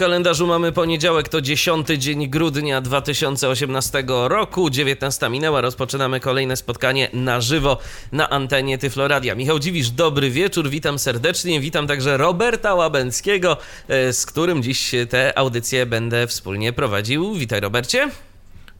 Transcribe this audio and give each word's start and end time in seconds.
Kalendarzu 0.00 0.46
mamy 0.46 0.72
poniedziałek, 0.72 1.28
to 1.28 1.40
10 1.40 1.86
dzień 1.88 2.28
grudnia 2.28 2.80
2018 2.80 4.04
roku, 4.08 4.70
19 4.70 5.30
minęła, 5.30 5.60
rozpoczynamy 5.60 6.20
kolejne 6.20 6.56
spotkanie 6.56 7.08
na 7.12 7.40
żywo 7.40 7.78
na 8.12 8.30
antenie 8.30 8.78
Tyfloradia. 8.78 9.34
Michał 9.34 9.58
Dziwisz, 9.58 9.90
dobry 9.90 10.30
wieczór, 10.30 10.70
witam 10.70 10.98
serdecznie, 10.98 11.60
witam 11.60 11.86
także 11.86 12.16
Roberta 12.16 12.74
Łabęckiego, 12.74 13.56
e, 13.88 14.12
z 14.12 14.26
którym 14.26 14.62
dziś 14.62 14.90
tę 15.10 15.38
audycję 15.38 15.86
będę 15.86 16.26
wspólnie 16.26 16.72
prowadził. 16.72 17.34
Witaj 17.34 17.60
Robercie. 17.60 18.10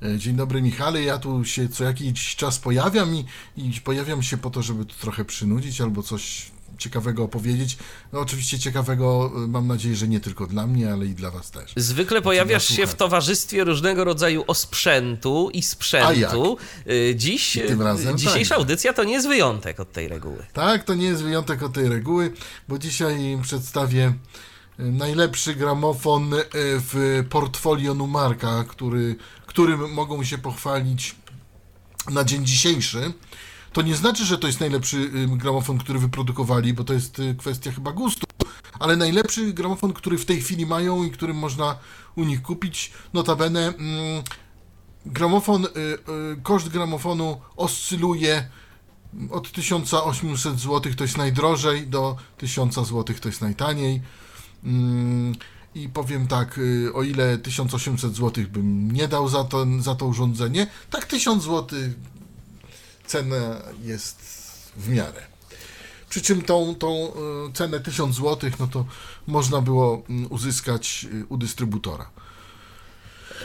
E, 0.03 0.19
Dzień 0.19 0.37
dobry 0.37 0.63
Michale, 0.63 1.03
ja 1.03 1.19
tu 1.19 1.45
się 1.45 1.69
co 1.69 1.85
jakiś 1.85 2.37
czas 2.37 2.59
pojawiam 2.59 3.15
i, 3.15 3.25
i 3.57 3.81
pojawiam 3.85 4.23
się 4.23 4.37
po 4.37 4.51
to, 4.51 4.63
żeby 4.63 4.85
tu 4.85 4.95
trochę 5.01 5.25
przynudzić 5.25 5.81
albo 5.81 6.03
coś 6.03 6.51
ciekawego 6.81 7.25
opowiedzieć. 7.25 7.77
No 8.13 8.21
oczywiście 8.21 8.59
ciekawego, 8.59 9.33
e, 9.45 9.47
mam 9.47 9.67
nadzieję, 9.67 9.97
że 9.97 10.09
nie 10.09 10.21
tylko 10.21 10.47
dla 10.47 10.67
mnie, 10.67 10.93
ale 10.93 11.07
i 11.07 11.15
dla 11.15 11.31
was 11.31 11.51
też. 11.51 11.73
Zwykle 11.77 12.23
pojawiasz 12.23 12.69
się 12.69 12.87
w 12.87 12.95
towarzystwie 12.95 13.65
różnego 13.65 14.05
rodzaju 14.05 14.45
osprzętu 14.47 15.51
i 15.53 15.63
sprzętu. 15.63 16.57
Y, 16.87 17.15
Dziś, 17.17 17.59
Tym 17.69 17.83
razem 17.83 18.19
dzisiejsza 18.19 18.55
tak. 18.55 18.59
audycja 18.59 18.93
to 18.93 19.05
nie 19.05 19.13
jest 19.13 19.29
wyjątek 19.29 19.81
od 19.81 19.93
tej 19.93 20.09
reguły. 20.09 20.47
Tak, 20.53 20.85
to 20.85 20.95
nie 20.95 21.07
jest 21.07 21.23
wyjątek 21.23 21.63
od 21.63 21.73
tej 21.73 21.89
reguły, 21.89 22.33
bo 22.69 22.79
dzisiaj 22.79 23.39
przedstawię 23.43 24.13
najlepszy 24.79 25.55
gramofon 25.55 26.31
w 26.55 27.25
portfolio 27.31 27.95
Numarka, 27.95 28.65
który, 28.69 29.17
którym 29.47 29.93
mogą 29.93 30.25
się 30.25 30.39
pochwalić 30.39 31.15
na 32.11 32.25
dzień 32.25 32.47
dzisiejszy. 32.47 33.13
To 33.73 33.83
nie 33.83 33.97
znaczy, 33.97 34.25
że 34.25 34.39
to 34.39 34.47
jest 34.47 34.61
najlepszy 34.61 35.11
gramofon, 35.29 35.79
który 35.79 35.99
wyprodukowali, 35.99 36.75
bo 36.75 36.85
to 36.85 36.93
jest 36.93 37.19
y, 37.19 37.35
kwestia 37.35 37.73
chyba 37.73 37.93
gustu, 37.93 38.27
ale 38.79 38.97
najlepszy 38.97 39.53
gramofon, 39.53 39.93
który 39.93 40.19
w 40.19 40.25
tej 40.25 40.41
chwili 40.41 40.67
mają 40.67 41.05
i 41.05 41.11
którym 41.11 41.37
można 41.37 41.79
u 42.17 42.25
nich 42.25 42.43
kupić. 42.43 42.93
Notabene 43.13 43.61
mm, 43.67 44.23
gramofon, 45.07 45.65
y, 45.65 45.69
y, 45.69 46.43
koszt 46.43 46.69
gramofonu 46.69 47.41
oscyluje 47.57 48.49
od 49.31 49.53
1800 49.53 50.61
zł 50.61 50.93
to 50.97 51.05
jest 51.05 51.17
najdrożej, 51.17 51.87
do 51.87 52.17
1000 52.39 52.75
zł 52.75 53.05
to 53.21 53.29
jest 53.29 53.41
najtaniej. 53.41 54.01
I 55.75 55.89
powiem 55.89 56.27
tak, 56.27 56.61
o 56.95 57.03
ile 57.03 57.39
1800 57.39 58.17
zł 58.17 58.45
bym 58.53 58.91
nie 58.91 59.09
dał 59.09 59.29
za 59.29 59.45
to, 59.45 59.67
za 59.79 59.95
to 59.95 60.07
urządzenie, 60.07 60.67
tak 60.91 61.07
1000 61.07 61.45
zł 61.45 61.79
cena 63.11 63.63
jest 63.85 64.19
w 64.77 64.89
miarę. 64.89 65.23
Przy 66.11 66.23
czym 66.23 66.43
tą, 66.43 66.75
tą 66.75 67.13
y, 67.49 67.53
cenę 67.53 67.81
1000 67.81 68.17
zł, 68.17 68.51
no 68.61 68.67
to 68.67 68.85
można 69.27 69.61
było 69.61 70.03
mm, 70.11 70.33
uzyskać 70.33 71.07
y, 71.13 71.27
u 71.29 71.37
dystrybutora. 71.37 72.11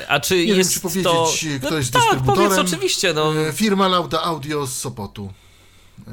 A 0.08 0.20
czy 0.20 0.36
Nie 0.36 0.44
jest 0.44 0.70
wiem, 0.70 0.74
czy 0.74 0.80
powiedzieć, 0.80 1.04
to... 1.04 1.28
kto 1.60 1.70
no 1.70 1.78
jest 1.78 1.94
tak, 1.94 2.02
dystrybutorem. 2.02 2.50
powiedz 2.50 2.60
oczywiście, 2.68 3.14
no. 3.14 3.48
E, 3.48 3.54
Firma 3.54 3.88
Lauda 3.88 4.22
Audio 4.24 4.68
z 4.68 4.76
Sopotu. 4.76 5.34
E, 6.08 6.12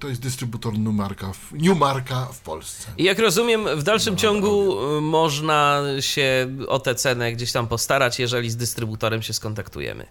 To 0.00 0.08
jest 0.08 0.20
dystrybutor 0.20 0.78
Numarka 0.78 1.32
w, 1.32 1.52
Newmarka 1.52 2.26
w 2.26 2.40
Polsce. 2.40 2.88
I 2.98 3.04
jak 3.04 3.18
rozumiem, 3.18 3.66
w 3.76 3.82
dalszym 3.82 4.16
ciągu 4.16 4.78
y, 4.98 5.00
można 5.00 5.82
się 6.00 6.56
o 6.68 6.78
tę 6.78 6.94
cenę 6.94 7.32
gdzieś 7.32 7.52
tam 7.52 7.68
postarać, 7.68 8.18
jeżeli 8.18 8.50
z 8.50 8.56
dystrybutorem 8.56 9.22
się 9.22 9.32
skontaktujemy. 9.32 10.06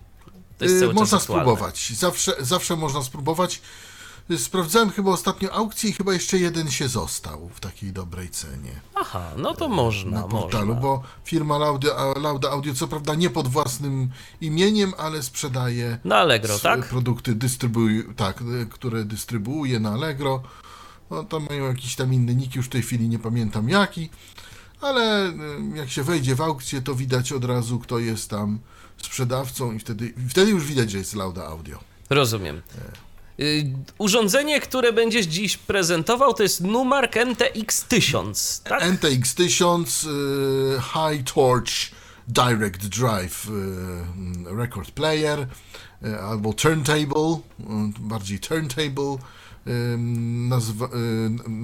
To 0.59 0.65
jest 0.65 0.79
cały 0.79 0.93
Można 0.93 1.17
czas 1.17 1.23
spróbować. 1.23 1.93
Zawsze, 1.95 2.35
zawsze 2.39 2.75
można 2.75 3.03
spróbować. 3.03 3.61
E, 4.29 4.37
Sprawdzałem 4.37 4.89
chyba 4.91 5.11
ostatnio 5.11 5.53
aukcję 5.53 5.89
i 5.89 5.93
chyba 5.93 6.13
jeszcze 6.13 6.37
jeden 6.37 6.71
się 6.71 6.87
został 6.87 7.49
w 7.53 7.59
takiej 7.59 7.91
dobrej 7.93 8.29
cenie 8.29 8.81
Aha, 8.95 9.31
no 9.37 9.53
to 9.53 9.69
można, 9.69 10.21
na 10.21 10.27
portalu, 10.27 10.65
można. 10.65 10.81
bo 10.81 11.03
firma 11.23 11.57
Lauda, 11.57 12.13
Lauda 12.21 12.49
Audio, 12.51 12.73
co 12.73 12.87
prawda 12.87 13.15
nie 13.15 13.29
pod 13.29 13.47
własnym 13.47 14.09
imieniem, 14.41 14.93
ale 14.97 15.23
sprzedaje 15.23 15.97
Na 16.03 16.17
Allegro, 16.17 16.59
tak? 16.59 16.85
produkty, 16.89 17.35
tak, 18.15 18.41
e, 18.61 18.65
które 18.65 19.05
dystrybuuje 19.05 19.79
na 19.79 19.89
Allegro. 19.89 20.43
No, 21.11 21.23
tam 21.23 21.45
mają 21.49 21.67
jakiś 21.67 21.95
tam 21.95 22.13
inny 22.13 22.35
nick, 22.35 22.55
już 22.55 22.65
w 22.65 22.69
tej 22.69 22.81
chwili 22.81 23.09
nie 23.09 23.19
pamiętam 23.19 23.69
jaki, 23.69 24.09
ale 24.81 25.33
jak 25.75 25.89
się 25.89 26.03
wejdzie 26.03 26.35
w 26.35 26.41
aukcję, 26.41 26.81
to 26.81 26.95
widać 26.95 27.31
od 27.31 27.45
razu, 27.45 27.79
kto 27.79 27.99
jest 27.99 28.29
tam 28.29 28.59
sprzedawcą 29.01 29.71
i 29.71 29.79
wtedy, 29.79 30.13
wtedy 30.29 30.51
już 30.51 30.65
widać, 30.65 30.91
że 30.91 30.97
jest 30.97 31.15
Lauda 31.15 31.45
Audio. 31.45 31.79
Rozumiem. 32.09 32.61
Y, 33.39 33.73
Urządzenie, 33.97 34.59
które 34.61 34.93
będziesz 34.93 35.25
dziś 35.25 35.57
prezentował, 35.57 36.33
to 36.33 36.43
jest 36.43 36.61
Numark 36.61 37.17
NTX 37.17 37.83
1000, 37.83 38.61
tak? 38.63 38.83
NTX 38.83 39.35
1000 39.35 40.03
y, 40.03 40.07
High 40.81 41.23
Torch 41.33 41.71
Direct 42.27 42.87
Drive 42.87 43.47
y, 43.49 44.55
Record 44.55 44.91
Player 44.91 45.47
albo 46.21 46.53
Turntable, 46.53 47.39
bardziej 47.99 48.39
Turntable, 48.39 49.17
nazwa, 50.49 50.89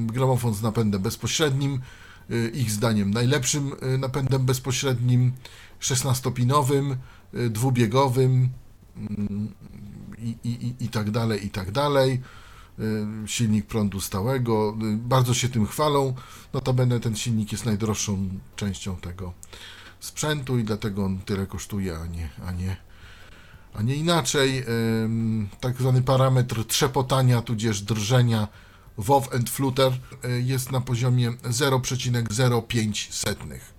gramofon 0.06 0.54
z 0.54 0.62
napędem 0.62 1.02
bezpośrednim, 1.02 1.82
ich 2.54 2.72
zdaniem 2.72 3.12
najlepszym 3.12 3.72
napędem 4.00 4.46
bezpośrednim, 4.46 5.32
16-pinowym, 5.82 6.92
y, 6.92 6.98
dwubiegowym 7.50 8.50
mm, 8.98 9.54
i, 10.18 10.36
i, 10.44 10.86
i, 10.86 10.90
tak 10.90 11.12
dalej, 11.12 11.46
i 11.46 11.50
tak 11.50 11.72
dalej. 11.72 12.22
Y, 12.80 13.06
Silnik 13.28 13.66
prądu 13.66 14.02
stałego, 14.02 14.78
y, 14.94 14.98
bardzo 14.98 15.34
się 15.34 15.50
tym 15.50 15.68
chwalą. 15.68 16.14
Notabene 16.54 17.00
ten 17.00 17.16
silnik 17.16 17.52
jest 17.52 17.66
najdroższą 17.66 18.30
częścią 18.56 18.96
tego 18.96 19.34
sprzętu 20.00 20.60
i 20.60 20.64
dlatego 20.64 21.06
on 21.06 21.20
tyle 21.20 21.48
kosztuje, 21.48 21.98
a 21.98 22.06
nie, 22.06 22.30
a 22.46 22.52
nie, 22.52 22.78
a 23.74 23.82
nie 23.82 23.96
inaczej. 23.96 24.66
Tak 25.60 25.78
zwany 25.78 26.02
parametr 26.02 26.66
trzepotania 26.66 27.42
tudzież 27.42 27.82
drżenia 27.82 28.48
WoW 28.98 29.34
and 29.36 29.50
Flutter 29.50 29.94
y, 30.26 30.42
jest 30.42 30.72
na 30.72 30.82
poziomie 30.82 31.32
0,05 31.32 33.12
setnych. 33.12 33.75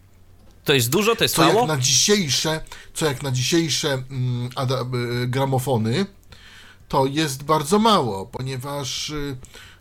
To 0.66 0.74
jest 0.74 0.90
dużo, 0.90 1.16
to 1.16 1.24
jest 1.24 1.34
Co 1.34 1.44
jak 1.44 1.54
mało? 1.54 1.66
na 1.66 1.76
dzisiejsze, 1.76 2.60
co 2.94 3.06
jak 3.06 3.22
na 3.22 3.32
dzisiejsze 3.32 3.92
mm, 3.92 4.50
y, 5.22 5.26
gramofony, 5.28 6.06
to 6.88 7.06
jest 7.06 7.42
bardzo 7.42 7.78
mało, 7.78 8.26
ponieważ 8.26 9.10
y, 9.10 9.36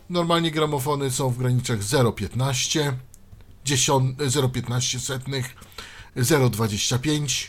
normalnie 0.10 0.52
gramofony 0.52 1.12
są 1.12 1.30
w 1.30 1.38
granicach 1.38 1.80
0,15, 1.80 2.94
10 3.66 4.18
0,15 4.18 5.00
setnych, 5.00 5.56
0,25 6.18 7.48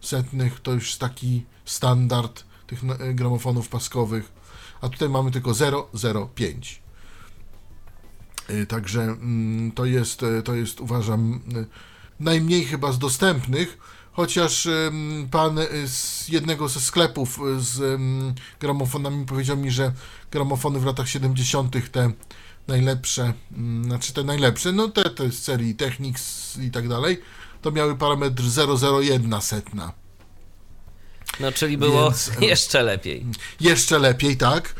setnych, 0.00 0.60
to 0.60 0.72
już 0.72 0.96
taki 0.96 1.44
standard 1.64 2.44
tych 2.66 2.84
y, 2.84 3.14
gramofonów 3.14 3.68
paskowych, 3.68 4.32
a 4.80 4.88
tutaj 4.88 5.08
mamy 5.08 5.30
tylko 5.30 5.50
0,05. 5.50 6.78
Y, 8.50 8.66
Także 8.66 9.02
mm, 9.02 9.72
to 9.72 9.84
jest, 9.84 10.22
y, 10.22 10.42
to 10.42 10.54
jest 10.54 10.80
uważam 10.80 11.40
y, 11.56 11.99
najmniej 12.20 12.64
chyba 12.64 12.92
z 12.92 12.98
dostępnych, 12.98 13.78
chociaż 14.12 14.68
pan 15.30 15.58
y, 15.58 15.88
z 15.88 16.28
jednego 16.28 16.68
ze 16.68 16.80
sklepów 16.80 17.38
y, 17.38 17.60
z 17.60 18.00
gramofonami 18.60 19.26
powiedział 19.26 19.56
mi, 19.56 19.70
że 19.70 19.92
gramofony 20.30 20.80
w 20.80 20.84
latach 20.84 21.08
70. 21.08 21.92
te 21.92 22.12
najlepsze, 22.68 23.32
ym, 23.56 23.84
znaczy 23.84 24.12
te 24.12 24.24
najlepsze, 24.24 24.72
no 24.72 24.88
te, 24.88 25.10
te 25.10 25.32
z 25.32 25.42
serii 25.42 25.74
Technics 25.74 26.56
i 26.56 26.70
tak 26.70 26.88
dalej, 26.88 27.20
to 27.62 27.70
miały 27.70 27.96
parametr 27.96 28.42
001 29.02 29.40
setna. 29.40 29.92
No, 31.40 31.52
czyli 31.52 31.78
było 31.78 32.02
Więc, 32.02 32.30
jeszcze 32.40 32.82
lepiej. 32.82 33.26
Jeszcze 33.60 33.98
lepiej, 33.98 34.36
tak. 34.36 34.74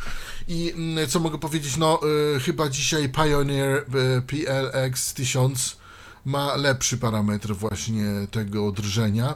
I 0.48 0.72
mm, 0.76 1.08
co 1.08 1.20
mogę 1.20 1.38
powiedzieć? 1.38 1.76
No, 1.76 2.00
y, 2.36 2.40
chyba 2.40 2.68
dzisiaj 2.68 3.08
Pioneer 3.08 3.76
y, 3.76 4.22
PLX 4.22 5.14
1000 5.14 5.79
ma 6.24 6.56
lepszy 6.56 6.98
parametr 6.98 7.54
właśnie 7.54 8.04
tego 8.30 8.72
drżenia. 8.72 9.34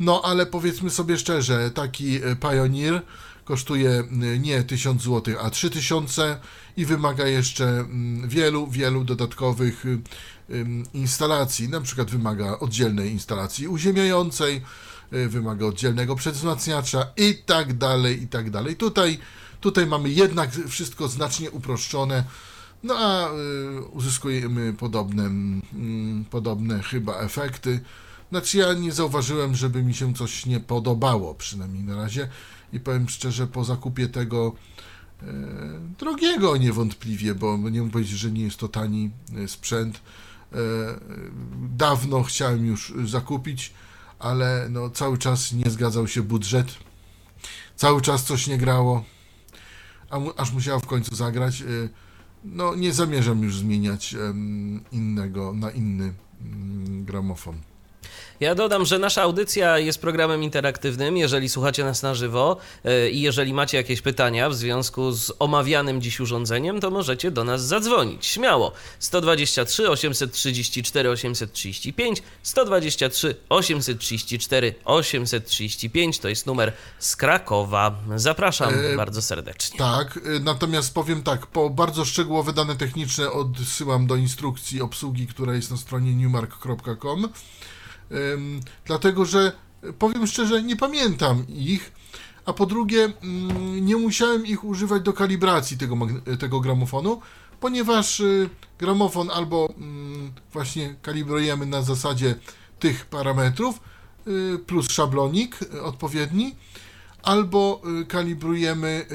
No, 0.00 0.22
ale 0.24 0.46
powiedzmy 0.46 0.90
sobie 0.90 1.18
szczerze, 1.18 1.70
taki 1.70 2.24
y, 2.24 2.36
Pioneer 2.36 3.02
kosztuje 3.44 3.90
y, 4.00 4.38
nie 4.38 4.62
1000 4.62 5.02
zł, 5.02 5.34
a 5.42 5.50
3000 5.50 6.40
i 6.76 6.86
wymaga 6.86 7.26
jeszcze 7.26 7.68
mm, 7.68 8.28
wielu, 8.28 8.66
wielu 8.66 9.04
dodatkowych 9.04 9.84
ym, 10.50 10.84
instalacji. 10.94 11.68
Na 11.68 11.80
przykład 11.80 12.10
wymaga 12.10 12.58
oddzielnej 12.58 13.10
instalacji 13.10 13.68
uziemiającej, 13.68 14.62
wymaga 15.28 15.66
oddzielnego 15.66 16.16
przedwzmacniacza 16.16 17.06
i 17.16 17.34
tak 17.46 17.72
dalej, 17.78 18.22
i 18.22 18.28
tak 18.28 18.50
dalej. 18.50 18.76
Tutaj, 18.76 19.18
tutaj 19.60 19.86
mamy 19.86 20.10
jednak 20.10 20.50
wszystko 20.68 21.08
znacznie 21.08 21.50
uproszczone, 21.50 22.24
no 22.82 22.94
a 22.98 23.30
y, 23.32 23.80
uzyskujemy 23.82 24.72
podobne, 24.72 25.24
mm, 25.24 26.24
podobne 26.30 26.82
chyba 26.82 27.18
efekty. 27.18 27.80
Znaczy 28.30 28.58
ja 28.58 28.74
nie 28.74 28.92
zauważyłem, 28.92 29.54
żeby 29.54 29.82
mi 29.82 29.94
się 29.94 30.14
coś 30.14 30.46
nie 30.46 30.60
podobało, 30.60 31.34
przynajmniej 31.34 31.84
na 31.84 31.96
razie. 31.96 32.28
I 32.72 32.80
powiem 32.80 33.08
szczerze, 33.08 33.46
po 33.46 33.64
zakupie 33.64 34.08
tego 34.08 34.52
e, 35.22 35.26
drogiego 35.98 36.56
niewątpliwie, 36.56 37.34
bo 37.34 37.56
nie 37.56 37.80
mógł 37.80 37.92
powiedzieć, 37.92 38.18
że 38.18 38.30
nie 38.30 38.42
jest 38.42 38.56
to 38.56 38.68
tani 38.68 39.10
e, 39.36 39.48
sprzęt. 39.48 40.00
E, 40.52 40.58
dawno 41.76 42.22
chciałem 42.22 42.66
już 42.66 42.92
zakupić, 43.04 43.72
ale 44.18 44.66
no, 44.70 44.90
cały 44.90 45.18
czas 45.18 45.52
nie 45.52 45.70
zgadzał 45.70 46.08
się 46.08 46.22
budżet. 46.22 46.66
Cały 47.76 48.00
czas 48.00 48.24
coś 48.24 48.46
nie 48.46 48.58
grało, 48.58 49.04
a 50.10 50.18
aż 50.36 50.52
musiała 50.52 50.78
w 50.78 50.86
końcu 50.86 51.14
zagrać. 51.14 51.62
E, 51.62 51.64
no, 52.44 52.74
nie 52.74 52.92
zamierzam 52.92 53.42
już 53.42 53.56
zmieniać 53.56 54.16
innego 54.92 55.52
na 55.54 55.70
inny 55.70 56.12
mm, 56.40 57.04
gramofon. 57.04 57.54
Ja 58.42 58.54
dodam, 58.54 58.86
że 58.86 58.98
nasza 58.98 59.22
audycja 59.22 59.78
jest 59.78 60.00
programem 60.00 60.42
interaktywnym. 60.42 61.16
Jeżeli 61.16 61.48
słuchacie 61.48 61.84
nas 61.84 62.02
na 62.02 62.14
żywo 62.14 62.56
e, 62.84 63.10
i 63.10 63.20
jeżeli 63.20 63.54
macie 63.54 63.76
jakieś 63.76 64.00
pytania 64.00 64.50
w 64.50 64.54
związku 64.54 65.12
z 65.12 65.32
omawianym 65.38 66.00
dziś 66.00 66.20
urządzeniem, 66.20 66.80
to 66.80 66.90
możecie 66.90 67.30
do 67.30 67.44
nas 67.44 67.66
zadzwonić. 67.66 68.26
Śmiało. 68.26 68.72
123 68.98 69.90
834 69.90 71.10
835 71.10 72.22
123 72.42 73.34
834 73.48 74.74
835 74.84 76.18
to 76.18 76.28
jest 76.28 76.46
numer 76.46 76.72
z 76.98 77.16
Krakowa. 77.16 77.94
Zapraszam 78.16 78.74
E, 78.74 78.96
bardzo 78.96 79.22
serdecznie. 79.22 79.78
Tak, 79.78 80.16
y, 80.16 80.40
natomiast 80.40 80.94
powiem 80.94 81.22
tak, 81.22 81.46
po 81.46 81.70
bardzo 81.70 82.04
szczegółowe 82.04 82.52
dane 82.52 82.76
techniczne 82.76 83.30
odsyłam 83.30 84.06
do 84.06 84.16
instrukcji 84.16 84.80
obsługi, 84.80 85.26
która 85.26 85.54
jest 85.54 85.70
na 85.70 85.76
stronie 85.76 86.14
newmark.com, 86.14 87.28
dlatego 88.84 89.24
że 89.24 89.52
powiem 89.98 90.26
szczerze, 90.26 90.62
nie 90.62 90.76
pamiętam 90.76 91.44
ich, 91.48 91.92
a 92.44 92.52
po 92.52 92.66
drugie 92.66 93.04
mm, 93.04 93.86
nie 93.86 93.96
musiałem 93.96 94.46
ich 94.46 94.64
używać 94.64 95.02
do 95.02 95.12
kalibracji 95.12 95.78
tego, 95.78 95.96
tego 96.40 96.60
gramofonu, 96.60 97.20
ponieważ 97.60 98.20
y, 98.20 98.50
gramofon 98.78 99.30
albo 99.30 99.74
mm, 99.76 100.32
właśnie 100.52 100.94
kalibrujemy 101.02 101.66
na 101.66 101.82
zasadzie 101.82 102.34
tych 102.78 103.06
parametrów 103.06 103.80
y, 104.26 104.58
plus 104.66 104.90
szablonik 104.90 105.62
y, 105.62 105.82
odpowiedni, 105.82 106.54
albo 107.22 107.82
kalibrujemy 108.08 109.06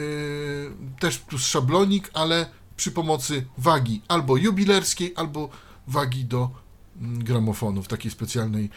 też 1.00 1.18
plus 1.18 1.46
szablonik, 1.46 2.10
ale 2.14 2.46
przy 2.78 2.92
pomocy 2.92 3.46
wagi 3.58 4.02
albo 4.08 4.38
jubilerskiej, 4.38 5.14
albo 5.16 5.50
wagi 5.88 6.26
do 6.26 6.50
gramofonów, 7.02 7.88
takiej 7.88 8.12
specjalnej 8.12 8.70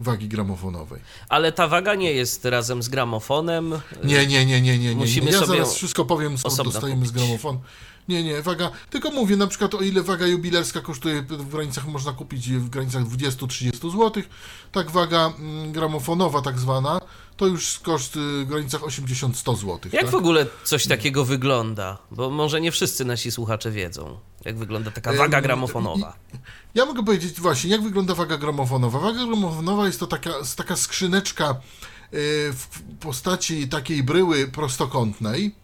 wagi 0.00 0.28
gramofonowej. 0.28 1.00
Ale 1.28 1.52
ta 1.52 1.68
waga 1.68 1.94
nie 1.94 2.12
jest 2.12 2.44
razem 2.44 2.82
z 2.82 2.88
gramofonem. 2.88 3.74
Nie, 4.04 4.26
nie, 4.26 4.46
nie, 4.46 4.60
nie, 4.60 4.78
nie, 4.78 4.78
nie. 4.78 4.94
Musimy. 4.94 5.30
Ja 5.30 5.38
sobie 5.38 5.46
zaraz 5.46 5.74
wszystko 5.74 6.04
powiem, 6.04 6.38
skąd 6.38 6.62
dostajemy 6.62 7.06
z 7.06 7.08
kupić. 7.08 7.22
gramofonu. 7.22 7.60
Nie, 8.08 8.24
nie, 8.24 8.42
waga. 8.42 8.70
Tylko 8.90 9.10
mówię, 9.10 9.36
na 9.36 9.46
przykład 9.46 9.74
o 9.74 9.80
ile 9.80 10.02
waga 10.02 10.26
jubilerska 10.26 10.80
kosztuje 10.80 11.22
w 11.22 11.50
granicach, 11.50 11.86
można 11.86 12.12
kupić 12.12 12.50
w 12.50 12.68
granicach 12.68 13.02
20-30 13.02 13.92
zł, 13.92 14.22
tak 14.72 14.90
waga 14.90 15.32
mm, 15.38 15.72
gramofonowa 15.72 16.42
tak 16.42 16.58
zwana, 16.58 17.00
to 17.36 17.46
już 17.46 17.78
koszt 17.78 18.16
y, 18.16 18.20
w 18.20 18.48
granicach 18.48 18.80
80-100 18.80 19.56
zł. 19.56 19.78
Jak 19.92 20.02
tak? 20.02 20.10
w 20.10 20.14
ogóle 20.14 20.46
coś 20.64 20.86
takiego 20.86 21.24
wygląda? 21.24 21.98
Bo 22.10 22.30
może 22.30 22.60
nie 22.60 22.72
wszyscy 22.72 23.04
nasi 23.04 23.30
słuchacze 23.30 23.70
wiedzą, 23.70 24.18
jak 24.44 24.58
wygląda 24.58 24.90
taka 24.90 25.12
waga 25.12 25.40
gramofonowa. 25.40 26.16
Ja 26.74 26.86
mogę 26.86 27.04
powiedzieć 27.04 27.40
właśnie, 27.40 27.70
jak 27.70 27.82
wygląda 27.82 28.14
waga 28.14 28.36
gramofonowa. 28.38 28.98
Waga 28.98 29.26
gramofonowa 29.26 29.86
jest 29.86 30.00
to 30.00 30.06
taka, 30.06 30.30
taka 30.56 30.76
skrzyneczka 30.76 31.50
y, 31.50 31.56
w 32.52 32.68
postaci 33.00 33.68
takiej 33.68 34.02
bryły 34.02 34.48
prostokątnej, 34.48 35.54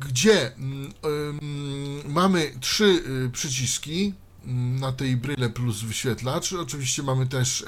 gdzie 0.00 0.54
mm, 0.54 0.92
ym, 1.04 2.12
mamy 2.12 2.52
trzy 2.60 3.02
y, 3.26 3.30
przyciski 3.30 4.14
mm, 4.44 4.80
na 4.80 4.92
tej 4.92 5.16
bryle 5.16 5.50
plus 5.50 5.82
wyświetlacz. 5.82 6.52
Oczywiście 6.52 7.02
mamy 7.02 7.26
też 7.26 7.64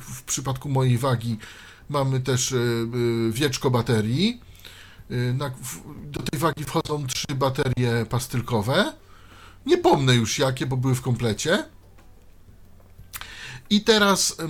w, 0.00 0.22
przypadku 0.22 0.68
mojej 0.68 0.98
wagi 0.98 1.38
mamy 1.88 2.20
też 2.20 2.52
y, 2.52 2.56
y, 2.56 3.32
wieczko 3.32 3.70
baterii. 3.70 4.40
Y, 5.10 5.34
w, 5.62 5.80
do 6.10 6.22
tej 6.22 6.40
wagi 6.40 6.64
wchodzą 6.64 7.06
trzy 7.06 7.34
baterie 7.34 8.06
pastylkowe. 8.10 8.92
Nie 9.66 9.78
pomnę 9.78 10.14
już 10.14 10.38
jakie, 10.38 10.66
bo 10.66 10.76
były 10.76 10.94
w 10.94 11.02
komplecie. 11.02 11.64
I 13.70 13.80
teraz 13.80 14.30
y, 14.30 14.42
y, 14.42 14.46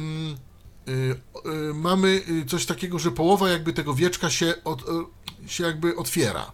mamy 1.74 2.22
y, 2.28 2.44
coś 2.46 2.66
takiego, 2.66 2.98
że 2.98 3.10
połowa 3.10 3.48
jakby 3.48 3.72
tego 3.72 3.94
wieczka 3.94 4.30
się, 4.30 4.54
od, 4.64 4.82
y, 4.82 4.84
się 5.48 5.64
jakby 5.64 5.96
otwiera. 5.96 6.52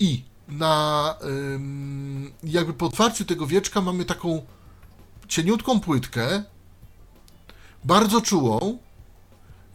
I 0.00 0.22
na 0.48 1.14
jakby 2.44 2.74
po 2.74 2.86
otwarciu 2.86 3.24
tego 3.24 3.46
wieczka 3.46 3.80
mamy 3.80 4.04
taką 4.04 4.42
cieniutką 5.28 5.80
płytkę, 5.80 6.42
bardzo 7.84 8.20
czułą, 8.20 8.78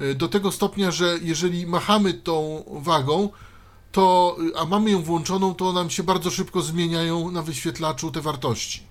y, 0.02 0.16
do 0.16 0.28
tego 0.28 0.52
stopnia, 0.52 0.92
że 0.92 1.18
jeżeli 1.22 1.68
machamy 1.68 2.14
tą 2.14 2.64
wagą, 2.82 3.30
to, 3.92 4.38
y, 4.56 4.58
a 4.58 4.66
mamy 4.66 4.92
ją 4.92 5.02
włączoną, 5.02 5.56
to 5.56 5.74
nam 5.74 5.90
się 5.90 6.04
bardzo 6.04 6.32
szybko 6.32 6.62
zmieniają 6.62 7.32
na 7.32 7.42
wyświetlaczu 7.42 8.12
te 8.12 8.22
wartości. 8.22 8.84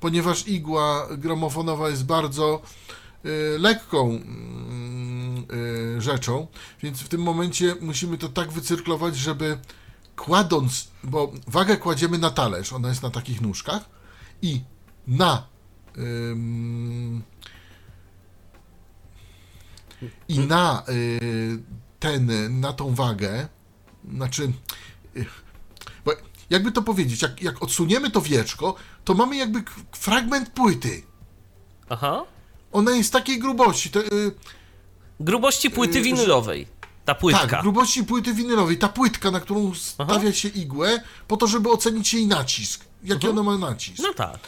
Ponieważ 0.00 0.48
igła 0.48 1.08
gramofonowa 1.18 1.88
jest 1.88 2.04
bardzo 2.04 2.62
y, 2.62 3.03
lekką 3.58 4.10
mm, 4.10 5.46
y, 5.96 6.02
rzeczą, 6.02 6.46
więc 6.82 7.00
w 7.00 7.08
tym 7.08 7.22
momencie 7.22 7.76
musimy 7.80 8.18
to 8.18 8.28
tak 8.28 8.52
wycyrklować, 8.52 9.16
żeby 9.16 9.58
kładąc, 10.16 10.88
bo 11.04 11.32
wagę 11.46 11.76
kładziemy 11.76 12.18
na 12.18 12.30
talerz, 12.30 12.72
ona 12.72 12.88
jest 12.88 13.02
na 13.02 13.10
takich 13.10 13.40
nóżkach 13.40 13.90
i 14.42 14.60
na 15.06 15.46
i 20.28 20.38
na 20.38 20.82
y, 20.88 21.62
ten, 22.00 22.60
na 22.60 22.72
tą 22.72 22.94
wagę, 22.94 23.48
znaczy, 24.14 24.52
y, 25.16 25.26
bo 26.04 26.12
jakby 26.50 26.72
to 26.72 26.82
powiedzieć, 26.82 27.22
jak, 27.22 27.42
jak 27.42 27.62
odsuniemy 27.62 28.10
to 28.10 28.20
wieczko, 28.20 28.74
to 29.04 29.14
mamy 29.14 29.36
jakby 29.36 29.62
fragment 29.92 30.50
płyty. 30.50 31.02
Aha. 31.88 32.24
Ona 32.74 32.90
jest 32.90 33.12
takiej 33.12 33.38
grubości. 33.38 33.90
To, 33.90 34.00
y, 34.00 34.32
Grubości 35.20 35.70
płyty 35.70 35.98
Yy, 35.98 36.04
winylowej. 36.04 36.66
Ta 37.04 37.14
płytka. 37.14 37.46
tak, 37.46 37.62
grubości 37.62 38.04
płyty 38.04 38.34
winylowej. 38.34 38.78
Ta 38.78 38.88
płytka, 38.88 39.30
na 39.30 39.40
którą 39.40 39.74
stawia 39.74 40.32
się 40.32 40.48
igłę, 40.48 41.02
po 41.28 41.36
to, 41.36 41.46
żeby 41.46 41.70
ocenić 41.70 42.14
jej 42.14 42.26
nacisk. 42.26 42.84
Jaki 43.04 43.28
ona 43.28 43.42
ma 43.42 43.58
nacisk. 43.58 44.02
No 44.02 44.14
tak. 44.14 44.38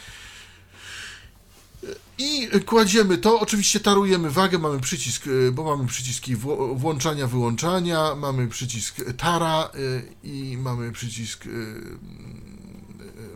I 2.17 2.47
kładziemy 2.65 3.17
to, 3.17 3.39
oczywiście 3.39 3.79
tarujemy 3.79 4.29
wagę, 4.31 4.57
mamy 4.59 4.79
przycisk, 4.79 5.27
y, 5.27 5.51
bo 5.51 5.63
mamy 5.63 5.87
przyciski 5.87 6.35
włączania, 6.75 7.27
wyłączania, 7.27 8.15
mamy 8.15 8.47
przycisk 8.47 8.95
tara 9.17 9.69
y, 9.75 10.15
i 10.23 10.57
mamy 10.61 10.91
przycisk 10.91 11.45
y, 11.45 11.49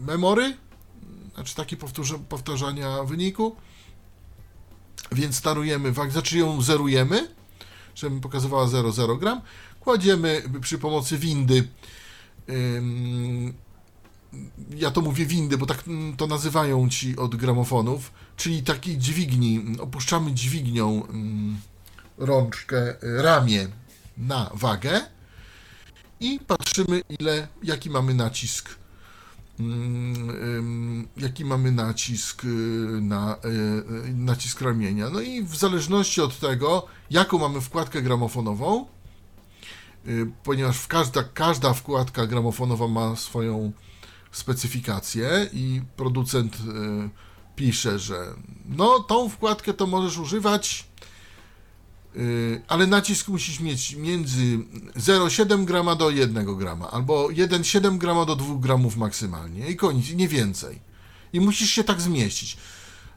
memory, 0.01 0.57
znaczy 1.35 1.55
taki 1.55 1.77
powtarzania 2.29 3.03
wyniku. 3.03 3.55
Więc 5.11 5.41
tarujemy 5.41 5.91
wagę, 5.91 6.11
znaczy 6.11 6.37
ją 6.37 6.61
zerujemy, 6.61 7.27
żeby 7.95 8.21
pokazywała 8.21 8.65
0,0 8.65 9.19
gram. 9.19 9.41
Kładziemy 9.79 10.43
przy 10.61 10.77
pomocy 10.77 11.17
windy 11.17 11.67
ja 14.75 14.91
to 14.91 15.01
mówię 15.01 15.25
windy, 15.25 15.57
bo 15.57 15.65
tak 15.65 15.87
mm, 15.87 16.17
to 16.17 16.27
nazywają 16.27 16.89
ci 16.89 17.17
od 17.17 17.35
gramofonów, 17.35 18.11
czyli 18.37 18.63
takiej 18.63 18.97
dźwigni, 18.97 19.65
opuszczamy 19.79 20.31
dźwignią 20.33 21.07
rączkę, 22.17 23.03
y, 23.03 23.21
ramię 23.21 23.67
na 24.17 24.49
wagę 24.53 25.01
i 26.19 26.39
patrzymy 26.47 27.01
ile, 27.19 27.47
jaki 27.63 27.89
mamy 27.89 28.13
nacisk 28.13 28.69
jaki 31.17 31.45
mamy 31.45 31.71
nacisk 31.71 32.43
y, 32.43 32.47
na 33.01 33.37
y, 33.45 33.47
y, 34.09 34.13
nacisk 34.13 34.61
ramienia. 34.61 35.09
No 35.09 35.21
i 35.21 35.43
w 35.43 35.55
zależności 35.55 36.21
od 36.21 36.39
tego, 36.39 36.85
jaką 37.09 37.37
mamy 37.37 37.61
wkładkę 37.61 38.01
gramofonową, 38.01 38.85
ponieważ 40.43 40.87
każda, 40.87 41.23
każda 41.23 41.73
wkładka 41.73 42.27
gramofonowa 42.27 42.87
ma 42.87 43.15
swoją 43.15 43.71
specyfikację 44.31 45.49
i 45.53 45.81
producent 45.95 46.57
pisze, 47.55 47.99
że 47.99 48.33
no 48.65 48.99
tą 48.99 49.29
wkładkę 49.29 49.73
to 49.73 49.87
możesz 49.87 50.17
używać, 50.17 50.90
ale 52.67 52.87
nacisk 52.87 53.27
musisz 53.27 53.59
mieć 53.59 53.95
między 53.95 54.41
0,7 54.95 55.65
grama 55.65 55.95
do 55.95 56.09
1 56.09 56.57
grama, 56.57 56.91
albo 56.91 57.27
1,7 57.27 57.97
grama 57.97 58.25
do 58.25 58.35
2 58.35 58.55
gramów 58.59 58.97
maksymalnie 58.97 59.69
i 59.69 59.75
koniec, 59.75 60.09
nie 60.09 60.27
więcej. 60.27 60.79
I 61.33 61.39
musisz 61.39 61.69
się 61.69 61.83
tak 61.83 62.01
zmieścić. 62.01 62.57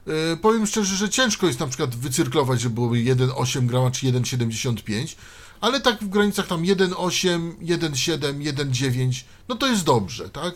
E, 0.07 0.37
powiem 0.37 0.67
szczerze, 0.67 0.95
że 0.95 1.09
ciężko 1.09 1.47
jest 1.47 1.59
na 1.59 1.67
przykład 1.67 1.95
wycyrklować, 1.95 2.61
że 2.61 2.69
byłoby 2.69 2.97
1,8 2.97 3.65
grama 3.65 3.91
czy 3.91 4.05
1,75, 4.05 5.15
ale 5.61 5.81
tak 5.81 6.03
w 6.03 6.09
granicach 6.09 6.47
tam 6.47 6.63
1,8, 6.63 7.51
1,7, 7.61 8.53
1,9, 8.53 9.23
no 9.47 9.55
to 9.55 9.67
jest 9.67 9.83
dobrze, 9.83 10.29
tak? 10.29 10.53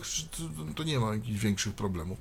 To 0.76 0.82
nie 0.82 1.00
ma 1.00 1.14
jakichś 1.14 1.40
większych 1.40 1.74
problemów. 1.74 2.18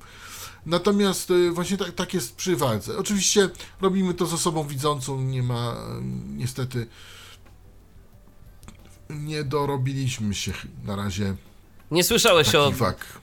Natomiast 0.65 1.31
e, 1.31 1.51
właśnie 1.51 1.77
tak, 1.77 1.91
tak 1.91 2.13
jest 2.13 2.35
przy 2.35 2.55
wadze. 2.55 2.97
Oczywiście 2.97 3.49
robimy 3.81 4.13
to 4.13 4.25
z 4.25 4.33
osobą 4.33 4.67
widzącą, 4.67 5.21
nie 5.21 5.43
ma 5.43 5.71
e, 5.71 6.01
niestety 6.37 6.87
nie 9.09 9.43
dorobiliśmy 9.43 10.33
się 10.33 10.53
na 10.83 10.95
razie 10.95 11.35
Nie 11.91 12.03
słyszałeś 12.03 12.55
o, 12.55 12.73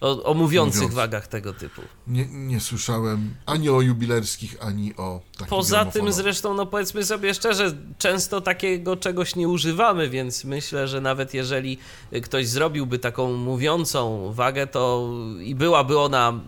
o, 0.00 0.22
o 0.24 0.34
mówiących 0.34 0.80
Mówiąc. 0.80 0.94
wagach 0.94 1.26
tego 1.26 1.52
typu. 1.52 1.82
Nie, 2.06 2.26
nie 2.26 2.60
słyszałem 2.60 3.34
ani 3.46 3.68
o 3.68 3.80
jubilerskich, 3.80 4.56
ani 4.60 4.96
o 4.96 5.20
takich 5.32 5.48
Poza 5.48 5.84
tym 5.84 6.12
zresztą, 6.12 6.54
no 6.54 6.66
powiedzmy 6.66 7.04
sobie 7.04 7.34
szczerze, 7.34 7.76
często 7.98 8.40
takiego 8.40 8.96
czegoś 8.96 9.36
nie 9.36 9.48
używamy, 9.48 10.08
więc 10.08 10.44
myślę, 10.44 10.88
że 10.88 11.00
nawet 11.00 11.34
jeżeli 11.34 11.78
ktoś 12.22 12.48
zrobiłby 12.48 12.98
taką 12.98 13.32
mówiącą 13.32 14.32
wagę, 14.32 14.66
to 14.66 15.10
i 15.40 15.54
byłaby 15.54 15.98
ona, 15.98 16.40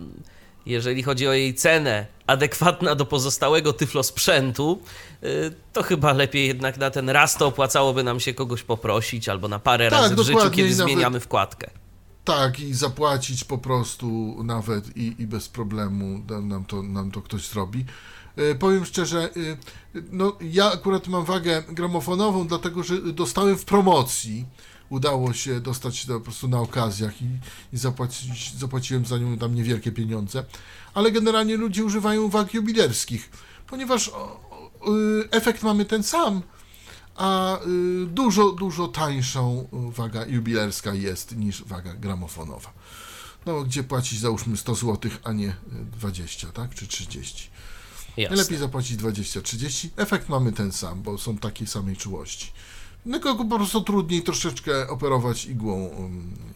jeżeli 0.68 1.02
chodzi 1.02 1.28
o 1.28 1.32
jej 1.32 1.54
cenę, 1.54 2.06
adekwatna 2.26 2.94
do 2.94 3.06
pozostałego 3.06 3.72
tyflosprzętu, 3.72 4.82
y, 5.24 5.52
to 5.72 5.82
chyba 5.82 6.12
lepiej 6.12 6.46
jednak 6.48 6.78
na 6.78 6.90
ten 6.90 7.10
raz 7.10 7.36
to 7.36 7.46
opłacałoby 7.46 8.02
nam 8.04 8.20
się 8.20 8.34
kogoś 8.34 8.62
poprosić 8.62 9.28
albo 9.28 9.48
na 9.48 9.58
parę 9.58 9.90
Tak, 9.90 10.00
razy 10.00 10.14
w 10.16 10.18
życiu, 10.20 10.50
kiedy 10.50 10.62
nawet- 10.70 10.74
zmieniamy 10.76 11.20
wkładkę. 11.20 11.70
Tak, 12.24 12.60
i 12.60 12.74
zapłacić 12.74 13.44
po 13.44 13.58
prostu 13.58 14.36
nawet 14.44 14.96
i, 14.96 15.14
i 15.18 15.26
bez 15.26 15.48
problemu 15.48 16.20
nam 16.42 16.64
to, 16.64 16.82
nam 16.82 17.10
to 17.10 17.22
ktoś 17.22 17.46
zrobi. 17.48 17.84
E, 18.36 18.54
powiem 18.54 18.84
szczerze, 18.84 19.24
e, 19.24 20.00
no 20.12 20.36
ja 20.40 20.72
akurat 20.72 21.08
mam 21.08 21.24
wagę 21.24 21.62
gramofonową, 21.68 22.46
dlatego 22.46 22.82
że 22.82 23.02
dostałem 23.12 23.58
w 23.58 23.64
promocji. 23.64 24.46
Udało 24.90 25.32
się 25.32 25.60
dostać 25.60 26.06
to 26.06 26.14
po 26.14 26.20
prostu 26.20 26.48
na 26.48 26.60
okazjach 26.60 27.22
i, 27.22 27.26
i 27.72 27.78
zapłacić, 27.78 28.54
zapłaciłem 28.54 29.06
za 29.06 29.18
nią 29.18 29.38
tam 29.38 29.54
niewielkie 29.54 29.92
pieniądze. 29.92 30.44
Ale 30.94 31.12
generalnie 31.12 31.56
ludzie 31.56 31.84
używają 31.84 32.28
wag 32.28 32.54
jubilerskich, 32.54 33.30
ponieważ 33.66 34.08
o, 34.08 34.14
o, 34.80 34.96
y, 34.96 35.30
efekt 35.30 35.62
mamy 35.62 35.84
ten 35.84 36.02
sam, 36.02 36.42
a 37.16 37.58
y, 38.02 38.06
dużo, 38.06 38.52
dużo 38.52 38.88
tańszą 38.88 39.68
y, 39.90 39.92
waga 39.92 40.26
jubilerska 40.26 40.94
jest 40.94 41.36
niż 41.36 41.64
waga 41.64 41.94
gramofonowa. 41.94 42.72
No, 43.46 43.64
gdzie 43.64 43.84
płacić 43.84 44.20
załóżmy 44.20 44.56
100 44.56 44.74
zł, 44.74 45.10
a 45.24 45.32
nie 45.32 45.48
y, 45.48 45.54
20, 45.98 46.52
tak? 46.52 46.74
Czy 46.74 46.86
30. 46.86 47.50
Jasne. 48.16 48.36
Lepiej 48.36 48.58
zapłacić 48.58 49.00
20-30. 49.00 49.88
Efekt 49.96 50.28
mamy 50.28 50.52
ten 50.52 50.72
sam, 50.72 51.02
bo 51.02 51.18
są 51.18 51.38
takiej 51.38 51.66
samej 51.66 51.96
czułości. 51.96 52.52
Tylko 53.12 53.34
po 53.34 53.56
prostu 53.56 53.80
trudniej 53.80 54.22
troszeczkę 54.22 54.88
operować 54.88 55.44
igłą, 55.44 55.90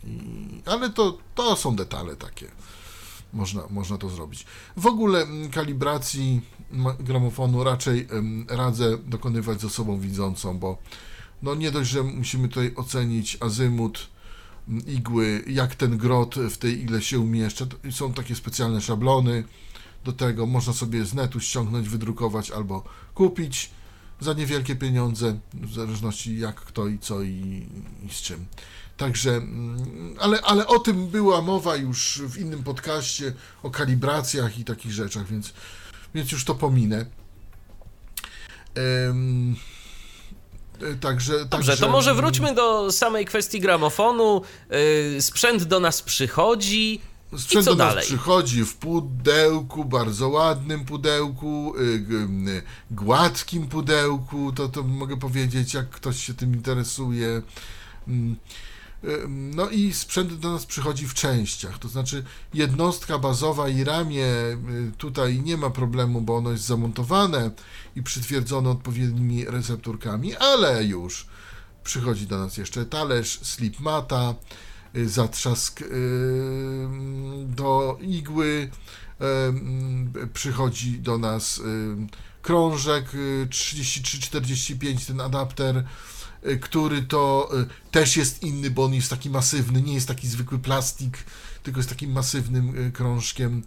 i, 0.06 0.62
ale 0.66 0.90
to, 0.90 1.18
to 1.34 1.56
są 1.56 1.76
detale 1.76 2.16
takie. 2.16 2.50
Można, 3.32 3.62
można 3.70 3.98
to 3.98 4.08
zrobić. 4.08 4.46
W 4.76 4.86
ogóle 4.86 5.26
kalibracji 5.52 6.40
gramofonu 7.00 7.64
raczej 7.64 8.08
radzę 8.48 8.98
dokonywać 8.98 9.60
z 9.60 9.64
osobą 9.64 9.98
widzącą, 9.98 10.58
bo 10.58 10.78
no 11.42 11.54
nie 11.54 11.70
dość, 11.70 11.90
że 11.90 12.02
musimy 12.02 12.48
tutaj 12.48 12.72
ocenić 12.76 13.38
azymut 13.40 14.08
igły, 14.86 15.44
jak 15.46 15.74
ten 15.74 15.98
grot 15.98 16.34
w 16.34 16.56
tej 16.56 16.80
igle 16.80 17.02
się 17.02 17.20
umieszcza. 17.20 17.66
Są 17.90 18.12
takie 18.12 18.34
specjalne 18.34 18.80
szablony 18.80 19.44
do 20.04 20.12
tego. 20.12 20.46
Można 20.46 20.72
sobie 20.72 21.04
z 21.04 21.14
netu 21.14 21.40
ściągnąć, 21.40 21.88
wydrukować 21.88 22.50
albo 22.50 22.84
kupić 23.14 23.70
za 24.22 24.32
niewielkie 24.32 24.76
pieniądze, 24.76 25.38
w 25.54 25.74
zależności 25.74 26.38
jak 26.38 26.56
kto 26.56 26.88
i 26.88 26.98
co 26.98 27.22
i, 27.22 27.66
i 28.06 28.08
z 28.14 28.22
czym. 28.22 28.46
Także, 28.96 29.30
mm, 29.30 30.14
ale, 30.20 30.40
ale 30.40 30.66
o 30.66 30.78
tym 30.78 31.08
była 31.08 31.42
mowa 31.42 31.76
już 31.76 32.22
w 32.26 32.38
innym 32.38 32.62
podcaście, 32.62 33.32
o 33.62 33.70
kalibracjach 33.70 34.58
i 34.58 34.64
takich 34.64 34.92
rzeczach, 34.92 35.26
więc, 35.26 35.52
więc 36.14 36.32
już 36.32 36.44
to 36.44 36.54
pominę. 36.54 37.06
Em, 38.74 39.56
e, 40.82 40.94
także, 40.94 41.32
Dobrze, 41.32 41.48
także, 41.48 41.76
to 41.76 41.88
może 41.88 42.14
wróćmy 42.14 42.54
do 42.54 42.92
samej 42.92 43.24
kwestii 43.24 43.60
gramofonu. 43.60 44.42
Yy, 45.14 45.22
sprzęt 45.22 45.64
do 45.64 45.80
nas 45.80 46.02
przychodzi. 46.02 47.00
Sprzęt 47.36 47.64
do 47.64 47.70
nas 47.74 47.78
dalej? 47.78 48.04
przychodzi 48.04 48.64
w 48.64 48.76
pudełku, 48.76 49.84
bardzo 49.84 50.28
ładnym 50.28 50.84
pudełku, 50.84 51.74
y, 51.76 51.80
y, 52.48 52.62
gładkim 52.90 53.66
pudełku, 53.66 54.52
to, 54.52 54.68
to 54.68 54.82
mogę 54.82 55.16
powiedzieć, 55.16 55.74
jak 55.74 55.90
ktoś 55.90 56.24
się 56.24 56.34
tym 56.34 56.54
interesuje. 56.54 57.42
Mm, 58.08 58.36
y, 59.04 59.26
No 59.28 59.68
i 59.68 59.92
sprzęt 59.92 60.34
do 60.34 60.52
nas 60.52 60.66
przychodzi 60.66 61.08
w 61.08 61.14
częściach, 61.14 61.78
to 61.78 61.88
znaczy 61.88 62.24
jednostka 62.54 63.18
bazowa 63.18 63.68
i 63.68 63.84
ramię 63.84 64.26
tutaj 64.98 65.42
nie 65.42 65.56
ma 65.56 65.70
problemu, 65.70 66.20
bo 66.20 66.36
ono 66.36 66.50
jest 66.50 66.64
zamontowane 66.64 67.50
i 67.96 68.02
przytwierdzone 68.02 68.70
odpowiednimi 68.70 69.44
recepturkami, 69.44 70.36
ale 70.36 70.84
już 70.84 71.26
przychodzi 71.84 72.26
do 72.26 72.38
nas 72.38 72.56
jeszcze 72.56 72.86
talerz, 72.86 73.40
slip 73.42 73.80
mata, 73.80 74.34
zatrzask 75.06 75.80
y, 75.82 75.86
do 77.46 77.98
igły, 78.00 78.70
y, 79.20 80.20
y, 80.20 80.26
przychodzi 80.26 80.98
do 80.98 81.18
nas 81.18 81.58
y, 81.58 81.62
krążek 82.42 83.14
y, 83.14 83.46
3345, 83.50 85.06
ten 85.06 85.20
adapter, 85.20 85.84
y, 86.46 86.58
który 86.58 87.02
to 87.02 87.50
y, 87.60 87.90
też 87.90 88.16
jest 88.16 88.42
inny, 88.42 88.70
bo 88.70 88.84
on 88.84 88.94
jest 88.94 89.10
taki 89.10 89.30
masywny, 89.30 89.82
nie 89.82 89.94
jest 89.94 90.08
taki 90.08 90.28
zwykły 90.28 90.58
plastik, 90.58 91.18
tylko 91.62 91.78
jest 91.78 91.88
takim 91.90 92.12
masywnym 92.12 92.86
y, 92.88 92.92
krążkiem 92.92 93.62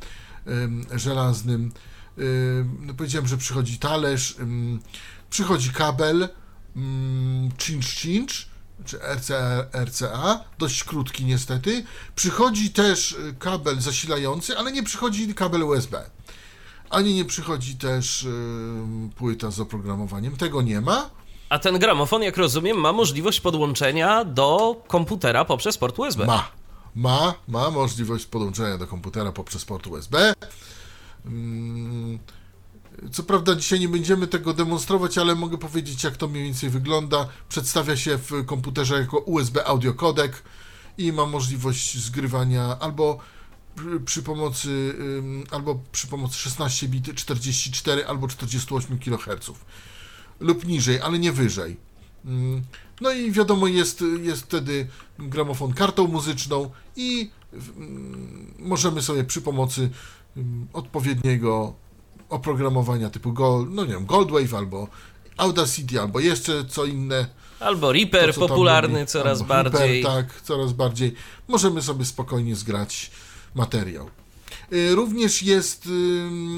y, 0.94 1.00
żelaznym. 1.00 1.72
Y, 2.20 2.65
No 2.79 2.94
powiedziałem, 2.94 3.27
że 3.27 3.38
przychodzi 3.38 3.77
talerz, 3.79 4.36
przychodzi 5.29 5.70
kabel, 5.70 6.29
mm, 6.75 7.51
cinch 7.58 7.94
cinch, 7.94 8.55
czy 8.86 9.00
RCA, 9.00 9.65
RCA, 9.86 10.44
dość 10.58 10.84
krótki 10.84 11.25
niestety. 11.25 11.84
Przychodzi 12.15 12.70
też 12.70 13.12
y, 13.12 13.36
kabel 13.39 13.82
zasilający, 13.82 14.58
ale 14.58 14.72
nie 14.72 14.84
przychodzi 14.84 15.34
kabel 15.34 15.63
USB. 15.63 16.10
Ani 16.89 17.13
nie 17.13 17.25
przychodzi 17.25 17.75
też 17.75 18.24
y, 18.24 18.29
płyta 19.15 19.51
z 19.51 19.60
oprogramowaniem. 19.60 20.38
Tego 20.38 20.62
nie 20.62 20.82
ma. 20.82 21.10
A 21.50 21.60
ten 21.60 21.79
gramofon, 21.79 22.24
jak 22.24 22.38
rozumiem, 22.38 22.77
ma 22.77 22.94
możliwość 22.94 23.39
podłączenia 23.39 24.25
do 24.25 24.82
komputera 24.88 25.46
poprzez 25.46 25.77
port 25.77 26.00
USB. 26.00 26.25
Ma. 26.25 26.48
Ma, 26.96 27.34
ma 27.48 27.72
możliwość 27.72 28.25
podłączenia 28.25 28.77
do 28.77 28.88
komputera 28.88 29.32
poprzez 29.32 29.65
port 29.65 29.88
USB. 29.88 30.34
Mm, 31.25 32.20
Co 33.12 33.24
prawda 33.24 33.56
dzisiaj 33.56 33.80
nie 33.80 33.90
będziemy 33.90 34.28
tego 34.28 34.54
demonstrować, 34.54 35.18
ale 35.18 35.36
mogę 35.36 35.58
powiedzieć 35.58 36.04
jak 36.04 36.18
to 36.18 36.28
mniej 36.28 36.44
więcej 36.44 36.70
wygląda. 36.70 37.28
Przedstawia 37.50 37.98
się 37.98 38.18
w 38.18 38.46
komputerze 38.46 39.00
jako 39.00 39.18
USB 39.20 39.66
audio 39.68 39.94
codec 39.94 40.32
i 40.98 41.12
ma 41.12 41.25
możliwość 41.25 41.98
zgrywania 41.98 42.80
albo 42.80 43.18
przy- 44.06 44.24
pomocy 44.24 44.96
albo 45.52 45.80
przy 45.92 46.08
pomocy 46.08 46.36
16 46.38 46.88
bit 46.88 47.16
44 47.16 48.06
albo 48.08 48.28
48 48.28 49.00
kHz 49.00 49.52
lub 50.40 50.66
niżej, 50.68 51.02
ale 51.02 51.20
nie 51.20 51.32
wyżej. 51.32 51.78
Mm, 52.25 52.64
No 53.02 53.12
i 53.12 53.32
wiadomo, 53.32 53.68
jest, 53.68 54.04
jest 54.24 54.42
wtedy 54.42 54.88
gramofon 55.20 55.74
kartą 55.74 56.08
muzyczną 56.08 56.72
i 56.96 57.32
możemy 58.60 59.02
sobie 59.02 59.24
przy 59.24 59.42
pomocy 59.42 59.90
odpowiedniego 60.74 61.74
oprogramowania 62.29 63.10
typu 63.10 63.34
Gold, 63.34 63.70
no 63.72 63.86
nie 63.86 63.94
wiem, 63.94 64.05
Goldwave 64.05 64.53
albo 64.53 64.88
Audacity, 65.38 66.01
albo 66.01 66.20
jeszcze 66.20 66.65
co 66.65 66.86
inne. 66.86 67.27
Albo 67.60 67.91
Reaper, 67.91 68.27
to, 68.27 68.34
co 68.41 68.48
popularny 68.48 69.00
robi, 69.00 69.12
coraz 69.12 69.41
albo 69.41 69.53
Reaper, 69.53 69.72
bardziej. 69.74 70.03
tak, 70.03 70.41
coraz 70.41 70.74
bardziej. 70.74 71.15
Możemy 71.48 71.82
sobie 71.82 72.05
spokojnie 72.05 72.55
zgrać 72.55 73.12
materiał. 73.55 74.10
Y, 74.74 74.96
Również 74.96 75.44
jest 75.44 75.89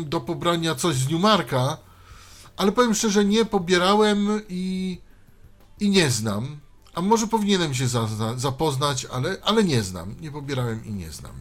do 0.05 0.21
pobrania 0.21 0.75
coś 0.75 0.95
z 0.95 1.09
Newmarka, 1.09 1.77
ale 2.57 2.71
powiem 2.71 2.95
szczerze, 2.95 3.25
nie 3.25 3.45
pobierałem 3.45 4.41
i, 4.49 4.97
i 5.79 5.89
nie 5.89 6.11
znam. 6.11 6.57
A 6.93 7.01
może 7.01 7.27
powinienem 7.27 7.73
się 7.73 7.85
zapoznać, 8.35 9.05
ale, 9.05 9.37
ale 9.43 9.63
nie 9.63 9.83
znam. 9.83 10.15
Nie 10.21 10.31
pobierałem 10.31 10.85
i 10.85 10.91
nie 10.93 11.11
znam. 11.11 11.31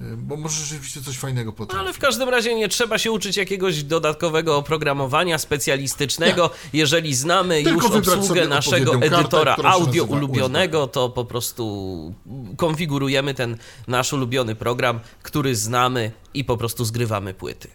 Y, 0.00 0.16
Bo 0.16 0.36
może 0.36 0.60
rzeczywiście 0.60 1.02
coś 1.02 1.18
fajnego 1.18 1.50
No, 1.50 1.56
potrafi. 1.56 1.80
ale 1.84 1.92
w 1.92 1.98
każdym 1.98 2.28
razie 2.28 2.54
nie 2.54 2.68
trzeba 2.68 2.98
się 2.98 3.12
uczyć 3.12 3.36
jakiegoś 3.36 3.82
dodatkowego 3.82 4.56
oprogramowania 4.56 5.38
specjalistycznego. 5.38 6.50
Jeżeli 6.72 7.14
znamy 7.14 7.62
Tylko 7.62 7.96
już 7.96 8.08
obsługę 8.08 8.48
naszego 8.48 8.92
kartę, 8.92 9.06
edytora 9.06 9.56
się 9.56 9.62
audio 9.62 10.04
ulubionego, 10.04 10.86
to 10.86 11.08
po 11.10 11.24
prostu 11.24 12.14
konfigurujemy 12.56 13.34
ten 13.34 13.56
nasz 13.88 14.12
ulubiony 14.12 14.54
program, 14.54 15.00
który 15.22 15.56
znamy 15.56 16.12
i 16.34 16.44
po 16.44 16.56
prostu 16.56 16.84
zgrywamy 16.84 17.34
płyty. 17.34 17.68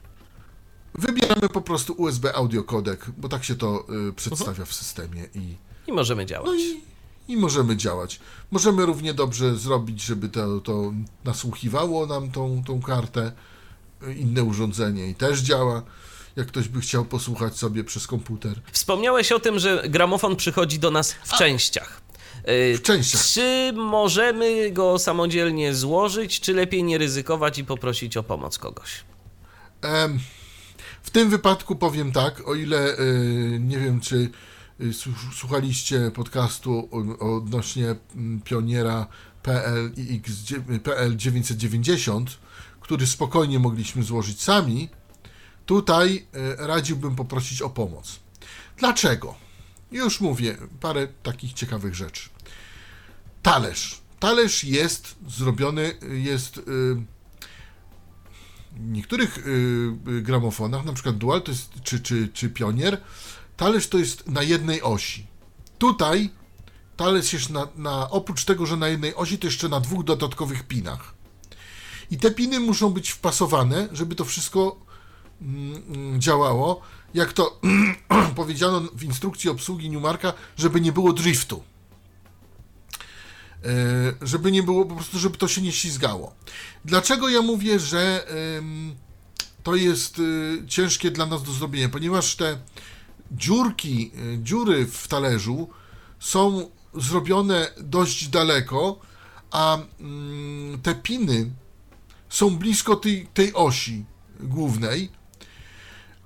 Wybieramy 0.95 1.49
po 1.49 1.61
prostu 1.61 1.93
USB 1.97 2.35
audio 2.35 2.63
kodek, 2.63 3.05
bo 3.17 3.29
tak 3.29 3.43
się 3.43 3.55
to 3.55 3.85
y, 4.09 4.13
przedstawia 4.13 4.65
w 4.65 4.73
systemie 4.73 5.25
i, 5.35 5.55
I 5.87 5.91
możemy 5.91 6.25
działać. 6.25 6.47
no 6.47 6.55
i, 6.55 6.81
i 7.27 7.37
możemy 7.37 7.77
działać. 7.77 8.19
Możemy 8.51 8.85
równie 8.85 9.13
dobrze 9.13 9.55
zrobić, 9.55 10.01
żeby 10.01 10.29
to, 10.29 10.59
to 10.59 10.93
nasłuchiwało 11.25 12.05
nam 12.05 12.31
tą, 12.31 12.63
tą 12.67 12.81
kartę, 12.81 13.31
inne 14.17 14.43
urządzenie 14.43 15.07
i 15.07 15.15
też 15.15 15.39
działa, 15.39 15.83
jak 16.35 16.47
ktoś 16.47 16.67
by 16.67 16.81
chciał 16.81 17.05
posłuchać 17.05 17.57
sobie 17.57 17.83
przez 17.83 18.07
komputer. 18.07 18.61
Wspomniałeś 18.71 19.31
o 19.31 19.39
tym, 19.39 19.59
że 19.59 19.83
gramofon 19.89 20.35
przychodzi 20.35 20.79
do 20.79 20.91
nas 20.91 21.11
w 21.11 21.37
częściach. 21.37 22.01
Y, 22.49 22.77
W 22.77 22.81
częściach. 22.81 23.21
Czy 23.25 23.73
możemy 23.75 24.71
go 24.71 24.99
samodzielnie 24.99 25.75
złożyć, 25.75 26.39
czy 26.39 26.53
lepiej 26.53 26.83
nie 26.83 26.97
ryzykować 26.97 27.57
i 27.57 27.65
poprosić 27.65 28.17
o 28.17 28.23
pomoc 28.23 28.57
kogoś? 28.57 29.03
W 31.03 31.09
tym 31.09 31.29
wypadku 31.29 31.75
powiem 31.75 32.11
tak, 32.11 32.47
o 32.47 32.55
ile 32.55 32.99
y, 32.99 33.59
nie 33.61 33.79
wiem, 33.79 33.99
czy 34.01 34.29
słuchaliście 35.33 36.11
podcastu 36.11 36.89
odnośnie 37.19 37.95
mm, 38.15 38.41
pioniera 38.41 39.07
PLX, 39.43 40.31
PL990, 40.83 42.25
który 42.81 43.07
spokojnie 43.07 43.59
mogliśmy 43.59 44.03
złożyć 44.03 44.41
sami, 44.41 44.89
tutaj 45.65 46.15
y, 46.15 46.55
radziłbym 46.67 47.15
poprosić 47.15 47.61
o 47.61 47.69
pomoc. 47.69 48.19
Dlaczego? 48.77 49.35
Już 49.91 50.21
mówię, 50.21 50.57
parę 50.79 51.07
takich 51.23 51.53
ciekawych 51.53 51.95
rzeczy. 51.95 52.29
Talerz. 53.41 54.01
Talerz 54.19 54.63
jest 54.63 55.15
zrobiony, 55.27 55.93
jest... 56.11 56.57
Y, 56.57 56.61
w 58.77 58.91
niektórych 58.91 59.37
y, 59.37 59.41
y, 60.07 60.21
gramofonach, 60.21 60.85
na 60.85 60.93
przykład 60.93 61.17
Dual 61.17 61.41
jest, 61.47 61.71
czy, 61.83 61.99
czy, 61.99 62.27
czy 62.33 62.49
Pionier, 62.49 63.01
talerz 63.57 63.87
to 63.87 63.97
jest 63.97 64.27
na 64.27 64.43
jednej 64.43 64.81
osi. 64.81 65.27
Tutaj 65.77 66.29
talerz 66.97 67.33
jest 67.33 67.49
na, 67.49 67.67
na, 67.75 68.09
oprócz 68.09 68.45
tego, 68.45 68.65
że 68.65 68.77
na 68.77 68.87
jednej 68.87 69.15
osi, 69.15 69.37
to 69.37 69.47
jeszcze 69.47 69.69
na 69.69 69.79
dwóch 69.79 70.03
dodatkowych 70.03 70.63
pinach. 70.63 71.13
I 72.11 72.17
te 72.17 72.31
piny 72.31 72.59
muszą 72.59 72.89
być 72.89 73.09
wpasowane, 73.09 73.87
żeby 73.91 74.15
to 74.15 74.25
wszystko 74.25 74.75
mm, 75.41 75.83
mm, 75.87 76.21
działało. 76.21 76.81
Jak 77.13 77.33
to 77.33 77.59
powiedziano 78.35 78.81
w 78.93 79.03
instrukcji 79.03 79.49
obsługi 79.49 79.89
Newmarka, 79.89 80.33
żeby 80.57 80.81
nie 80.81 80.91
było 80.91 81.13
driftu. 81.13 81.63
E, 83.63 83.67
żeby 84.21 84.51
nie 84.51 84.63
było, 84.63 84.85
po 84.85 84.95
prostu, 84.95 85.19
żeby 85.19 85.37
to 85.37 85.47
się 85.47 85.61
nie 85.61 85.71
ślizgało. 85.71 86.35
Dlaczego 86.85 87.29
ja 87.29 87.41
mówię, 87.41 87.79
że 87.79 88.27
ym, 88.57 88.95
to 89.63 89.75
jest 89.75 90.19
y, 90.19 90.63
ciężkie 90.67 91.11
dla 91.11 91.25
nas 91.25 91.43
do 91.43 91.51
zrobienia? 91.51 91.89
Ponieważ 91.89 92.35
te 92.35 92.57
dziurki, 93.31 94.11
dziury 94.37 94.85
w 94.85 95.07
talerzu 95.07 95.69
są 96.19 96.69
zrobione 96.93 97.71
dość 97.77 98.27
daleko, 98.27 98.99
a 99.51 99.77
mm, 99.99 100.81
te 100.81 100.95
piny 100.95 101.51
są 102.29 102.57
blisko 102.57 102.95
tej, 102.95 103.27
tej 103.33 103.53
osi 103.53 104.05
głównej, 104.39 105.09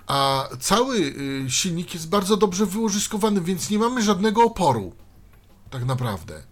a 0.07 0.49
cały 0.59 0.97
y, 0.97 1.45
silnik 1.49 1.93
jest 1.93 2.09
bardzo 2.09 2.37
dobrze 2.37 2.65
wyłożyskowany, 2.65 3.41
więc 3.41 3.69
nie 3.69 3.79
mamy 3.79 4.01
żadnego 4.01 4.43
oporu, 4.43 4.95
tak 5.69 5.85
naprawdę. 5.85 6.43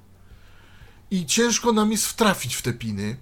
I 1.12 1.26
ciężko 1.26 1.72
nam 1.72 1.92
jest 1.92 2.06
wtrafić 2.06 2.56
w 2.56 2.62
te 2.62 2.74
piny. 2.74 3.18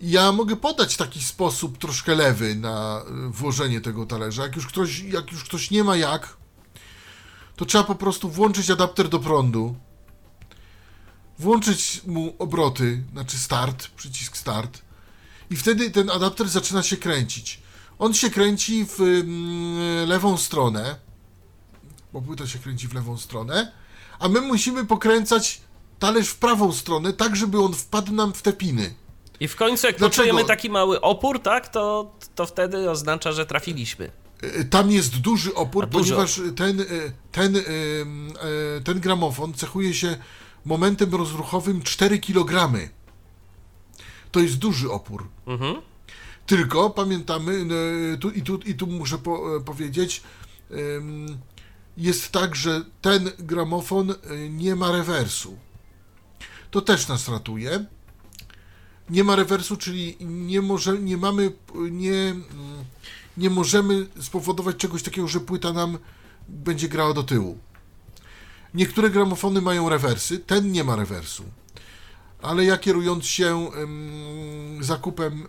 Ja 0.00 0.32
mogę 0.32 0.56
podać 0.56 0.96
taki 0.96 1.22
sposób 1.22 1.78
troszkę 1.78 2.14
lewy 2.14 2.54
na 2.54 3.02
y, 3.28 3.30
włożenie 3.30 3.80
tego 3.80 4.06
talerza. 4.06 4.42
Jak 4.42 4.56
już 4.56 4.66
ktoś, 4.66 4.98
jak 4.98 5.32
już 5.32 5.44
ktoś 5.44 5.70
nie 5.70 5.84
ma 5.84 5.96
jak, 5.96 6.36
to 7.56 7.64
trzeba 7.64 7.84
po 7.84 7.94
prostu 7.94 8.30
włączyć 8.30 8.70
adapter 8.70 9.08
do 9.08 9.18
prądu, 9.18 9.74
włączyć 11.38 12.02
mu 12.06 12.34
obroty, 12.38 13.02
znaczy 13.12 13.38
start, 13.38 13.88
przycisk 13.88 14.36
start 14.36 14.82
i 15.50 15.56
wtedy 15.56 15.90
ten 15.90 16.10
adapter 16.10 16.48
zaczyna 16.48 16.82
się 16.82 16.96
kręcić. 16.96 17.60
On 17.98 18.14
się 18.14 18.30
kręci 18.30 18.86
w 18.86 19.00
mm, 19.00 20.08
lewą 20.08 20.36
stronę, 20.36 20.96
bo 22.12 22.22
płyta 22.22 22.46
się 22.46 22.58
kręci 22.58 22.88
w 22.88 22.94
lewą 22.94 23.18
stronę, 23.18 23.72
a 24.18 24.28
my 24.28 24.40
musimy 24.40 24.86
pokręcać 24.86 25.60
talerz 25.98 26.28
w 26.28 26.36
prawą 26.36 26.72
stronę, 26.72 27.12
tak 27.12 27.36
żeby 27.36 27.60
on 27.60 27.74
wpadł 27.74 28.12
nam 28.12 28.32
w 28.32 28.42
te 28.42 28.52
piny. 28.52 28.94
I 29.40 29.48
w 29.48 29.56
końcu, 29.56 29.86
jak 29.86 29.98
Dlaczego? 29.98 30.10
poczujemy 30.10 30.44
taki 30.44 30.70
mały 30.70 31.00
opór, 31.00 31.42
tak, 31.42 31.68
to, 31.68 32.12
to 32.34 32.46
wtedy 32.46 32.90
oznacza, 32.90 33.32
że 33.32 33.46
trafiliśmy. 33.46 34.10
E, 34.42 34.64
Tam 34.64 34.90
jest 34.90 35.16
duży 35.16 35.54
opór, 35.54 35.88
ponieważ 35.88 36.40
ten, 36.56 36.80
e, 36.80 36.84
ten, 37.32 37.56
e, 37.56 37.60
ten 38.84 39.00
gramofon 39.00 39.54
cechuje 39.54 39.94
się 39.94 40.16
momentem 40.64 41.14
rozruchowym 41.14 41.82
4 41.82 42.18
kg. 42.18 42.78
To 44.32 44.40
jest 44.40 44.56
duży 44.56 44.90
opór. 44.90 45.28
Mhm. 45.46 45.76
Tylko 46.46 46.90
pamiętamy, 46.90 47.66
tu, 48.20 48.30
i, 48.30 48.42
tu, 48.42 48.58
i 48.58 48.74
tu 48.74 48.86
muszę 48.86 49.18
po, 49.18 49.60
powiedzieć, 49.64 50.22
jest 51.96 52.32
tak, 52.32 52.56
że 52.56 52.84
ten 53.00 53.30
gramofon 53.38 54.14
nie 54.50 54.76
ma 54.76 54.92
rewersu. 54.92 55.56
To 56.70 56.80
też 56.80 57.08
nas 57.08 57.28
ratuje. 57.28 57.84
Nie 59.10 59.24
ma 59.24 59.36
rewersu, 59.36 59.76
czyli 59.76 60.16
nie, 60.20 60.62
może, 60.62 60.98
nie 60.98 61.16
mamy, 61.16 61.52
nie, 61.90 62.34
nie 63.36 63.50
możemy 63.50 64.06
spowodować 64.20 64.76
czegoś 64.76 65.02
takiego, 65.02 65.28
że 65.28 65.40
płyta 65.40 65.72
nam 65.72 65.98
będzie 66.48 66.88
grała 66.88 67.14
do 67.14 67.22
tyłu. 67.22 67.58
Niektóre 68.74 69.10
gramofony 69.10 69.60
mają 69.60 69.88
rewersy, 69.88 70.38
ten 70.38 70.72
nie 70.72 70.84
ma 70.84 70.96
rewersu. 70.96 71.44
Ale 72.42 72.64
ja 72.64 72.78
kierując 72.78 73.26
się 73.26 73.70
em, 73.72 74.84
zakupem, 74.84 75.48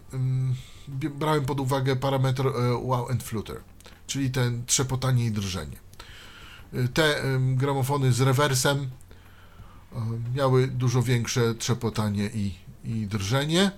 brałem 1.16 1.46
pod 1.46 1.60
uwagę 1.60 1.96
parametr 1.96 2.48
e, 2.48 2.78
wow 2.78 3.10
and 3.10 3.24
flutter, 3.24 3.62
czyli 4.08 4.32
ten 4.32 4.66
trzepotanie 4.66 5.26
i 5.26 5.32
drżenie. 5.32 5.78
E, 6.74 6.88
Te 6.88 7.22
gramofony 7.56 8.14
z 8.14 8.22
rewersem 8.22 8.78
e, 9.96 10.02
miały 10.36 10.68
dużo 10.68 11.02
większe 11.02 11.56
trzepotanie 11.56 12.30
i, 12.34 12.56
i 12.88 13.08
drżenie. 13.08 13.72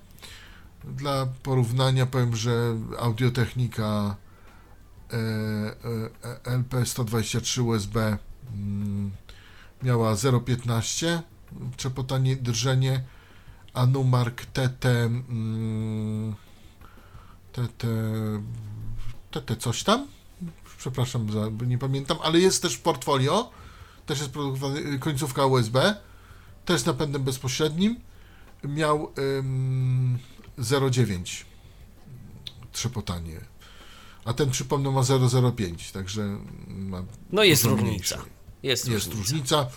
Dla 0.84 1.28
porównania 1.44 2.06
powiem, 2.06 2.36
że 2.36 2.78
audiotechnika 3.00 4.16
e, 5.14 5.16
e, 6.46 6.60
LP123 6.60 7.62
USB 7.62 8.18
mm, 8.54 9.12
miała 9.84 10.14
0,15 10.14 11.20
trzepotanie, 11.78 12.36
drżenie, 12.36 13.04
a 13.74 13.86
Numark 13.86 14.46
TT 14.46 14.86
mm, 14.86 16.36
TT 17.52 17.88
TT 19.32 19.56
coś 19.56 19.84
tam? 19.84 20.08
Przepraszam, 20.78 21.32
za, 21.32 21.66
nie 21.66 21.78
pamiętam, 21.78 22.18
ale 22.24 22.40
jest 22.40 22.62
też 22.62 22.78
portfolio, 22.78 23.52
też 24.06 24.20
jest 24.20 24.32
produkowany, 24.32 25.00
końcówka 25.00 25.46
USB, 25.46 25.96
też 26.66 26.82
z 26.82 26.86
napędem 26.86 27.24
bezpośrednim, 27.24 28.00
miał 28.64 29.14
ym, 29.40 30.20
0,9 30.60 31.44
trzepotanie, 32.72 33.42
a 34.26 34.34
ten 34.34 34.50
przypomnę 34.52 34.92
ma 34.92 35.02
0,05, 35.02 35.94
także 35.94 36.40
ma 36.68 37.04
No 37.32 37.44
jest 37.44 37.64
różnica. 37.64 38.18
Jest, 38.64 38.88
Jest 38.88 39.06
różnica. 39.08 39.18
różnica. 39.18 39.68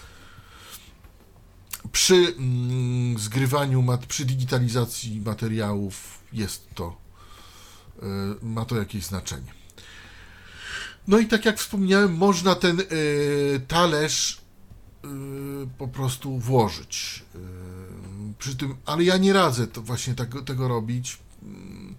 Przy 1.92 2.14
mm, 2.38 3.18
zgrywaniu, 3.18 3.82
mat, 3.82 4.06
przy 4.06 4.24
digitalizacji 4.24 5.20
materiałów 5.20 6.18
jest 6.32 6.74
to, 6.74 6.96
y, 8.02 8.06
ma 8.42 8.64
to 8.64 8.76
jakieś 8.76 9.04
znaczenie. 9.04 9.52
No 11.08 11.18
i 11.18 11.26
tak 11.26 11.44
jak 11.44 11.58
wspomniałem, 11.58 12.14
można 12.16 12.54
ten 12.54 12.80
y, 12.80 13.60
talerz 13.68 14.40
y, 15.04 15.08
po 15.78 15.88
prostu 15.88 16.38
włożyć. 16.38 17.24
Y, 17.34 17.38
przy 18.42 18.56
tym, 18.56 18.76
ale 18.86 19.04
ja 19.04 19.16
nie 19.16 19.32
radzę 19.32 19.66
to 19.66 19.82
właśnie 19.82 20.14
tego, 20.14 20.42
tego 20.42 20.68
robić. 20.68 21.18
mm, 21.42 21.94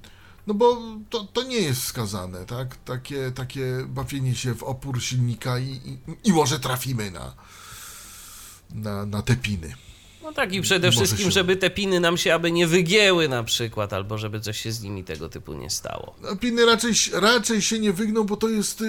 No 0.47 0.53
bo 0.53 0.81
to, 1.09 1.23
to 1.33 1.43
nie 1.43 1.57
jest 1.57 1.81
wskazane, 1.81 2.45
tak? 2.45 2.75
Takie, 2.85 3.31
takie 3.31 3.65
bawienie 3.87 4.35
się 4.35 4.55
w 4.55 4.63
opór 4.63 5.01
silnika 5.01 5.59
i, 5.59 5.69
i, 5.71 5.97
i 6.23 6.33
może 6.33 6.59
trafimy 6.59 7.11
na, 7.11 7.33
na, 8.73 9.05
na 9.05 9.21
te 9.21 9.35
piny. 9.35 9.75
No 10.23 10.33
tak 10.33 10.53
i 10.53 10.61
przede 10.61 10.91
wszystkim, 10.91 11.25
się- 11.25 11.31
żeby 11.31 11.55
te 11.55 11.69
piny 11.69 11.99
nam 11.99 12.17
się 12.17 12.33
aby 12.33 12.51
nie 12.51 12.67
wygięły 12.67 13.27
na 13.29 13.43
przykład, 13.43 13.93
albo 13.93 14.17
żeby 14.17 14.39
coś 14.39 14.61
się 14.61 14.71
z 14.71 14.81
nimi 14.81 15.03
tego 15.03 15.29
typu 15.29 15.53
nie 15.53 15.69
stało. 15.69 16.15
No, 16.21 16.35
Piny 16.35 16.65
raczej, 16.65 16.91
raczej 17.13 17.61
się 17.61 17.79
nie 17.79 17.93
wygną, 17.93 18.23
bo 18.23 18.37
to 18.37 18.49
jest 18.49 18.81
y, 18.81 18.85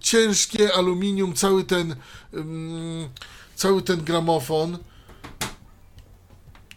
ciężkie 0.00 0.74
aluminium, 0.74 1.34
cały 1.34 1.64
ten, 1.64 1.96
ym, 2.34 3.08
cały 3.54 3.82
ten 3.82 4.04
gramofon. 4.04 4.78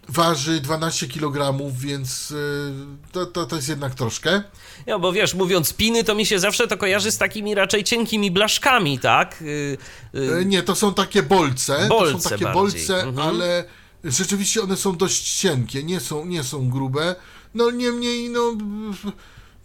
Waży 0.07 0.61
12 0.61 1.07
kg, 1.07 1.53
więc 1.77 2.31
y, 2.31 2.71
to, 3.11 3.25
to, 3.25 3.45
to 3.45 3.55
jest 3.55 3.69
jednak 3.69 3.95
troszkę. 3.95 4.43
No 4.87 4.99
bo 4.99 5.11
wiesz, 5.13 5.33
mówiąc 5.33 5.73
piny, 5.73 6.03
to 6.03 6.15
mi 6.15 6.25
się 6.25 6.39
zawsze 6.39 6.67
to 6.67 6.77
kojarzy 6.77 7.11
z 7.11 7.17
takimi 7.17 7.55
raczej 7.55 7.83
cienkimi 7.83 8.31
blaszkami, 8.31 8.99
tak? 8.99 9.41
Y, 9.41 9.77
y, 10.15 10.37
E, 10.41 10.45
Nie, 10.45 10.63
to 10.63 10.75
są 10.75 10.93
takie 10.93 11.23
bolce. 11.23 11.85
Bolce 11.89 12.13
to 12.13 12.19
są 12.19 12.29
takie 12.29 12.43
bardziej. 12.45 12.61
bolce, 12.61 13.03
Mhm. 13.03 13.27
ale 13.27 13.63
rzeczywiście 14.03 14.61
one 14.61 14.77
są 14.77 14.97
dość 14.97 15.33
cienkie, 15.39 15.83
nie 15.83 15.99
są, 15.99 16.25
nie 16.25 16.43
są 16.43 16.69
grube. 16.69 17.15
No 17.53 17.71
niemniej, 17.71 18.29
no, 18.29 18.53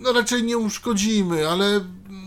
no 0.01 0.13
raczej 0.13 0.43
nie 0.43 0.59
uszkodzimy, 0.59 1.49
ale 1.49 1.81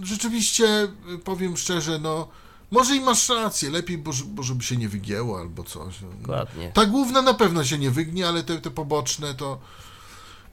rzeczywiście 0.03 0.87
powiem 1.23 1.57
szczerze, 1.57 1.99
no 1.99 2.27
może 2.73 2.95
i 2.95 3.01
masz 3.01 3.29
rację, 3.29 3.69
lepiej, 3.69 3.97
bo, 3.97 4.11
bo 4.25 4.43
żeby 4.43 4.63
się 4.63 4.77
nie 4.77 4.89
wygięło 4.89 5.39
albo 5.39 5.63
coś. 5.63 5.95
Dokładnie. 6.21 6.71
Ta 6.73 6.85
główna 6.85 7.21
na 7.21 7.33
pewno 7.33 7.63
się 7.63 7.77
nie 7.77 7.91
wygnie, 7.91 8.27
ale 8.27 8.43
te, 8.43 8.61
te 8.61 8.71
poboczne 8.71 9.33
to. 9.33 9.59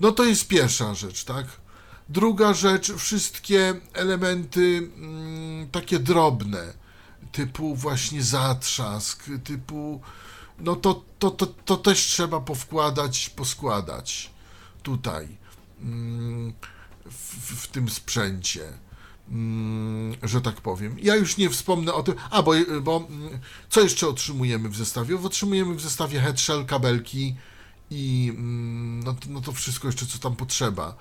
No 0.01 0.13
to 0.13 0.25
jest 0.25 0.49
pierwsza 0.49 0.95
rzecz, 0.95 1.25
tak? 1.25 1.47
Druga 2.09 2.55
rzecz, 2.55 2.93
wszystkie 2.93 3.81
elementy 3.93 4.91
mm, 4.97 5.71
takie 5.71 5.99
drobne, 5.99 6.73
typu 7.33 7.77
właśnie 7.77 8.23
zatrzask, 8.23 9.25
typu. 9.45 10.01
No 10.59 10.77
to, 10.77 11.05
to, 11.19 11.31
to, 11.31 11.47
to 11.47 11.77
też 11.77 11.99
trzeba 11.99 12.41
powkładać, 12.41 13.31
poskładać 13.31 14.31
tutaj, 14.83 15.29
mm, 15.81 16.53
w, 17.05 17.63
w 17.63 17.69
tym 17.69 17.89
sprzęcie 17.89 18.73
że 20.23 20.41
tak 20.41 20.61
powiem. 20.61 20.97
Ja 21.03 21.17
już 21.17 21.37
nie 21.37 21.51
wspomnę 21.51 21.95
o 21.95 22.03
tym. 22.03 22.15
A, 22.31 22.43
bo, 22.43 22.53
bo 22.83 23.07
mm, 23.11 23.39
co 23.71 23.81
jeszcze 23.81 24.09
otrzymujemy 24.09 24.69
w 24.69 24.77
zestawie? 24.77 25.19
Otrzymujemy 25.21 25.75
w 25.75 25.81
zestawie 25.81 26.21
headshell, 26.21 26.67
kabelki 26.67 27.37
i 27.91 28.33
mm, 28.37 29.03
no, 29.05 29.13
to- 29.15 29.27
no 29.31 29.41
to 29.41 29.53
wszystko 29.53 29.89
jeszcze, 29.89 30.07
co 30.07 30.19
tam 30.19 30.37
potrzeba. 30.37 30.97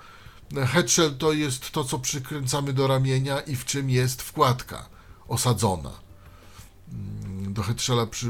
Headshell 0.66 1.16
to 1.18 1.32
jest 1.32 1.70
to, 1.70 1.84
co 1.84 1.98
przykręcamy 1.98 2.72
do 2.72 2.86
ramienia 2.86 3.40
i 3.40 3.56
w 3.56 3.64
czym 3.64 3.90
jest 3.90 4.22
wkładka 4.22 4.88
osadzona. 5.28 5.90
Mm, 6.92 7.52
Do 7.54 7.62
headshella 7.62 8.06
przy, 8.06 8.26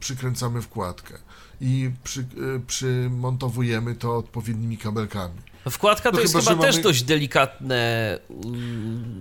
przykręcamy 0.00 0.62
wkładkę 0.62 1.18
i 1.60 1.90
przy, 2.04 2.20
y, 2.20 2.60
przymontowujemy 2.66 3.94
to 3.94 4.16
odpowiednimi 4.16 4.78
kabelkami. 4.78 5.34
Wkładka 5.70 6.10
to 6.10 6.16
No 6.16 6.22
jest 6.22 6.36
chyba, 6.36 6.56
też 6.56 6.74
mamy- 6.74 6.82
dość 6.82 7.02
delikatne 7.02 8.18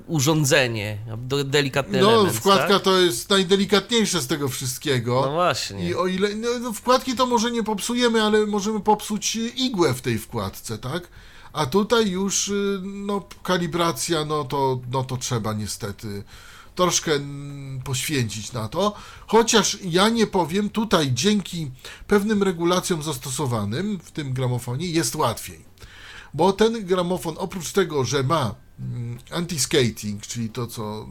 urządzenie, 0.07 0.97
delikatny 1.45 2.01
No, 2.01 2.11
element, 2.13 2.35
wkładka 2.37 2.67
tak? 2.67 2.81
to 2.81 2.99
jest 2.99 3.29
najdelikatniejsze 3.29 4.21
z 4.21 4.27
tego 4.27 4.49
wszystkiego. 4.49 5.21
No 5.25 5.31
właśnie. 5.31 5.89
I 5.89 5.95
o 5.95 6.07
ile. 6.07 6.35
No, 6.35 6.47
no, 6.59 6.73
wkładki 6.73 7.15
to 7.15 7.25
może 7.25 7.51
nie 7.51 7.63
popsujemy, 7.63 8.23
ale 8.23 8.45
możemy 8.45 8.79
popsuć 8.79 9.35
igłę 9.35 9.93
w 9.93 10.01
tej 10.01 10.17
wkładce, 10.17 10.77
tak? 10.77 11.07
A 11.53 11.65
tutaj 11.65 12.09
już 12.09 12.47
y, 12.47 12.79
no, 12.83 13.27
kalibracja, 13.43 14.25
no 14.25 14.43
to, 14.43 14.79
no 14.91 15.03
to 15.03 15.17
trzeba 15.17 15.53
niestety 15.53 16.23
troszkę 16.75 17.11
mm, 17.13 17.81
poświęcić 17.81 18.51
na 18.53 18.67
to. 18.67 18.93
Chociaż 19.27 19.77
ja 19.83 20.09
nie 20.09 20.27
powiem, 20.27 20.69
tutaj 20.69 21.11
dzięki 21.13 21.71
pewnym 22.07 22.43
regulacjom 22.43 23.03
zastosowanym 23.03 23.99
w 24.03 24.11
tym 24.11 24.33
gramofonie 24.33 24.87
jest 24.87 25.15
łatwiej. 25.15 25.70
Bo 26.33 26.53
ten 26.53 26.85
gramofon 26.85 27.35
oprócz 27.37 27.71
tego, 27.71 28.03
że 28.05 28.23
ma 28.23 28.55
mm, 28.79 29.17
anti-skating, 29.29 30.19
czyli 30.19 30.49
to 30.49 30.67
co, 30.67 31.07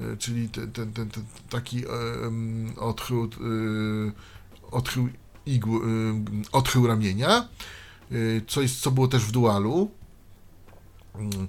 y, 0.00 0.16
czyli 0.16 0.48
ten, 0.48 0.72
ten, 0.72 0.92
ten, 0.92 1.10
ten 1.10 1.24
taki 1.50 1.84
em, 1.86 2.72
odchył, 2.76 3.24
y, 3.24 4.12
odchył 4.70 5.08
igł, 5.46 5.76
y, 5.76 6.14
odchył 6.52 6.86
ramienia, 6.86 7.48
co, 8.46 8.62
jest, 8.62 8.80
co 8.80 8.90
było 8.90 9.08
też 9.08 9.22
w 9.22 9.32
dualu. 9.32 9.90
Mm. 11.14 11.48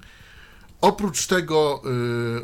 Oprócz 0.82 1.28
tego, 1.28 1.82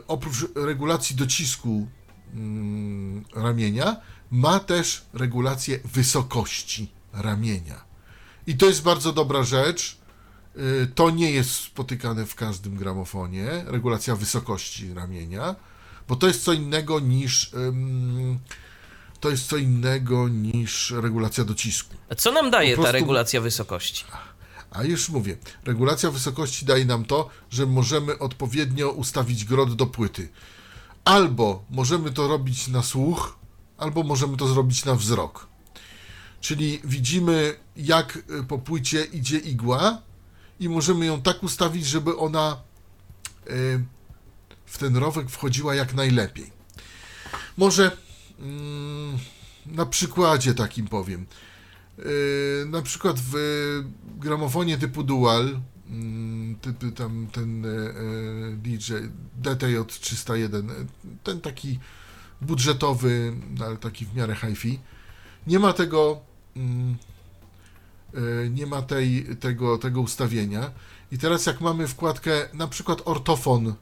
oprócz 0.07 0.45
regulacji 0.55 1.15
docisku 1.15 1.87
mm, 2.33 3.25
ramienia, 3.35 3.95
ma 4.31 4.59
też 4.59 5.05
regulację 5.13 5.79
wysokości 5.85 6.91
ramienia. 7.13 7.83
I 8.47 8.57
to 8.57 8.65
jest 8.65 8.83
bardzo 8.83 9.13
dobra 9.13 9.43
rzecz. 9.43 9.96
Y, 10.83 10.87
To 10.95 11.09
nie 11.09 11.31
jest 11.31 11.51
spotykane 11.51 12.25
w 12.25 12.35
każdym 12.35 12.75
gramofonie, 12.75 13.47
regulacja 13.65 14.15
wysokości 14.15 14.93
ramienia, 14.93 15.55
bo 16.07 16.15
to 16.15 16.27
jest 16.27 16.43
co 16.43 16.53
innego 16.53 16.99
niż 16.99 17.51
to 19.19 19.29
jest 19.29 19.47
co 19.47 19.57
innego 19.57 20.27
niż 20.29 20.91
regulacja 20.91 21.43
docisku. 21.43 21.95
A 22.09 22.15
Co 22.15 22.31
nam 22.31 22.51
daje 22.51 22.75
po 22.75 22.81
ta 22.83 22.89
prostu- 22.89 22.93
regulacja 23.01 23.41
wysokości? 23.41 24.03
A 24.71 24.83
już 24.83 25.09
mówię, 25.09 25.37
regulacja 25.65 26.11
wysokości 26.11 26.65
daje 26.65 26.85
nam 26.85 27.05
to, 27.05 27.29
że 27.49 27.65
możemy 27.65 28.19
odpowiednio 28.19 28.89
ustawić 28.91 29.45
grot 29.45 29.75
do 29.75 29.85
płyty. 29.85 30.29
Albo 31.05 31.63
możemy 31.69 32.11
to 32.11 32.27
robić 32.27 32.67
na 32.67 32.83
słuch, 32.83 33.37
albo 33.77 34.03
możemy 34.03 34.37
to 34.37 34.47
zrobić 34.47 34.85
na 34.85 34.95
wzrok. 34.95 35.47
Czyli 36.41 36.81
widzimy, 36.83 37.55
jak 37.77 38.17
y, 38.17 38.43
po 38.47 38.57
płycie 38.57 39.03
idzie 39.03 39.37
igła 39.37 40.01
i 40.59 40.69
możemy 40.69 41.05
ją 41.05 41.21
tak 41.21 41.43
ustawić, 41.43 41.85
żeby 41.85 42.17
ona 42.17 42.57
y, 43.47 43.83
w 44.65 44.77
ten 44.77 44.97
rowek 44.97 45.29
wchodziła 45.29 45.75
jak 45.75 45.93
najlepiej. 45.93 46.51
Może 47.57 47.91
mm, 48.39 49.17
na 49.65 49.85
przykładzie 49.85 50.53
takim 50.53 50.87
powiem. 50.87 51.25
Yy, 51.97 52.05
na 52.67 52.81
przykład 52.81 53.19
w 53.19 53.33
gramofonie 54.19 54.77
typu 54.77 55.03
Dual, 55.03 55.59
mm, 55.89 56.55
typy 56.55 56.91
tam 56.91 57.27
ten 57.31 57.65
e, 57.65 57.69
e, 57.69 57.93
DJ 58.57 58.93
DTJ 59.35 59.75
301, 59.99 60.69
e, 60.69 60.73
ten 61.23 61.41
taki 61.41 61.79
budżetowy, 62.41 63.33
ale 63.65 63.77
taki 63.77 64.05
w 64.05 64.15
miarę 64.15 64.35
hi-fi, 64.35 64.79
nie 65.47 65.59
ma 65.59 65.73
tego 65.73 66.21
mm, 66.55 66.91
e, 66.91 67.16
nie 68.49 68.65
ma 68.67 68.81
tej, 68.81 69.25
tego, 69.39 69.77
tego 69.77 70.01
ustawienia 70.01 70.71
i 71.11 71.17
teraz 71.17 71.45
jak 71.45 71.61
mamy 71.61 71.87
wkładkę 71.87 72.49
na 72.53 72.67
przykład 72.67 73.01
ortofon 73.05 73.73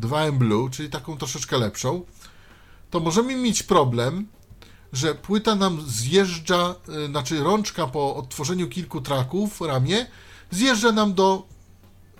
2M 0.00 0.38
Blue, 0.38 0.70
czyli 0.70 0.90
taką 0.90 1.16
troszeczkę 1.16 1.58
lepszą, 1.58 2.04
to 2.90 3.00
możemy 3.00 3.36
mieć 3.36 3.62
problem, 3.62 4.26
że 4.92 5.14
płyta 5.14 5.54
nam 5.54 5.82
zjeżdża, 5.86 6.74
y, 7.04 7.06
znaczy 7.06 7.40
rączka 7.40 7.86
po 7.86 8.16
odtworzeniu 8.16 8.68
kilku 8.68 9.00
traków, 9.00 9.60
ramię, 9.60 10.06
zjeżdża 10.50 10.92
nam 10.92 11.14
do 11.14 11.46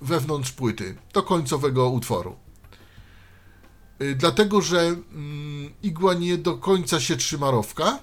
wewnątrz 0.01 0.53
płyty, 0.53 0.97
do 1.13 1.23
końcowego 1.23 1.89
utworu. 1.91 2.37
Y, 4.03 4.15
Dlatego, 4.15 4.61
że 4.61 4.81
mm, 4.81 5.73
igła 5.83 6.15
nie 6.15 6.39
do 6.39 6.57
końca 6.57 7.01
się 7.01 7.17
trzyma 7.17 7.51
rowka, 7.51 7.99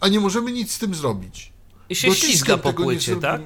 a 0.00 0.08
nie 0.08 0.20
możemy 0.20 0.52
nic 0.52 0.72
z 0.72 0.78
tym 0.78 0.94
zrobić. 0.94 1.51
I 1.88 1.96
się 1.96 2.14
ślizga 2.14 2.58
po 2.58 2.72
płycie, 2.72 3.16
tak? 3.16 3.42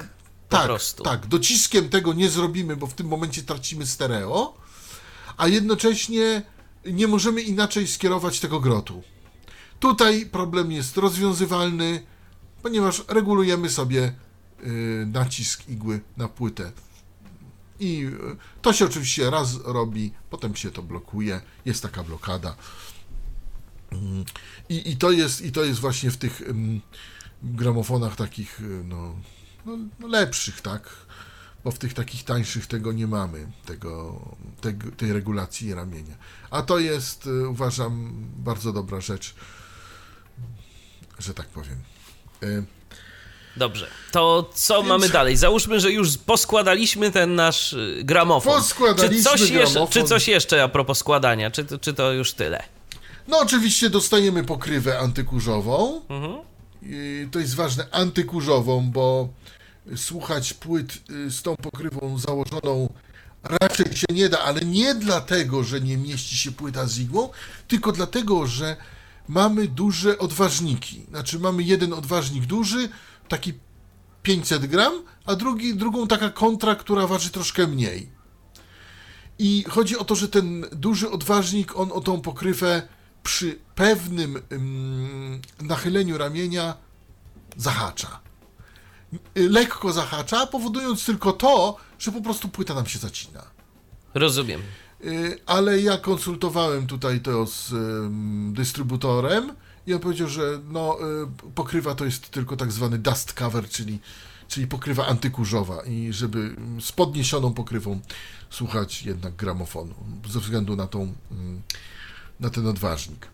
Po 0.49 0.57
Tak, 0.57 0.65
prostu. 0.65 1.03
tak. 1.03 1.27
Dociskiem 1.27 1.89
tego 1.89 2.13
nie 2.13 2.29
zrobimy, 2.29 2.75
bo 2.77 2.87
w 2.87 2.93
tym 2.93 3.07
momencie 3.07 3.43
tracimy 3.43 3.85
stereo, 3.85 4.57
a 5.37 5.47
jednocześnie 5.47 6.41
nie 6.85 7.07
możemy 7.07 7.41
inaczej 7.41 7.87
skierować 7.87 8.39
tego 8.39 8.59
grotu. 8.59 9.03
Tutaj 9.79 10.25
problem 10.25 10.71
jest 10.71 10.97
rozwiązywalny, 10.97 12.03
ponieważ 12.63 13.03
regulujemy 13.07 13.69
sobie 13.69 14.13
y, 14.63 15.05
nacisk 15.13 15.69
igły 15.69 16.01
na 16.17 16.27
płytę. 16.27 16.71
I 17.79 18.05
y, 18.05 18.61
to 18.61 18.73
się 18.73 18.85
oczywiście 18.85 19.29
raz 19.29 19.55
robi, 19.65 20.13
potem 20.29 20.55
się 20.55 20.71
to 20.71 20.83
blokuje, 20.83 21.41
jest 21.65 21.81
taka 21.83 22.03
blokada. 22.03 22.55
Mm, 23.91 24.25
I, 24.69 24.91
i, 24.91 24.97
to, 24.97 25.11
jest, 25.11 25.41
I 25.41 25.51
to 25.51 25.63
jest 25.63 25.79
właśnie 25.79 26.11
w 26.11 26.17
tych 26.17 26.41
ym, 26.41 26.81
gramofonach 27.43 28.15
takich 28.15 28.59
y, 28.61 28.63
no, 28.63 29.15
no, 29.65 29.77
no 29.99 30.07
lepszych, 30.07 30.61
tak? 30.61 30.89
Bo 31.63 31.71
w 31.71 31.79
tych 31.79 31.93
takich 31.93 32.23
tańszych 32.23 32.67
tego 32.67 32.91
nie 32.91 33.07
mamy, 33.07 33.47
tego, 33.65 34.21
tego, 34.61 34.91
tej 34.91 35.13
regulacji 35.13 35.73
ramienia. 35.73 36.15
A 36.51 36.61
to 36.61 36.79
jest, 36.79 37.27
y, 37.27 37.47
uważam, 37.47 38.13
bardzo 38.37 38.73
dobra 38.73 39.01
rzecz, 39.01 39.35
że 41.19 41.33
tak 41.33 41.47
powiem. 41.47 41.77
Y, 42.43 42.63
Dobrze. 43.57 43.87
To 44.11 44.49
co 44.53 44.75
Więc- 44.77 44.87
mamy 44.87 45.09
dalej? 45.09 45.37
Załóżmy, 45.37 45.79
że 45.79 45.91
już 45.91 46.17
poskładaliśmy 46.17 47.11
ten 47.11 47.35
nasz 47.35 47.75
gramofon. 48.03 48.53
Poskładaliśmy 48.53 49.17
czy 49.17 49.23
coś, 49.23 49.39
jeszcze, 49.41 49.53
gramofon. 49.73 49.87
czy 49.87 50.03
coś 50.03 50.27
jeszcze 50.27 50.63
a 50.63 50.67
propos 50.67 50.97
składania? 50.97 51.51
Czy, 51.51 51.65
to- 51.65 51.77
czy 51.79 51.93
to 51.93 52.11
już 52.13 52.33
tyle? 52.33 52.63
No, 53.27 53.39
oczywiście 53.39 53.89
dostajemy 53.89 54.43
pokrywę 54.43 54.99
antykurzową. 54.99 56.01
Mhm. 56.09 56.37
To 57.31 57.39
jest 57.39 57.55
ważne, 57.55 57.87
antykurzową, 57.91 58.91
bo 58.91 59.29
słuchać 59.95 60.53
płyt 60.53 60.97
y, 61.09 61.31
z 61.31 61.41
tą 61.41 61.55
pokrywą 61.55 62.17
założoną 62.17 62.89
raczej 63.43 63.95
się 63.95 64.07
nie 64.11 64.29
da, 64.29 64.39
ale 64.39 64.61
nie 64.61 64.95
dlatego, 64.95 65.63
że 65.63 65.81
nie 65.81 65.97
mieści 65.97 66.37
się 66.37 66.51
płyta 66.51 66.87
z 66.87 66.99
igłą, 66.99 67.29
tylko 67.67 67.91
dlatego, 67.91 68.47
że 68.47 68.75
mamy 69.27 69.67
duże 69.67 70.17
odważniki. 70.17 71.05
Znaczy 71.09 71.39
mamy 71.39 71.63
jeden 71.63 71.93
odważnik 71.93 72.45
duży, 72.45 72.89
taki 73.27 73.53
500 74.23 74.65
gram, 74.65 74.93
a 75.25 75.35
drugi, 75.35 75.75
drugą 75.75 76.07
taka 76.07 76.29
kontra, 76.29 76.75
która 76.75 77.07
waży 77.07 77.29
troszkę 77.29 77.67
mniej. 77.67 78.09
I 79.39 79.65
chodzi 79.69 79.97
o 79.97 80.05
to, 80.05 80.15
że 80.15 80.29
ten 80.29 80.65
duży 80.71 81.09
odważnik, 81.09 81.75
on 81.75 81.91
o 81.91 82.01
tą 82.01 82.21
pokrywę 82.21 82.87
przy 83.27 83.59
pewnym 83.75 84.41
ym, 84.51 85.41
nachyleniu 85.61 86.17
ramienia 86.17 86.77
zahacza. 87.57 88.19
Lekko 89.35 89.93
zahacza, 89.93 90.47
powodując 90.47 91.05
tylko 91.05 91.33
to, 91.33 91.77
że 91.99 92.11
po 92.11 92.21
prostu 92.21 92.49
płyta 92.49 92.73
nam 92.73 92.85
się 92.85 92.99
zacina. 92.99 93.43
Rozumiem. 94.13 94.61
Y, 95.05 95.39
ale 95.45 95.81
ja 95.81 95.97
konsultowałem 95.97 96.87
tutaj 96.87 97.21
to 97.21 97.45
z 97.45 97.73
dystrybutorem 98.53 99.53
i 99.87 99.93
on 99.93 99.99
powiedział, 99.99 100.27
że 100.27 100.59
no, 100.69 100.97
y, 101.47 101.51
pokrywa 101.55 101.95
to 101.95 102.05
jest 102.05 102.29
tylko 102.29 102.57
tak 102.57 102.71
zwany 102.71 102.97
dust 102.97 103.33
cover, 103.33 103.69
czyli, 103.69 103.99
czyli 104.47 104.67
pokrywa 104.67 105.07
antykurzowa 105.07 105.83
i 105.83 106.13
żeby 106.13 106.55
z 106.81 106.91
podniesioną 106.91 107.53
pokrywą 107.53 107.99
słuchać 108.49 109.03
jednak 109.03 109.35
gramofonu 109.35 109.95
ze 110.29 110.39
względu 110.39 110.75
na 110.75 110.87
tą, 110.87 111.13
na 112.39 112.49
ten 112.49 112.67
odważnik. 112.67 113.27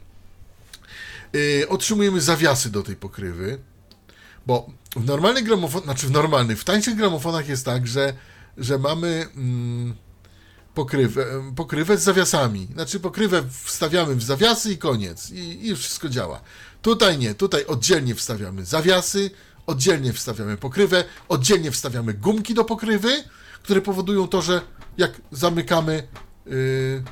Y, 1.35 1.65
otrzymujemy 1.69 2.21
zawiasy 2.21 2.69
do 2.69 2.83
tej 2.83 2.95
pokrywy, 2.95 3.59
bo 4.45 4.69
w 4.95 5.05
normalnych 5.05 5.43
gramofonach, 5.43 5.85
znaczy 5.85 6.07
w 6.07 6.11
normalnych, 6.11 6.59
w 6.59 6.63
tańszych 6.63 6.95
gramofonach 6.95 7.47
jest 7.47 7.65
tak, 7.65 7.87
że, 7.87 8.13
że 8.57 8.77
mamy 8.77 9.27
mm, 9.35 9.93
pokrywę, 10.73 11.25
pokrywę 11.55 11.97
z 11.97 12.03
zawiasami. 12.03 12.67
Znaczy 12.73 12.99
pokrywę 12.99 13.43
wstawiamy 13.63 14.15
w 14.15 14.23
zawiasy 14.23 14.71
i 14.71 14.77
koniec. 14.77 15.31
I, 15.31 15.67
I 15.67 15.75
wszystko 15.75 16.09
działa. 16.09 16.41
Tutaj 16.81 17.17
nie. 17.17 17.35
Tutaj 17.35 17.65
oddzielnie 17.65 18.15
wstawiamy 18.15 18.65
zawiasy, 18.65 19.31
oddzielnie 19.65 20.13
wstawiamy 20.13 20.57
pokrywę, 20.57 21.05
oddzielnie 21.29 21.71
wstawiamy 21.71 22.13
gumki 22.13 22.53
do 22.53 22.65
pokrywy, 22.65 23.23
które 23.63 23.81
powodują 23.81 24.27
to, 24.27 24.41
że 24.41 24.61
jak 24.97 25.21
zamykamy, 25.31 26.07
yy, 26.45 27.03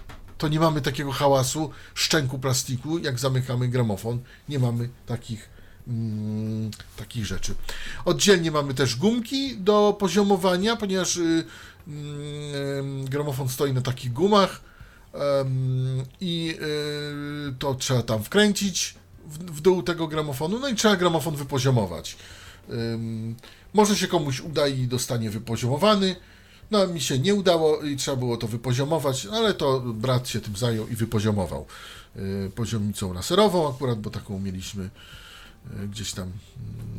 to 0.41 0.47
nie 0.47 0.59
mamy 0.59 0.81
takiego 0.81 1.11
hałasu, 1.11 1.69
szczęku 1.93 2.39
plastiku, 2.39 2.99
jak 2.99 3.19
zamykamy 3.19 3.67
gramofon. 3.67 4.19
Nie 4.49 4.59
mamy 4.59 4.89
takich, 5.05 5.49
mm, 5.87 6.71
takich 6.97 7.25
rzeczy. 7.25 7.55
Oddzielnie 8.05 8.51
mamy 8.51 8.73
też 8.73 8.95
gumki 8.95 9.57
do 9.57 9.95
poziomowania, 9.99 10.75
ponieważ 10.75 11.15
yy, 11.15 11.45
gramofon 13.05 13.49
stoi 13.49 13.73
na 13.73 13.81
takich 13.81 14.13
gumach 14.13 14.61
i 16.21 16.57
y, 17.49 17.55
to 17.59 17.75
trzeba 17.75 18.01
tam 18.01 18.23
wkręcić 18.23 18.95
w 19.27 19.61
dół 19.61 19.83
tego 19.83 20.07
gramofonu, 20.07 20.59
no 20.59 20.67
i 20.67 20.75
trzeba 20.75 20.95
gramofon 20.95 21.35
wypoziomować. 21.35 22.17
Może 23.73 23.95
się 23.95 24.07
komuś 24.07 24.39
uda 24.39 24.67
i 24.67 24.87
dostanie 24.87 25.29
wypoziomowany, 25.29 26.15
no 26.71 26.87
mi 26.87 27.01
się 27.01 27.19
nie 27.19 27.35
udało 27.35 27.81
i 27.81 27.95
trzeba 27.95 28.17
było 28.17 28.37
to 28.37 28.47
wypoziomować, 28.47 29.25
ale 29.25 29.53
to 29.53 29.79
brat 29.79 30.29
się 30.29 30.41
tym 30.41 30.55
zajął 30.55 30.87
i 30.87 30.95
wypoziomował 30.95 31.65
y, 32.15 32.51
poziomnicą 32.55 33.13
laserową 33.13 33.69
akurat, 33.69 33.99
bo 33.99 34.09
taką 34.09 34.39
mieliśmy 34.39 34.89
E, 35.83 35.87
gdzieś 35.87 36.13
tam 36.13 36.31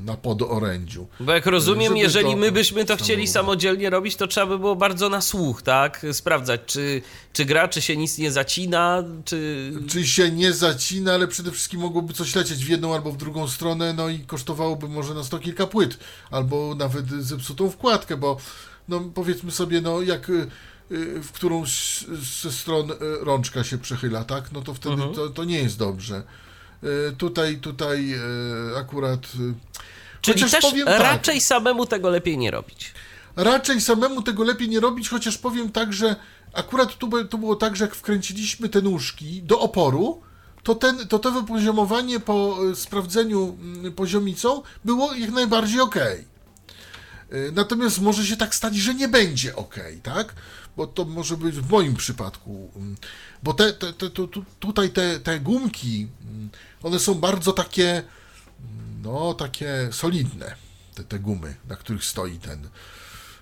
na 0.04 0.16
podorędziu. 0.16 1.06
Bo 1.20 1.32
jak 1.32 1.46
rozumiem, 1.46 1.88
Żeby 1.88 1.98
jeżeli 1.98 2.37
my 2.37 2.52
byśmy 2.52 2.85
to 2.85 2.96
chcieli 2.96 3.28
samodzielnie 3.28 3.90
robić, 3.90 4.16
to 4.16 4.26
trzeba 4.26 4.46
by 4.46 4.58
było 4.58 4.76
bardzo 4.76 5.08
na 5.08 5.20
słuch, 5.20 5.62
tak? 5.62 6.06
Sprawdzać, 6.12 6.61
czy, 6.66 7.02
czy 7.32 7.44
gra, 7.44 7.68
czy 7.68 7.82
się 7.82 7.96
nic 7.96 8.18
nie 8.18 8.32
zacina, 8.32 9.04
czy... 9.24 9.72
Czy 9.88 10.06
się 10.06 10.30
nie 10.30 10.52
zacina, 10.52 11.14
ale 11.14 11.28
przede 11.28 11.50
wszystkim 11.50 11.80
mogłoby 11.80 12.14
coś 12.14 12.35
lecieć 12.35 12.64
w 12.64 12.68
jedną 12.68 12.94
albo 12.94 13.12
w 13.12 13.16
drugą 13.16 13.48
stronę, 13.48 13.92
no 13.92 14.08
i 14.08 14.18
kosztowałoby 14.18 14.88
może 14.88 15.14
na 15.14 15.24
sto 15.24 15.38
kilka 15.38 15.66
płyt, 15.66 15.98
albo 16.30 16.74
nawet 16.74 17.08
zepsutą 17.08 17.70
wkładkę, 17.70 18.16
bo 18.16 18.37
no 18.88 19.01
powiedzmy 19.14 19.51
sobie, 19.51 19.81
no 19.81 20.03
jak 20.03 20.31
y, 20.31 20.47
w 21.23 21.33
którąś 21.33 22.05
ze 22.42 22.53
stron 22.53 22.90
y, 22.90 22.95
rączka 23.21 23.64
się 23.64 23.79
przechyla, 23.79 24.25
tak? 24.25 24.53
No 24.53 24.62
to 24.62 24.75
wtedy 24.75 24.95
mhm. 24.95 25.14
to, 25.14 25.29
to 25.29 25.45
nie 25.45 25.62
jest 25.62 25.79
dobrze. 25.79 26.23
Tutaj, 27.18 27.57
tutaj 27.57 28.14
akurat. 28.77 29.27
Czyli 30.21 30.40
chociaż 30.40 30.51
też 30.51 30.71
powiem 30.71 30.87
tak. 30.87 31.01
raczej 31.01 31.35
tak, 31.35 31.45
samemu 31.45 31.87
tego 31.87 32.11
lepiej 32.11 32.38
nie 32.38 32.51
robić. 32.51 32.95
Raczej 33.37 33.81
samemu 33.81 34.23
tego 34.23 34.45
lepiej 34.45 34.68
nie 34.68 34.81
robić, 34.81 35.09
chociaż 35.09 35.38
powiem 35.38 35.73
tak, 35.73 35.92
że 35.92 36.16
akurat 36.53 36.95
tu, 36.99 37.25
tu 37.25 37.38
było 37.38 37.57
tak, 37.57 37.77
że 37.77 37.85
jak 37.85 37.95
wkręciliśmy 37.95 38.68
te 38.68 38.83
nóżki 38.83 39.42
do 39.42 39.61
oporu, 39.61 40.23
to, 40.62 40.75
ten, 40.75 41.09
to 41.09 41.18
to 41.18 41.31
wypoziomowanie 41.31 42.21
po 42.21 42.59
sprawdzeniu 42.75 43.57
mm, 43.61 43.92
poziomicą 43.92 44.62
było 44.85 45.14
jak 45.14 45.31
najbardziej 45.31 45.81
ok. 45.81 45.97
Natomiast 47.53 48.01
może 48.01 48.27
się 48.27 48.37
tak 48.37 48.55
stać, 48.55 48.77
że 48.77 48.95
nie 48.95 49.09
będzie 49.09 49.57
ok, 49.57 49.77
tak? 50.03 50.35
Bo 50.77 50.87
to 50.87 51.05
może 51.05 51.37
być 51.37 51.55
w 51.57 51.71
moim 51.71 51.95
przypadku. 51.97 52.71
Mm, 52.77 52.97
bo 53.42 53.55
te, 53.55 53.73
te, 53.73 53.92
te, 53.92 54.11
tutaj 54.61 54.90
te, 54.90 55.21
te 55.21 55.40
gumki 55.40 56.09
mm, 56.25 56.51
one 56.83 56.99
są 56.99 57.14
bardzo 57.14 57.53
takie, 57.53 58.03
no, 59.03 59.35
takie 59.35 59.88
solidne, 59.92 60.55
te, 60.95 61.05
te 61.05 61.18
gumy, 61.18 61.57
na 61.68 61.77
których 61.77 62.05
stoi 62.05 62.38
ten, 62.38 62.68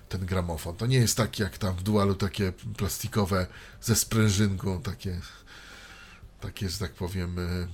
ten 0.09 0.25
gramofon. 0.25 0.75
To 0.75 0.85
nie 0.85 0.97
jest 0.97 1.17
taki 1.17 1.43
jak 1.43 1.57
tam 1.57 1.75
w 1.75 1.83
dualu, 1.83 2.15
takie 2.15 2.53
plastikowe 2.77 3.47
ze 3.81 3.95
sprężynką, 3.95 4.81
takie, 4.81 5.19
takie, 6.41 6.69
że 6.69 6.77
tak 6.77 6.93
powiem, 6.93 7.39
mm, 7.39 7.67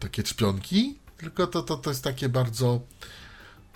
takie 0.00 0.22
czpionki, 0.22 0.98
tylko 1.16 1.46
to, 1.46 1.62
to, 1.62 1.76
to 1.76 1.90
jest 1.90 2.04
takie 2.04 2.28
bardzo. 2.28 2.80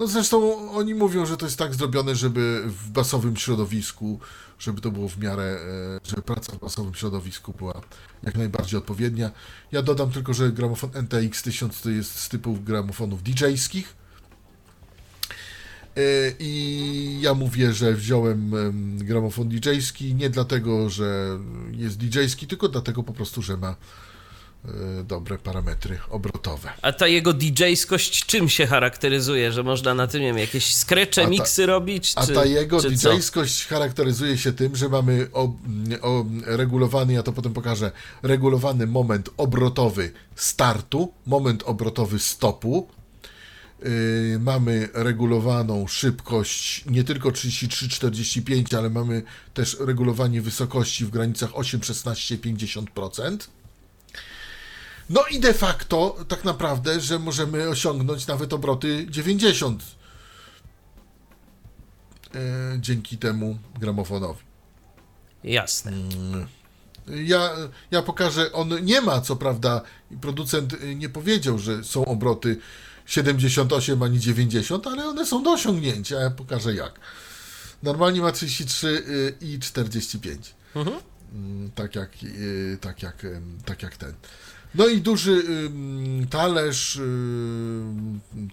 No 0.01 0.07
zresztą 0.07 0.71
oni 0.71 0.95
mówią, 0.95 1.27
że 1.27 1.37
to 1.37 1.47
jest 1.47 1.59
tak 1.59 1.75
zrobione, 1.75 2.15
żeby 2.15 2.63
w 2.67 2.91
basowym 2.91 3.37
środowisku 3.37 4.21
żeby 4.59 4.81
to 4.81 4.91
było 4.91 5.09
w 5.09 5.19
miarę, 5.19 5.43
e, 5.43 6.01
żeby 6.05 6.23
praca 6.23 6.53
w 6.53 6.59
basowym 6.59 6.95
środowisku 6.95 7.55
była 7.59 7.81
jak 8.23 8.37
najbardziej 8.37 8.79
odpowiednia. 8.79 9.31
Ja 9.73 9.83
dodam 9.83 10.11
tylko, 10.11 10.35
że 10.35 10.53
gramofon 10.53 10.91
NTX 10.95 11.43
1000 11.43 11.81
to 11.81 11.91
jest 11.91 12.21
z 12.21 12.29
typów 12.29 12.65
gramofonów 12.65 13.23
DJ-skich. 13.23 13.95
E, 15.97 16.01
I 16.39 17.19
ja 17.21 17.35
mówię, 17.35 17.73
że 17.73 17.95
wziąłem 17.95 18.53
gramofon 18.99 19.49
DJ-ski 19.49 20.15
nie 20.15 20.31
dlatego, 20.31 20.91
że 20.91 21.39
jest 21.71 21.97
DJ-ski, 21.97 22.47
tylko 22.47 22.69
dlatego 22.69 23.03
po 23.03 23.13
prostu, 23.13 23.43
że 23.43 23.57
ma 23.57 23.77
dobre 25.05 25.39
parametry 25.39 25.99
obrotowe. 26.11 26.73
A 26.83 26.93
ta 26.93 27.07
jego 27.07 27.33
DJ-skość 27.33 28.27
czym 28.27 28.49
się 28.49 28.67
charakteryzuje? 28.67 29.53
Że 29.53 29.63
można 29.63 29.95
na 29.95 30.07
tym, 30.07 30.21
nie 30.21 30.27
wiem, 30.27 30.39
jakieś 30.39 30.75
skrecze, 30.75 31.27
miksy 31.27 31.67
robić? 31.67 32.15
Czy, 32.15 32.21
a 32.21 32.27
ta 32.27 32.45
jego 32.45 32.79
DJ-skość 32.79 33.67
charakteryzuje 33.67 34.39
się 34.39 34.53
tym, 34.53 34.77
że 34.77 34.89
mamy 34.89 35.29
regulowany, 36.45 37.13
ja 37.13 37.23
to 37.23 37.33
potem 37.33 37.53
pokażę, 37.53 37.93
regulowany 38.23 38.87
moment 38.87 39.31
obrotowy 39.37 40.13
startu, 40.37 41.13
moment 41.27 41.63
obrotowy 41.63 42.19
stopu, 42.19 42.89
Yy, 43.83 44.39
mamy 44.39 44.89
regulowaną 44.93 45.87
szybkość 45.87 46.85
nie 46.87 47.05
tylko 47.05 47.29
33-45, 47.29 48.77
ale 48.77 48.91
mamy 48.91 49.23
też 49.55 49.77
regulowanie 49.81 50.43
wysokości 50.43 51.05
w 51.05 51.11
granicach 51.11 51.51
8-16-50%. 51.51 53.37
No 55.11 55.25
i 55.31 55.41
de 55.41 55.55
facto 55.55 56.17
tak 56.29 56.45
naprawdę, 56.45 57.01
że 57.01 57.19
możemy 57.19 57.69
osiągnąć 57.69 58.27
nawet 58.27 58.53
obroty 58.53 59.07
90 59.11 59.83
e, 62.35 62.39
dzięki 62.81 63.19
temu 63.19 63.59
gramofonowi. 63.81 64.41
Jasne. 65.45 65.93
Mm. 65.93 66.47
Ja, 67.07 67.51
ja 67.91 68.03
pokażę, 68.03 68.53
on 68.53 68.85
nie 68.85 69.01
ma, 69.01 69.21
co 69.21 69.37
prawda, 69.37 69.83
producent 70.21 70.77
nie 70.97 71.09
powiedział, 71.09 71.59
że 71.59 71.85
są 71.85 72.05
obroty 72.05 72.59
78 73.07 74.03
ani 74.03 74.21
90, 74.21 74.87
ale 74.87 75.07
one 75.07 75.27
są 75.27 75.43
do 75.43 75.53
osiągnięcia. 75.53 76.21
Ja 76.21 76.31
pokażę 76.31 76.75
jak. 76.75 77.01
Normalnie 77.83 78.21
ma 78.21 78.33
33 78.33 78.87
y, 78.87 79.35
i 79.41 79.59
45. 79.59 80.55
Mhm. 80.75 80.97
Mm, 81.33 81.71
tak 81.75 81.95
jak, 81.95 82.11
y, 82.23 82.79
tak 82.81 83.03
jak, 83.03 83.27
tak 83.65 83.83
jak 83.83 83.97
ten. 83.97 84.13
No 84.77 84.89
i 84.89 85.01
duży 85.01 85.43
talerz, 86.31 86.99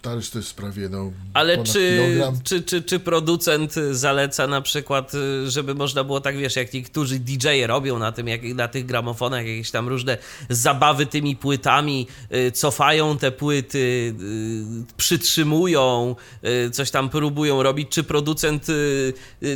talerz 0.02 0.30
to 0.30 0.38
jest 0.38 0.54
prawie 0.54 0.88
no 0.88 1.12
Ale 1.34 1.64
czy, 1.64 2.00
czy, 2.44 2.62
czy, 2.62 2.82
czy 2.82 3.00
producent 3.00 3.74
zaleca 3.90 4.46
na 4.46 4.60
przykład, 4.60 5.14
y, 5.14 5.50
żeby 5.50 5.74
można 5.74 6.04
było 6.04 6.20
tak, 6.20 6.36
wiesz, 6.36 6.56
jak 6.56 6.72
niektórzy 6.72 7.18
DJ-e 7.18 7.66
robią 7.66 7.98
na 7.98 8.12
tym, 8.12 8.28
jak, 8.28 8.42
na 8.42 8.68
tych 8.68 8.86
gramofonach 8.86 9.46
jakieś 9.46 9.70
tam 9.70 9.88
różne 9.88 10.18
zabawy 10.48 11.06
tymi 11.06 11.36
płytami, 11.36 12.06
y, 12.34 12.52
cofają 12.52 13.18
te 13.18 13.32
płyty, 13.32 13.78
y, 13.78 14.94
przytrzymują, 14.96 16.16
coś 16.72 16.90
tam 16.90 17.10
próbują 17.10 17.62
robić, 17.62 17.88
czy 17.88 18.02
producent 18.02 18.66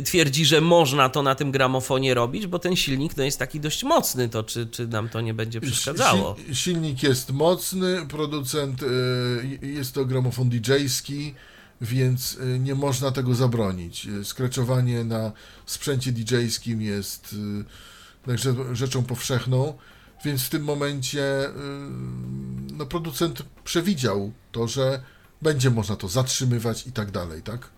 twierdzi, 0.05 0.45
że 0.45 0.61
można 0.61 1.09
to 1.09 1.23
na 1.23 1.35
tym 1.35 1.51
gramofonie 1.51 2.13
robić, 2.13 2.47
bo 2.47 2.59
ten 2.59 2.75
silnik 2.75 3.17
no, 3.17 3.23
jest 3.23 3.39
taki 3.39 3.59
dość 3.59 3.83
mocny, 3.83 4.29
to 4.29 4.43
czy, 4.43 4.67
czy 4.67 4.87
nam 4.87 5.09
to 5.09 5.21
nie 5.21 5.33
będzie 5.33 5.61
przeszkadzało? 5.61 6.35
Silnik 6.59 7.03
jest 7.03 7.31
mocny, 7.31 8.05
producent 8.09 8.83
y, 8.83 9.59
jest 9.61 9.93
to 9.93 10.05
gramofon 10.05 10.49
DJ-ski, 10.49 11.33
więc 11.81 12.33
y, 12.33 12.59
nie 12.59 12.75
można 12.75 13.11
tego 13.11 13.35
zabronić. 13.35 14.05
Y, 14.05 14.25
Skreczowanie 14.25 15.03
na 15.03 15.31
sprzęcie 15.65 16.11
DJ-skim 16.11 16.81
jest 16.81 17.35
także 18.25 18.55
rzeczą 18.75 19.03
powszechną, 19.03 19.73
więc 20.25 20.43
w 20.43 20.49
tym 20.49 20.63
momencie 20.63 21.23
no, 22.77 22.85
producent 22.85 23.43
przewidział 23.63 24.31
to, 24.51 24.67
że 24.67 25.03
będzie 25.41 25.69
można 25.69 25.95
to 25.95 26.07
zatrzymywać 26.07 26.87
i 26.87 26.91
tak 26.91 27.11
dalej, 27.11 27.41
tak? 27.41 27.69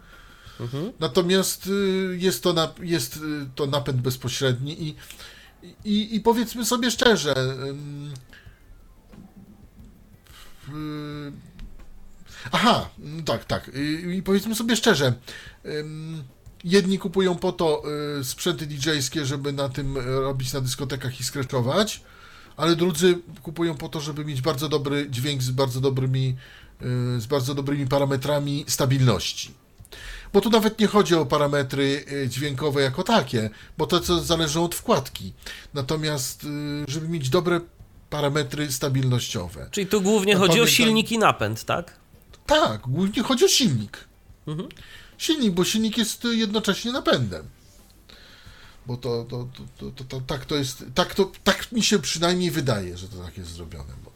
Natomiast 0.99 1.67
y, 1.67 2.17
jest 2.19 2.43
to, 2.43 2.53
na, 2.53 2.73
jest 2.81 3.19
to 3.55 3.67
napęd 3.67 4.01
bezpośredni 4.01 4.83
i, 4.83 4.95
i, 5.85 6.15
i 6.15 6.19
powiedzmy 6.19 6.65
sobie 6.65 6.91
szczerze, 6.91 7.35
aha, 12.51 12.89
mm, 12.99 13.23
tak, 13.23 13.45
tak, 13.45 13.71
i 14.17 14.21
powiedzmy 14.23 14.55
sobie 14.55 14.75
szczerze, 14.75 15.13
jedni 16.63 16.99
kupują 16.99 17.35
po 17.35 17.51
to 17.51 17.83
y, 18.19 18.23
sprzęty 18.23 18.67
DJ-skie, 18.67 19.25
żeby 19.25 19.53
na 19.53 19.69
tym 19.69 19.97
robić 19.97 20.53
na 20.53 20.61
dyskotekach 20.61 21.19
i 21.19 21.23
skreczować, 21.23 22.01
ale 22.57 22.75
drudzy 22.75 23.17
kupują 23.43 23.77
po 23.77 23.89
to, 23.89 24.01
żeby 24.01 24.25
mieć 24.25 24.41
bardzo 24.41 24.69
dobry 24.69 25.07
dźwięk 25.09 25.41
z 25.41 25.51
bardzo 25.51 25.81
dobrymi, 25.81 26.35
y, 27.17 27.21
z 27.21 27.25
bardzo 27.25 27.55
dobrymi 27.55 27.87
parametrami 27.87 28.65
stabilności. 28.67 29.53
Bo 30.33 30.41
tu 30.41 30.49
nawet 30.49 30.79
nie 30.79 30.87
chodzi 30.87 31.15
o 31.15 31.25
parametry 31.25 32.05
y, 32.11 32.29
dźwiękowe 32.29 32.81
jako 32.81 33.03
takie, 33.03 33.49
bo 33.77 33.87
to 33.87 33.99
co 33.99 34.21
zależą 34.21 34.63
od 34.63 34.75
wkładki. 34.75 35.33
Natomiast, 35.73 36.47
żeby 36.87 37.09
mieć 37.09 37.29
dobre 37.29 37.61
parametry 38.15 38.71
stabilnościowe. 38.71 39.67
Czyli 39.71 39.87
tu 39.87 40.01
głównie 40.01 40.33
No 40.33 40.39
chodzi 40.39 40.51
o 40.51 40.63
pamiętam- 40.63 40.75
silnik 40.75 41.11
i 41.11 41.17
napęd, 41.17 41.63
tak? 41.63 41.95
Tak, 42.45 42.81
głównie 42.81 43.23
chodzi 43.23 43.45
o 43.45 43.47
silnik. 43.47 44.07
Silnik, 45.17 45.51
bo 45.53 45.63
silnik 45.63 45.97
jest 45.97 46.23
jednocześnie 46.31 46.91
napędem. 46.91 47.45
Bo 48.85 48.97
to, 48.97 49.25
to, 49.29 49.47
to, 49.77 49.91
to, 49.91 50.03
to, 50.03 50.21
tak 50.21 50.45
to 50.45 50.55
jest, 50.55 50.83
tak, 50.95 51.15
to, 51.15 51.31
tak 51.43 51.71
mi 51.71 51.83
się 51.83 51.99
przynajmniej 51.99 52.51
wydaje, 52.51 52.97
że 52.97 53.07
to 53.07 53.17
tak 53.17 53.37
jest 53.37 53.49
zrobione. 53.49 53.93
Bo, 54.05 54.11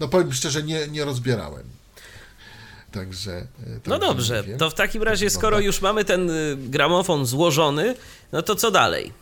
no 0.00 0.08
powiem 0.08 0.32
szczerze, 0.32 0.62
nie, 0.62 0.88
nie 0.88 1.04
rozbierałem. 1.04 1.64
Także. 2.92 3.32
e, 3.32 3.46
No 3.86 3.98
także 3.98 4.06
dobrze, 4.06 4.44
to 4.58 4.70
w 4.70 4.74
takim 4.74 5.02
razie, 5.02 5.26
No 5.26 5.30
skoro 5.30 5.56
tak. 5.56 5.64
już 5.66 5.80
mamy 5.80 6.04
ten 6.04 6.30
y, 6.30 6.56
gramofon 6.58 7.26
złożony, 7.26 7.94
no 8.32 8.42
to 8.42 8.54
co 8.56 8.70
dalej? 8.70 9.12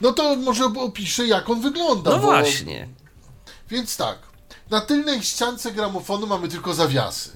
No 0.00 0.12
to 0.12 0.36
może 0.36 0.64
opiszę, 0.64 1.26
jak 1.26 1.50
on 1.50 1.60
wygląda. 1.60 2.10
No 2.10 2.18
bo- 2.18 2.26
właśnie. 2.26 2.88
Więc 3.70 3.96
tak, 3.96 4.18
na 4.70 4.80
tylnej 4.80 5.22
ściance 5.22 5.72
gramofonu 5.72 6.26
mamy 6.26 6.48
tylko 6.48 6.74
zawiasy. 6.74 7.30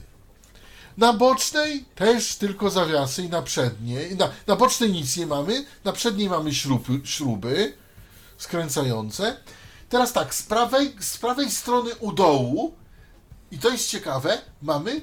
Na 0.97 1.13
bocznej 1.13 1.85
też 1.95 2.37
tylko 2.37 2.71
zawiasy 2.71 3.23
i 3.23 3.29
na 3.29 3.43
przedniej. 3.43 4.17
Na, 4.17 4.31
na 4.47 4.57
bocznej 4.57 4.93
nic 4.93 5.17
nie 5.17 5.27
mamy, 5.27 5.65
na 5.85 5.93
przedniej 5.93 6.29
mamy 6.29 6.55
śruby, 6.55 7.01
śruby 7.05 7.75
skręcające. 8.39 9.37
Teraz 9.89 10.13
tak, 10.13 10.35
z 10.35 10.43
prawej, 10.43 10.97
z 11.01 11.19
prawej 11.19 11.51
strony 11.51 11.95
u 12.01 12.13
dołu, 12.13 12.75
i 13.51 13.59
to 13.59 13.71
jest 13.71 13.89
ciekawe, 13.91 14.39
mamy 14.63 15.01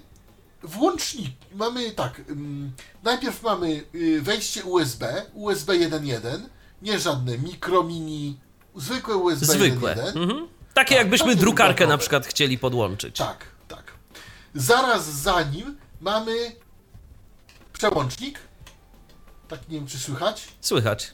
włącznik. 0.64 1.32
Mamy 1.56 1.92
tak, 1.92 2.20
ym, 2.30 2.72
najpierw 3.04 3.44
mamy 3.44 3.84
y, 3.96 4.22
wejście 4.22 4.64
USB, 4.66 5.26
USB 5.34 5.74
1.1, 5.74 6.40
nie 6.82 7.00
żadne 7.00 7.38
mikro, 7.38 7.84
mini, 7.84 8.40
zwykłe 8.76 9.16
USB 9.16 9.46
Zwykłe. 9.46 9.96
1.1. 9.96 10.18
Mhm. 10.22 10.48
Takie 10.74 10.96
Tak, 10.96 10.98
jakbyśmy 11.04 11.28
takie 11.28 11.40
drukarkę 11.40 11.68
drukarkowe. 11.74 11.88
na 11.94 11.98
przykład 11.98 12.26
chcieli 12.28 12.58
podłączyć. 12.58 13.18
Tak, 13.18 13.46
tak. 13.68 13.84
Zaraz 14.56 15.06
za 15.06 15.44
nim 15.44 15.78
mamy 16.02 16.52
przełącznik. 17.74 18.40
Tak 19.48 19.70
nie 19.70 19.78
wiem, 19.78 19.88
czy 19.88 20.00
słychać. 20.00 20.48
Słychać. 20.62 21.12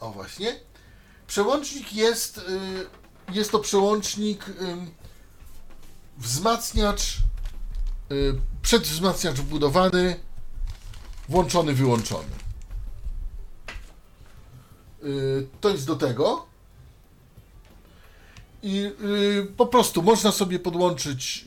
O 0.00 0.10
właśnie. 0.10 0.60
Przełącznik 1.26 1.92
jest. 1.92 2.38
y, 2.38 3.32
Jest 3.32 3.52
to 3.52 3.58
przełącznik 3.58 4.48
ym, 4.48 4.90
wzmacniacz. 6.18 7.16
y, 8.12 8.34
Przedwzmacniacz 8.62 9.36
wbudowany, 9.36 10.20
włączony, 11.28 11.72
wyłączony. 11.74 12.28
Y, 15.04 15.46
To 15.60 15.68
jest 15.70 15.86
do 15.86 15.96
tego. 15.96 16.46
I 18.62 18.90
y, 19.04 19.46
po 19.56 19.66
prostu 19.66 20.02
można 20.02 20.32
sobie 20.32 20.58
podłączyć 20.58 21.46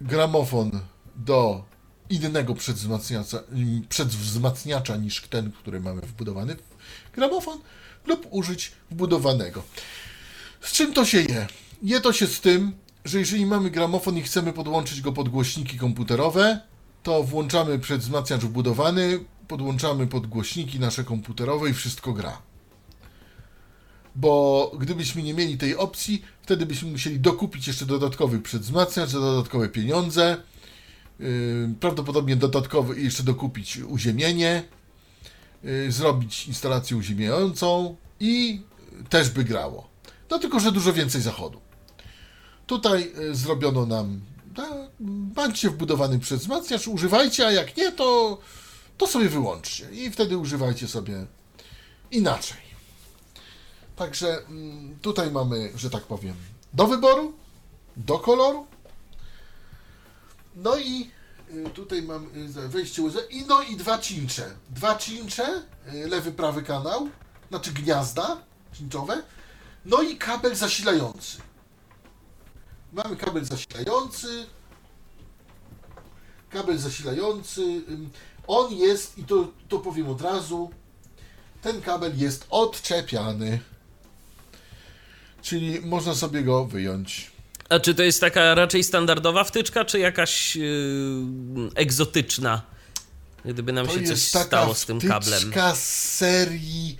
gramofon 0.00 0.80
do 1.16 1.64
innego 2.10 2.54
przedwzmacniacza, 2.54 3.42
przedwzmacniacza 3.88 4.96
niż 4.96 5.22
ten, 5.22 5.52
który 5.52 5.80
mamy 5.80 6.00
wbudowany 6.00 6.56
w 6.56 7.14
gramofon, 7.14 7.58
lub 8.06 8.26
użyć 8.30 8.72
wbudowanego. 8.90 9.62
Z 10.60 10.72
czym 10.72 10.92
to 10.92 11.04
się 11.04 11.20
je? 11.20 11.46
Je 11.82 12.00
to 12.00 12.12
się 12.12 12.26
z 12.26 12.40
tym, 12.40 12.72
że 13.04 13.18
jeżeli 13.18 13.46
mamy 13.46 13.70
gramofon 13.70 14.16
i 14.16 14.22
chcemy 14.22 14.52
podłączyć 14.52 15.00
go 15.00 15.12
pod 15.12 15.28
głośniki 15.28 15.78
komputerowe, 15.78 16.60
to 17.02 17.22
włączamy 17.22 17.78
przedwzmacniacz 17.78 18.40
wbudowany, 18.40 19.20
podłączamy 19.50 20.06
pod 20.06 20.26
głośniki 20.26 20.80
nasze 20.80 21.04
komputerowe 21.04 21.70
i 21.70 21.74
wszystko 21.74 22.12
gra 22.12 22.42
bo 24.16 24.72
gdybyśmy 24.78 25.22
nie 25.22 25.34
mieli 25.34 25.58
tej 25.58 25.76
opcji, 25.76 26.22
wtedy 26.42 26.66
byśmy 26.66 26.90
musieli 26.90 27.20
dokupić 27.20 27.66
jeszcze 27.66 27.86
dodatkowy 27.86 28.40
przedwzmacniacz 28.40 29.12
dodatkowe 29.12 29.68
pieniądze, 29.68 30.36
yy, 31.18 31.26
prawdopodobnie 31.80 32.36
dodatkowy 32.36 33.00
jeszcze 33.00 33.22
dokupić 33.22 33.78
uziemienie, 33.78 34.62
yy, 35.62 35.92
zrobić 35.92 36.46
instalację 36.46 36.96
uziemiającą 36.96 37.96
i 38.20 38.62
też 39.08 39.30
by 39.30 39.44
grało. 39.44 39.88
No 40.30 40.38
tylko, 40.38 40.60
że 40.60 40.72
dużo 40.72 40.92
więcej 40.92 41.20
zachodu. 41.20 41.60
Tutaj 42.66 43.12
yy, 43.18 43.34
zrobiono 43.34 43.86
nam, 43.86 44.20
macie 45.36 45.70
wbudowany 45.70 46.18
przedwzmacniacz, 46.18 46.88
używajcie, 46.88 47.46
a 47.46 47.52
jak 47.52 47.76
nie, 47.76 47.92
to, 47.92 48.38
to 49.00 49.06
sobie 49.06 49.28
wyłączcie 49.28 49.90
i 49.90 50.10
wtedy 50.10 50.38
używajcie 50.38 50.88
sobie 50.88 51.26
inaczej. 52.10 52.60
Także 53.96 54.38
mm, 54.48 54.98
tutaj 55.02 55.30
mamy, 55.30 55.72
że 55.76 55.90
tak 55.90 56.02
powiem, 56.02 56.34
do 56.72 56.86
wyboru, 56.86 57.32
do 57.96 58.18
koloru. 58.18 58.66
No 60.56 60.76
i 60.76 61.10
y, 61.50 61.70
tutaj 61.70 62.02
mam 62.02 62.26
y, 62.36 62.68
wejście 62.68 63.02
USB 63.02 63.20
i 63.30 63.44
no 63.46 63.62
i 63.62 63.76
dwa 63.76 63.98
cincze. 63.98 64.50
Dwa 64.70 64.98
cincze, 64.98 65.62
y, 65.94 66.08
lewy, 66.08 66.32
prawy 66.32 66.62
kanał, 66.62 67.08
znaczy 67.48 67.72
gniazda 67.72 68.42
cinczowe. 68.72 69.22
No 69.84 70.02
i 70.02 70.16
kabel 70.16 70.54
zasilający. 70.56 71.38
Mamy 72.92 73.16
kabel 73.16 73.44
zasilający. 73.44 74.46
Kabel 76.50 76.78
zasilający. 76.78 77.82
On 78.52 78.72
jest, 78.74 79.18
i 79.18 79.24
to, 79.24 79.48
to 79.68 79.78
powiem 79.78 80.08
od 80.08 80.20
razu, 80.20 80.70
ten 81.62 81.82
kabel 81.82 82.12
jest 82.18 82.46
odczepiany. 82.50 83.60
Czyli 85.42 85.80
można 85.80 86.14
sobie 86.14 86.42
go 86.42 86.64
wyjąć. 86.64 87.30
A 87.68 87.80
czy 87.80 87.94
to 87.94 88.02
jest 88.02 88.20
taka 88.20 88.54
raczej 88.54 88.84
standardowa 88.84 89.44
wtyczka, 89.44 89.84
czy 89.84 89.98
jakaś 89.98 90.56
yy, 90.56 90.64
egzotyczna? 91.74 92.62
Gdyby 93.44 93.72
nam 93.72 93.86
To 93.86 93.92
się 93.92 93.98
coś 94.00 94.08
jest 94.08 94.38
stało 94.46 94.74
z 94.74 94.86
tym 94.86 95.00
kablem. 95.00 95.40
wtyczka 95.40 95.74
z 95.74 95.84
serii 96.16 96.96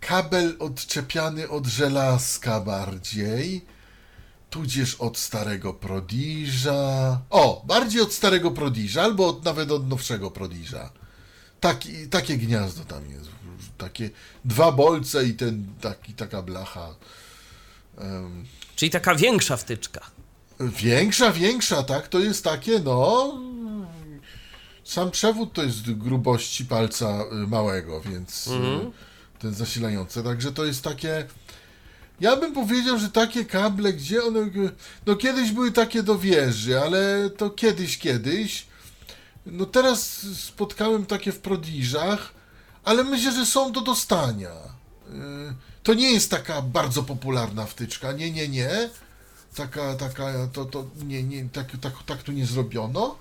kabel 0.00 0.56
odczepiany 0.58 1.48
od 1.48 1.66
żelazka 1.66 2.60
bardziej, 2.60 3.64
tudzież 4.50 4.94
od 4.94 5.18
starego 5.18 5.72
Prodig'a. 5.72 7.16
O, 7.30 7.62
bardziej 7.66 8.02
od 8.02 8.12
starego 8.12 8.50
Prodig'a, 8.50 9.00
albo 9.00 9.28
od, 9.28 9.44
nawet 9.44 9.70
od 9.70 9.88
nowszego 9.88 10.30
Prodig'a. 10.30 10.88
Taki, 11.60 12.08
takie 12.08 12.36
gniazdo 12.36 12.84
tam 12.84 13.10
jest. 13.10 13.30
Takie 13.78 14.10
dwa 14.44 14.72
bolce 14.72 15.24
i 15.24 15.34
ten, 15.34 15.66
taki, 15.80 16.14
taka 16.14 16.42
blacha. 16.42 16.94
Em, 17.98 18.44
Czyli 18.76 18.90
taka 18.90 19.14
większa 19.14 19.56
wtyczka. 19.56 20.00
Większa, 20.60 21.32
większa, 21.32 21.82
tak? 21.82 22.08
To 22.08 22.18
jest 22.18 22.44
takie, 22.44 22.78
no. 22.78 23.38
Sam 24.84 25.10
przewód 25.10 25.52
to 25.52 25.62
jest 25.62 25.92
grubości 25.92 26.64
palca 26.64 27.24
y, 27.44 27.46
małego, 27.46 28.00
więc 28.00 28.46
y, 28.46 28.50
ten 29.38 29.54
zasilający. 29.54 30.22
Także 30.22 30.52
to 30.52 30.64
jest 30.64 30.82
takie. 30.82 31.26
Ja 32.20 32.36
bym 32.36 32.52
powiedział, 32.52 32.98
że 32.98 33.08
takie 33.08 33.44
kable, 33.44 33.92
gdzie 33.92 34.24
one. 34.24 34.50
No 35.06 35.16
kiedyś 35.16 35.52
były 35.52 35.72
takie 35.72 36.02
do 36.02 36.18
wieży, 36.18 36.80
ale 36.80 37.30
to 37.36 37.50
kiedyś, 37.50 37.98
kiedyś. 37.98 38.66
No 39.46 39.66
teraz 39.66 40.26
spotkałem 40.36 41.06
takie 41.06 41.32
w 41.32 41.38
prodiżach, 41.38 42.32
ale 42.84 43.04
myślę, 43.04 43.32
że 43.32 43.46
są 43.46 43.72
do 43.72 43.80
dostania. 43.80 44.50
Y, 44.50 45.54
To 45.82 45.94
nie 45.94 46.12
jest 46.12 46.30
taka 46.30 46.62
bardzo 46.62 47.02
popularna 47.02 47.66
wtyczka. 47.66 48.12
Nie, 48.12 48.30
nie, 48.30 48.48
nie. 48.48 48.90
Taka, 49.56 49.94
taka, 49.94 50.32
to, 50.52 50.64
to 50.64 50.84
nie, 51.04 51.22
nie, 51.22 51.48
tak, 51.48 51.66
tak, 51.80 51.92
tak 52.06 52.22
tu 52.22 52.32
nie 52.32 52.46
zrobiono. 52.46 53.16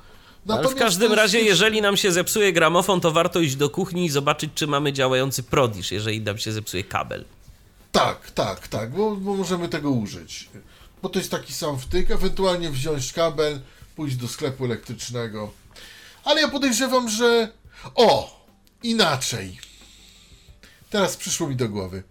Ale 0.49 0.67
w 0.69 0.75
każdym 0.75 1.13
razie, 1.13 1.41
jeżeli 1.41 1.81
nam 1.81 1.97
się 1.97 2.11
zepsuje 2.11 2.53
gramofon, 2.53 3.01
to 3.01 3.11
warto 3.11 3.39
iść 3.39 3.55
do 3.55 3.69
kuchni 3.69 4.05
i 4.05 4.09
zobaczyć, 4.09 4.51
czy 4.55 4.67
mamy 4.67 4.93
działający 4.93 5.43
prodisz, 5.43 5.91
jeżeli 5.91 6.21
nam 6.21 6.37
się 6.37 6.51
zepsuje 6.51 6.83
kabel. 6.83 7.25
Tak, 7.91 8.31
tak, 8.31 8.67
tak, 8.67 8.91
bo, 8.91 9.15
bo 9.15 9.35
możemy 9.35 9.69
tego 9.69 9.91
użyć. 9.91 10.49
Bo 11.01 11.09
to 11.09 11.19
jest 11.19 11.31
taki 11.31 11.53
sam 11.53 11.79
wtyk, 11.79 12.11
ewentualnie 12.11 12.69
wziąć 12.69 13.13
kabel, 13.13 13.59
pójść 13.95 14.15
do 14.15 14.27
sklepu 14.27 14.65
elektrycznego. 14.65 15.51
Ale 16.23 16.41
ja 16.41 16.47
podejrzewam, 16.47 17.09
że. 17.09 17.49
O! 17.95 18.39
Inaczej. 18.83 19.59
Teraz 20.89 21.17
przyszło 21.17 21.47
mi 21.47 21.55
do 21.55 21.69
głowy. 21.69 22.03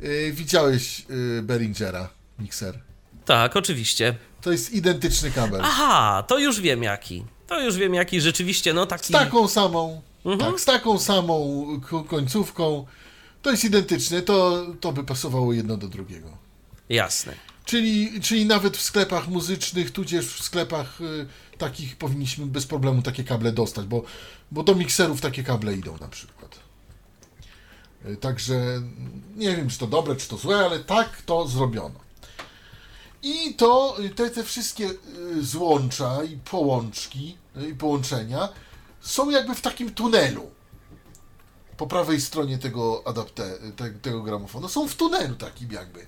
Yy, 0.00 0.32
widziałeś 0.32 1.00
yy, 1.08 1.42
Behringera, 1.42 2.08
mikser. 2.38 2.78
Tak, 3.24 3.56
oczywiście. 3.56 4.14
To 4.40 4.52
jest 4.52 4.72
identyczny 4.72 5.30
kabel. 5.30 5.60
Aha, 5.64 6.24
to 6.28 6.38
już 6.38 6.60
wiem 6.60 6.82
jaki. 6.82 7.24
To 7.46 7.60
już 7.60 7.76
wiem 7.76 7.94
jaki 7.94 8.20
rzeczywiście, 8.20 8.74
no 8.74 8.86
taki... 8.86 9.06
Z 9.06 9.10
taką 9.10 9.48
samą, 9.48 10.02
mhm. 10.24 10.52
tak, 10.52 10.60
z 10.60 10.64
taką 10.64 10.98
samą 10.98 11.66
końcówką. 12.08 12.86
To 13.44 13.50
jest 13.50 13.64
identyczne, 13.64 14.22
to, 14.22 14.66
to 14.80 14.92
by 14.92 15.04
pasowało 15.04 15.52
jedno 15.52 15.76
do 15.76 15.88
drugiego. 15.88 16.28
Jasne. 16.88 17.34
Czyli, 17.64 18.20
czyli 18.20 18.46
nawet 18.46 18.76
w 18.76 18.82
sklepach 18.82 19.28
muzycznych, 19.28 19.90
tudzież 19.90 20.26
w 20.26 20.42
sklepach 20.42 21.00
y, 21.00 21.26
takich 21.58 21.96
powinniśmy 21.96 22.46
bez 22.46 22.66
problemu 22.66 23.02
takie 23.02 23.24
kable 23.24 23.52
dostać, 23.52 23.86
bo, 23.86 24.02
bo 24.50 24.62
do 24.62 24.74
mikserów 24.74 25.20
takie 25.20 25.42
kable 25.42 25.74
idą 25.74 25.98
na 26.00 26.08
przykład. 26.08 26.58
Y, 28.06 28.16
także 28.16 28.82
nie 29.36 29.56
wiem, 29.56 29.68
czy 29.68 29.78
to 29.78 29.86
dobre, 29.86 30.16
czy 30.16 30.28
to 30.28 30.36
złe, 30.36 30.56
ale 30.56 30.80
tak 30.80 31.22
to 31.22 31.48
zrobiono. 31.48 32.00
I 33.22 33.54
to, 33.54 33.96
y, 34.04 34.10
te, 34.10 34.30
te 34.30 34.44
wszystkie 34.44 34.90
y, 35.36 35.44
złącza 35.44 36.24
i 36.24 36.36
połączki 36.36 37.36
y, 37.56 37.68
i 37.68 37.74
połączenia 37.74 38.48
są 39.00 39.30
jakby 39.30 39.54
w 39.54 39.60
takim 39.60 39.90
tunelu. 39.94 40.50
Po 41.76 41.86
prawej 41.86 42.20
stronie 42.20 42.58
tego 42.58 43.04
te, 43.76 43.90
tego 43.90 44.22
gramofonu 44.22 44.68
są 44.68 44.88
w 44.88 44.94
tunelu 44.94 45.34
takim 45.34 45.72
jakby, 45.72 46.06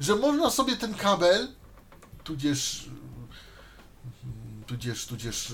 że 0.00 0.16
można 0.16 0.50
sobie 0.50 0.76
ten 0.76 0.94
kabel, 0.94 1.48
tudzież 2.24 2.88
tudzież, 4.66 5.06
tudzież 5.06 5.52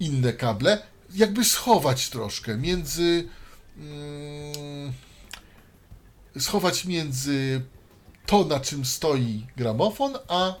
inne 0.00 0.32
kable, 0.32 0.82
jakby 1.14 1.44
schować 1.44 2.10
troszkę 2.10 2.56
między 2.56 3.28
mm, 3.76 4.92
schować 6.38 6.84
między 6.84 7.62
to, 8.26 8.44
na 8.44 8.60
czym 8.60 8.84
stoi 8.84 9.46
gramofon, 9.56 10.14
a, 10.28 10.54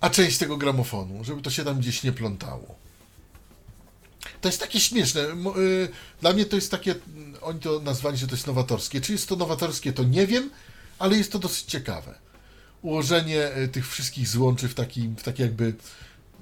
a 0.00 0.10
część 0.10 0.38
tego 0.38 0.56
gramofonu, 0.56 1.24
żeby 1.24 1.42
to 1.42 1.50
się 1.50 1.64
tam 1.64 1.78
gdzieś 1.78 2.02
nie 2.02 2.12
plątało. 2.12 2.74
To 4.46 4.48
jest 4.48 4.60
takie 4.60 4.80
śmieszne. 4.80 5.20
Y, 5.20 5.88
dla 6.20 6.32
mnie 6.32 6.44
to 6.44 6.56
jest 6.56 6.70
takie, 6.70 6.94
oni 7.42 7.60
to 7.60 7.80
nazwali, 7.80 8.16
że 8.16 8.26
to 8.26 8.34
jest 8.34 8.46
nowatorskie. 8.46 9.00
Czy 9.00 9.12
jest 9.12 9.28
to 9.28 9.36
nowatorskie, 9.36 9.92
to 9.92 10.04
nie 10.04 10.26
wiem, 10.26 10.50
ale 10.98 11.16
jest 11.16 11.32
to 11.32 11.38
dosyć 11.38 11.64
ciekawe. 11.64 12.18
Ułożenie 12.82 13.56
y, 13.56 13.68
tych 13.68 13.88
wszystkich 13.88 14.28
złączy 14.28 14.68
w 14.68 14.74
takim, 14.74 15.16
w 15.16 15.22
takiej 15.22 15.44
jakby, 15.44 15.74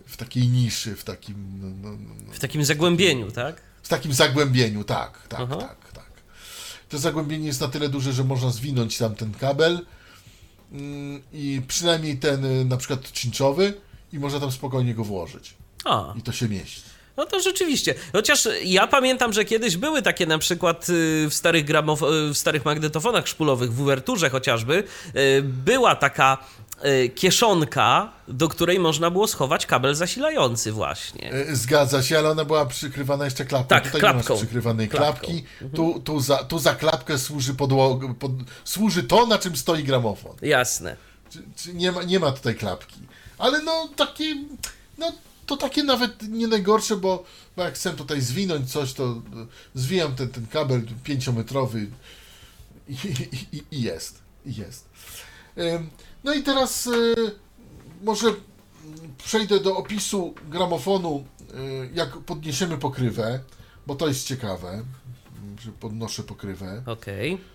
w 0.07 0.17
takiej 0.17 0.49
niszy, 0.49 0.97
w 0.97 1.05
takim... 1.05 1.37
No, 1.61 1.91
no, 1.91 1.97
no, 2.27 2.33
w 2.33 2.39
takim 2.39 2.65
zagłębieniu, 2.65 3.31
tak? 3.31 3.61
W 3.83 3.89
takim 3.89 4.13
zagłębieniu, 4.13 4.85
tak, 4.85 5.29
tak, 5.29 5.41
Aha. 5.41 5.57
tak 5.57 5.85
to 6.89 6.99
zagłębienie 6.99 7.47
jest 7.47 7.61
na 7.61 7.69
tyle 7.69 7.89
duże, 7.89 8.13
że 8.13 8.25
można 8.25 8.51
zwinąć 8.51 8.99
tam 8.99 9.15
ten 9.15 9.35
kabel 9.35 9.87
mm, 10.73 11.23
i 11.33 11.63
przynajmniej 11.69 12.19
ten 12.19 12.45
y, 12.45 12.65
na 12.65 12.77
przykład 12.77 13.13
czynczowy 13.13 13.75
i 14.13 14.19
można 14.19 14.41
tam 14.41 14.53
spokojnie 14.53 14.95
go 14.95 15.05
włożyć. 15.05 15.55
A. 15.85 16.15
I 16.19 16.23
to 16.23 16.33
się 16.33 16.49
mieści. 16.49 16.94
No 17.17 17.27
to 17.27 17.41
rzeczywiście. 17.41 17.95
Chociaż 18.13 18.49
ja 18.65 18.87
pamiętam, 18.87 19.33
że 19.33 19.45
kiedyś 19.45 19.77
były 19.77 20.03
takie 20.03 20.27
na 20.27 20.39
przykład 20.39 20.89
y, 20.89 21.27
w 21.31 21.35
starych, 21.35 21.65
gramof- 21.65 22.29
y, 22.31 22.35
w 22.35 22.39
starych 22.39 22.65
magnetofonach 22.65 23.29
szpulowych, 23.29 23.73
w 23.73 23.81
uwerturze 23.81 24.31
chociażby, 24.31 24.85
była 25.43 25.97
taka 25.97 26.39
kieszonka, 27.15 28.13
do 28.29 28.49
której 28.49 28.79
można 28.79 29.11
było 29.11 29.27
schować 29.27 29.67
kabel 29.67 29.95
zasilający 29.95 30.73
właśnie. 30.73 31.33
E, 31.33 31.57
zgadza 31.57 32.03
się, 32.03 32.19
ale 32.19 32.31
ona 32.31 32.45
była 32.45 32.67
przykrywana 32.67 33.25
jeszcze 33.25 33.45
klapką. 33.45 33.69
Tak, 33.69 33.85
Tutaj 33.85 34.01
klapką. 34.01 34.23
nie 34.23 34.29
masz 34.31 34.39
przykrywanej 34.39 34.89
klapki. 34.89 35.45
Mhm. 35.63 35.71
Tu, 35.71 36.01
tu, 36.05 36.21
za, 36.21 36.37
tu 36.37 36.59
za 36.59 36.75
klapkę 36.75 37.19
służy, 37.19 37.55
podło, 37.55 38.01
pod, 38.19 38.33
służy 38.65 39.03
to, 39.03 39.27
na 39.27 39.39
czym 39.39 39.57
stoi 39.57 39.85
gramofon. 39.85 40.37
Jasne. 40.43 40.97
Czy, 41.31 41.43
czy 41.57 41.75
nie, 41.75 41.93
ma, 41.93 42.03
nie 42.03 42.21
ma 42.21 42.33
tutaj 42.33 42.55
klapki. 42.55 42.97
Ale 43.39 43.63
no 43.63 43.89
takie, 43.97 44.37
no 44.99 45.13
to 45.47 45.57
takie 45.57 45.85
nawet 45.85 46.29
nie 46.29 46.49
najgorsze, 46.49 46.97
bo, 46.97 47.25
bo 47.57 47.63
jak 47.63 47.75
chcę 47.75 47.93
tutaj 47.93 48.21
zwinąć 48.21 48.73
coś, 48.73 48.93
to 48.93 49.23
zwijam 49.75 50.15
ten, 50.15 50.29
ten 50.29 50.47
kabel 50.47 50.83
pięciometrowy 51.05 51.87
i, 52.89 52.93
i, 53.53 53.63
i 53.71 53.83
jest. 53.83 54.23
I 54.47 54.55
jest. 54.55 54.89
No 56.25 56.35
i 56.35 56.43
teraz 56.43 56.87
y, 56.87 57.15
może 58.03 58.27
przejdę 59.19 59.61
do 59.61 59.77
opisu 59.77 60.35
gramofonu, 60.49 61.25
y, 61.41 61.91
jak 61.95 62.11
podniesiemy 62.19 62.79
pokrywę, 62.79 63.41
bo 63.87 63.95
to 63.95 64.09
jest 64.09 64.27
ciekawe, 64.27 64.85
że 65.61 65.73
podnoszę 65.73 66.23
pokrywę. 66.23 66.83
Okej. 66.87 67.35
Okay. 67.35 67.47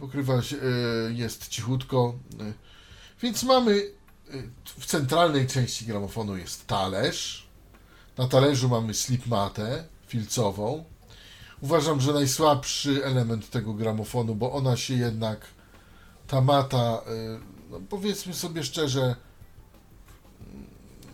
Pokrywa 0.00 0.42
jest 1.14 1.48
cichutko. 1.48 2.14
Więc 3.22 3.42
mamy 3.42 3.82
w 4.64 4.86
centralnej 4.86 5.46
części 5.46 5.86
gramofonu 5.86 6.36
jest 6.36 6.66
talerz. 6.66 7.46
Na 8.18 8.28
talerzu 8.28 8.68
mamy 8.68 8.94
slipmatę 8.94 9.84
filcową. 10.06 10.84
Uważam, 11.60 12.00
że 12.00 12.12
najsłabszy 12.12 13.04
element 13.04 13.50
tego 13.50 13.74
gramofonu, 13.74 14.34
bo 14.34 14.52
ona 14.52 14.76
się 14.76 14.94
jednak, 14.94 15.46
ta 16.26 16.40
mata 16.40 17.02
no 17.70 17.80
powiedzmy 17.88 18.34
sobie 18.34 18.64
szczerze, 18.64 19.16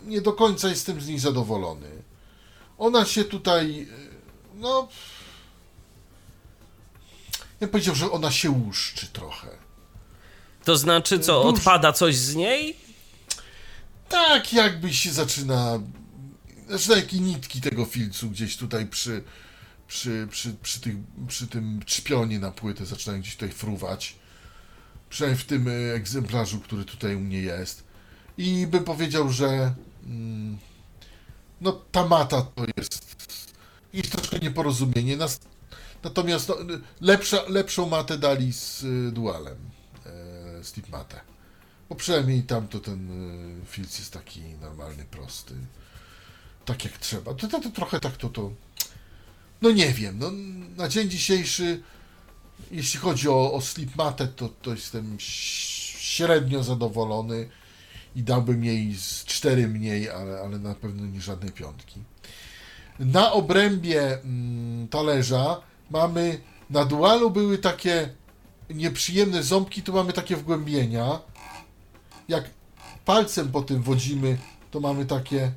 nie 0.05 0.21
do 0.21 0.33
końca 0.33 0.69
jestem 0.69 1.01
z 1.01 1.07
niej 1.07 1.19
zadowolony. 1.19 1.89
Ona 2.77 3.05
się 3.05 3.23
tutaj, 3.23 3.87
no, 4.55 4.87
ja 7.61 7.67
powiedział, 7.67 7.95
że 7.95 8.11
ona 8.11 8.31
się 8.31 8.51
łuszczy 8.51 9.07
trochę. 9.07 9.47
To 10.63 10.77
znaczy 10.77 11.19
co, 11.19 11.43
odpada 11.43 11.93
coś 11.93 12.15
z 12.15 12.35
niej? 12.35 12.82
Tak, 14.09 14.53
jakby 14.53 14.93
się 14.93 15.11
zaczyna, 15.11 15.79
zaczyna 16.69 16.95
jakie 16.95 17.19
nitki 17.19 17.61
tego 17.61 17.85
filcu 17.85 18.29
gdzieś 18.29 18.57
tutaj 18.57 18.87
przy, 18.87 19.23
przy, 19.87 20.27
przy, 20.31 20.53
przy, 20.53 20.79
tych, 20.79 20.95
przy 21.27 21.47
tym 21.47 21.79
trzpionie 21.85 22.39
na 22.39 22.51
płytę 22.51 22.85
zaczynają 22.85 23.21
gdzieś 23.21 23.33
tutaj 23.33 23.51
fruwać 23.51 24.15
przynajmniej 25.09 25.43
w 25.43 25.45
tym 25.45 25.67
e, 25.67 25.71
egzemplarzu, 25.93 26.59
który 26.59 26.85
tutaj 26.85 27.15
u 27.15 27.19
mnie 27.19 27.41
jest. 27.41 27.83
I 28.37 28.67
bym 28.67 28.83
powiedział, 28.83 29.29
że 29.29 29.73
mm, 30.05 30.57
no 31.61 31.71
ta 31.91 32.07
mata 32.07 32.41
to 32.41 32.65
jest 32.77 33.15
jest 33.93 34.11
troszkę 34.11 34.39
nieporozumienie. 34.39 35.17
Natomiast 36.03 36.49
no, 36.49 36.55
lepsza, 37.01 37.43
lepszą 37.47 37.89
matę 37.89 38.17
dali 38.17 38.53
z 38.53 38.83
e, 38.83 39.11
dualem, 39.11 39.57
e, 40.05 40.63
Steve 40.63 40.87
matę. 40.91 41.32
Bo 41.93 41.97
przynajmniej 41.97 42.43
tam 42.43 42.67
to 42.67 42.79
ten 42.79 43.11
e, 43.61 43.65
filc 43.65 43.99
jest 43.99 44.13
taki 44.13 44.41
normalny, 44.41 45.05
prosty. 45.05 45.53
Tak 46.65 46.85
jak 46.85 46.97
trzeba. 46.97 47.33
To, 47.33 47.47
to, 47.47 47.59
to 47.59 47.69
trochę 47.69 47.99
tak 47.99 48.17
to 48.17 48.29
to. 48.29 48.51
No 49.61 49.71
nie 49.71 49.93
wiem. 49.93 50.19
No, 50.19 50.31
na 50.77 50.89
dzień 50.89 51.09
dzisiejszy 51.09 51.83
jeśli 52.71 52.99
chodzi 52.99 53.29
o, 53.29 53.53
o 53.53 53.61
Slipmatę, 53.61 54.27
to, 54.27 54.49
to 54.61 54.71
jestem 54.71 55.15
średnio 55.19 56.63
zadowolony 56.63 57.49
i 58.15 58.23
dałbym 58.23 58.63
jej 58.63 58.95
z 58.95 59.25
4 59.25 59.67
mniej, 59.67 60.09
ale, 60.09 60.39
ale 60.39 60.59
na 60.59 60.75
pewno 60.75 61.05
nie 61.05 61.21
żadnej 61.21 61.51
piątki. 61.51 61.99
Na 62.99 63.31
obrębie 63.31 64.21
mm, 64.21 64.87
talerza 64.87 65.61
mamy, 65.89 66.41
na 66.69 66.85
dualu 66.85 67.31
były 67.31 67.57
takie 67.57 68.09
nieprzyjemne 68.69 69.43
ząbki, 69.43 69.81
tu 69.81 69.93
mamy 69.93 70.13
takie 70.13 70.35
wgłębienia. 70.35 71.19
Jak 72.27 72.49
palcem 73.05 73.51
po 73.51 73.61
tym 73.61 73.81
wodzimy, 73.81 74.37
to 74.71 74.79
mamy 74.79 75.05
takie 75.05 75.51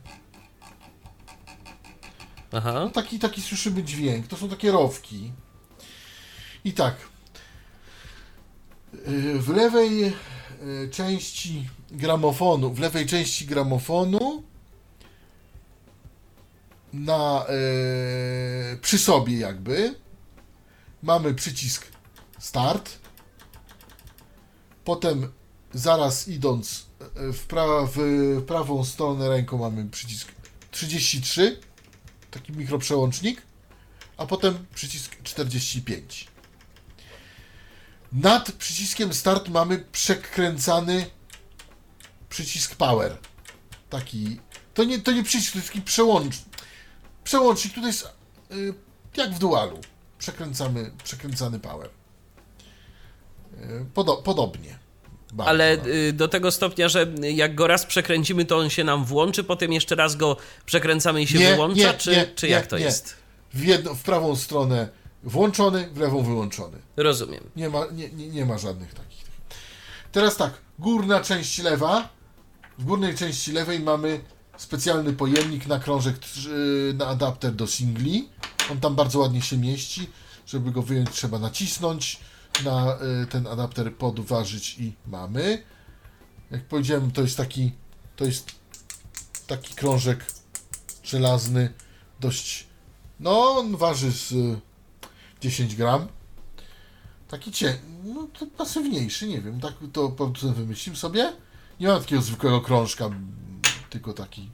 Aha. 2.52 2.72
No, 2.72 2.90
taki, 2.90 3.18
taki 3.18 3.42
słyszymy 3.42 3.82
dźwięk. 3.82 4.26
To 4.26 4.36
są 4.36 4.48
takie 4.48 4.72
rowki. 4.72 5.32
I 6.64 6.72
tak. 6.72 6.96
Y, 8.94 9.38
w 9.38 9.48
lewej 9.48 10.04
y, 10.04 10.12
części 10.92 11.68
gramofonu, 11.90 12.74
w 12.74 12.78
lewej 12.78 13.06
części 13.06 13.46
gramofonu 13.46 14.42
na, 16.92 17.46
y, 18.72 18.76
przy 18.76 18.98
sobie 18.98 19.38
jakby 19.38 19.94
mamy 21.02 21.34
przycisk 21.34 21.86
start, 22.38 22.98
potem 24.84 25.32
zaraz 25.76 26.28
idąc 26.28 26.86
e, 27.00 27.32
w, 27.32 27.46
pra 27.46 27.66
w 27.94 27.98
prawą 28.46 28.84
stronę 28.84 29.28
ręką 29.28 29.58
mamy 29.58 29.90
przycisk 29.90 30.28
33, 30.70 31.60
taki 32.30 32.52
mikroprzełącznik, 32.52 33.42
a 34.16 34.26
potem 34.26 34.66
przycisk 34.74 35.16
45. 35.22 36.26
Nad 38.12 38.52
przyciskiem 38.52 39.14
start 39.14 39.48
mamy 39.48 39.78
przekręcany 39.92 41.06
przycisk 42.28 42.74
power. 42.74 43.18
Taki. 43.90 44.40
To 44.74 44.84
nie, 44.84 44.98
to 44.98 45.12
nie 45.12 45.22
przycisk, 45.22 45.52
to 45.52 45.58
jest 45.58 45.68
taki 45.68 45.82
przełącz. 45.82 46.34
Przełącznik 47.24 47.74
tutaj 47.74 47.90
jest 47.90 48.08
y, 48.50 48.74
jak 49.16 49.34
w 49.34 49.38
dualu. 49.38 49.80
Przekręcamy, 50.18 50.90
przekręcany 51.04 51.60
power. 51.60 51.90
Y, 53.54 53.86
podo, 53.94 54.16
podobnie. 54.16 54.85
Bardzo. 55.36 55.50
Ale 55.50 55.86
y, 55.86 56.12
do 56.12 56.28
tego 56.28 56.50
stopnia, 56.50 56.88
że 56.88 57.06
jak 57.22 57.54
go 57.54 57.66
raz 57.66 57.86
przekręcimy, 57.86 58.44
to 58.44 58.58
on 58.58 58.70
się 58.70 58.84
nam 58.84 59.04
włączy, 59.04 59.44
potem 59.44 59.72
jeszcze 59.72 59.94
raz 59.94 60.16
go 60.16 60.36
przekręcamy 60.66 61.22
i 61.22 61.26
się 61.26 61.38
Nie, 61.38 61.50
wyłącza, 61.50 61.92
nie, 61.92 61.94
czy, 61.94 62.10
nie, 62.10 62.26
czy 62.26 62.46
nie, 62.46 62.52
jak 62.52 62.66
to 62.66 62.78
jest? 62.78 63.16
W, 63.54 63.64
jedno, 63.64 63.94
w 63.94 64.02
prawą 64.02 64.36
stronę 64.36 64.88
włączony, 65.22 65.88
w 65.92 65.98
lewą 65.98 66.22
wyłączony. 66.22 66.78
Rozumiem. 66.96 67.44
Nie 67.56 67.68
ma, 67.68 67.86
nie, 67.92 68.28
nie, 68.28 68.44
ma 68.44 68.58
żadnych 68.58 68.94
takich. 68.94 69.24
Teraz 70.12 70.36
tak, 70.36 70.52
górna 70.78 71.20
część 71.20 71.58
lewa. 71.58 72.08
W 72.78 72.84
górnej 72.84 73.14
części 73.14 73.52
lewej 73.52 73.80
mamy 73.80 74.20
specjalny 74.56 75.12
pojemnik 75.12 75.66
na 75.66 75.78
krążek, 75.78 76.16
na 76.94 77.06
adapter 77.06 77.52
do 77.52 77.66
singli. 77.66 78.28
On 78.72 78.80
tam 78.80 78.94
bardzo 78.94 79.18
ładnie 79.18 79.42
się 79.42 79.58
mieści. 79.58 80.10
Żeby 80.46 80.70
go 80.70 80.82
wyjąć, 80.82 81.10
trzeba 81.10 81.38
nacisnąć 81.38 82.20
na 82.64 82.98
y, 83.22 83.26
ten 83.26 83.46
adapter, 83.46 83.94
podważyć 83.94 84.78
i 84.78 84.92
mamy. 85.06 85.62
Jak 86.50 86.64
powiedziałem, 86.64 87.10
to 87.10 87.22
jest 87.22 87.36
taki, 87.36 87.72
to 88.16 88.24
jest 88.24 88.52
taki 89.46 89.74
krążek 89.74 90.24
żelazny, 91.02 91.72
dość, 92.20 92.66
no 93.20 93.50
on 93.50 93.76
waży 93.76 94.12
z 94.12 94.32
y, 94.32 94.60
10 95.40 95.76
gram. 95.76 96.08
Taki 97.28 97.52
cień, 97.52 97.76
no 98.04 98.28
to 98.38 98.46
pasywniejszy, 98.46 99.28
nie 99.28 99.40
wiem, 99.40 99.60
tak 99.60 99.74
to 99.92 100.08
producent 100.08 100.56
wymyślił 100.56 100.96
sobie. 100.96 101.32
Nie 101.80 101.88
ma 101.88 102.00
takiego 102.00 102.22
zwykłego 102.22 102.60
krążka, 102.60 103.10
tylko 103.90 104.12
taki 104.12 104.50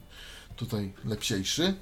tutaj 0.56 0.92
lepsiejszy. 1.04 1.74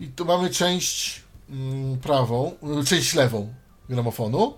I 0.00 0.08
tu 0.08 0.24
mamy 0.24 0.50
część 0.50 1.22
mm, 1.50 1.98
prawą, 1.98 2.56
y, 2.80 2.84
część 2.84 3.14
lewą 3.14 3.54
gramofonu. 3.88 4.54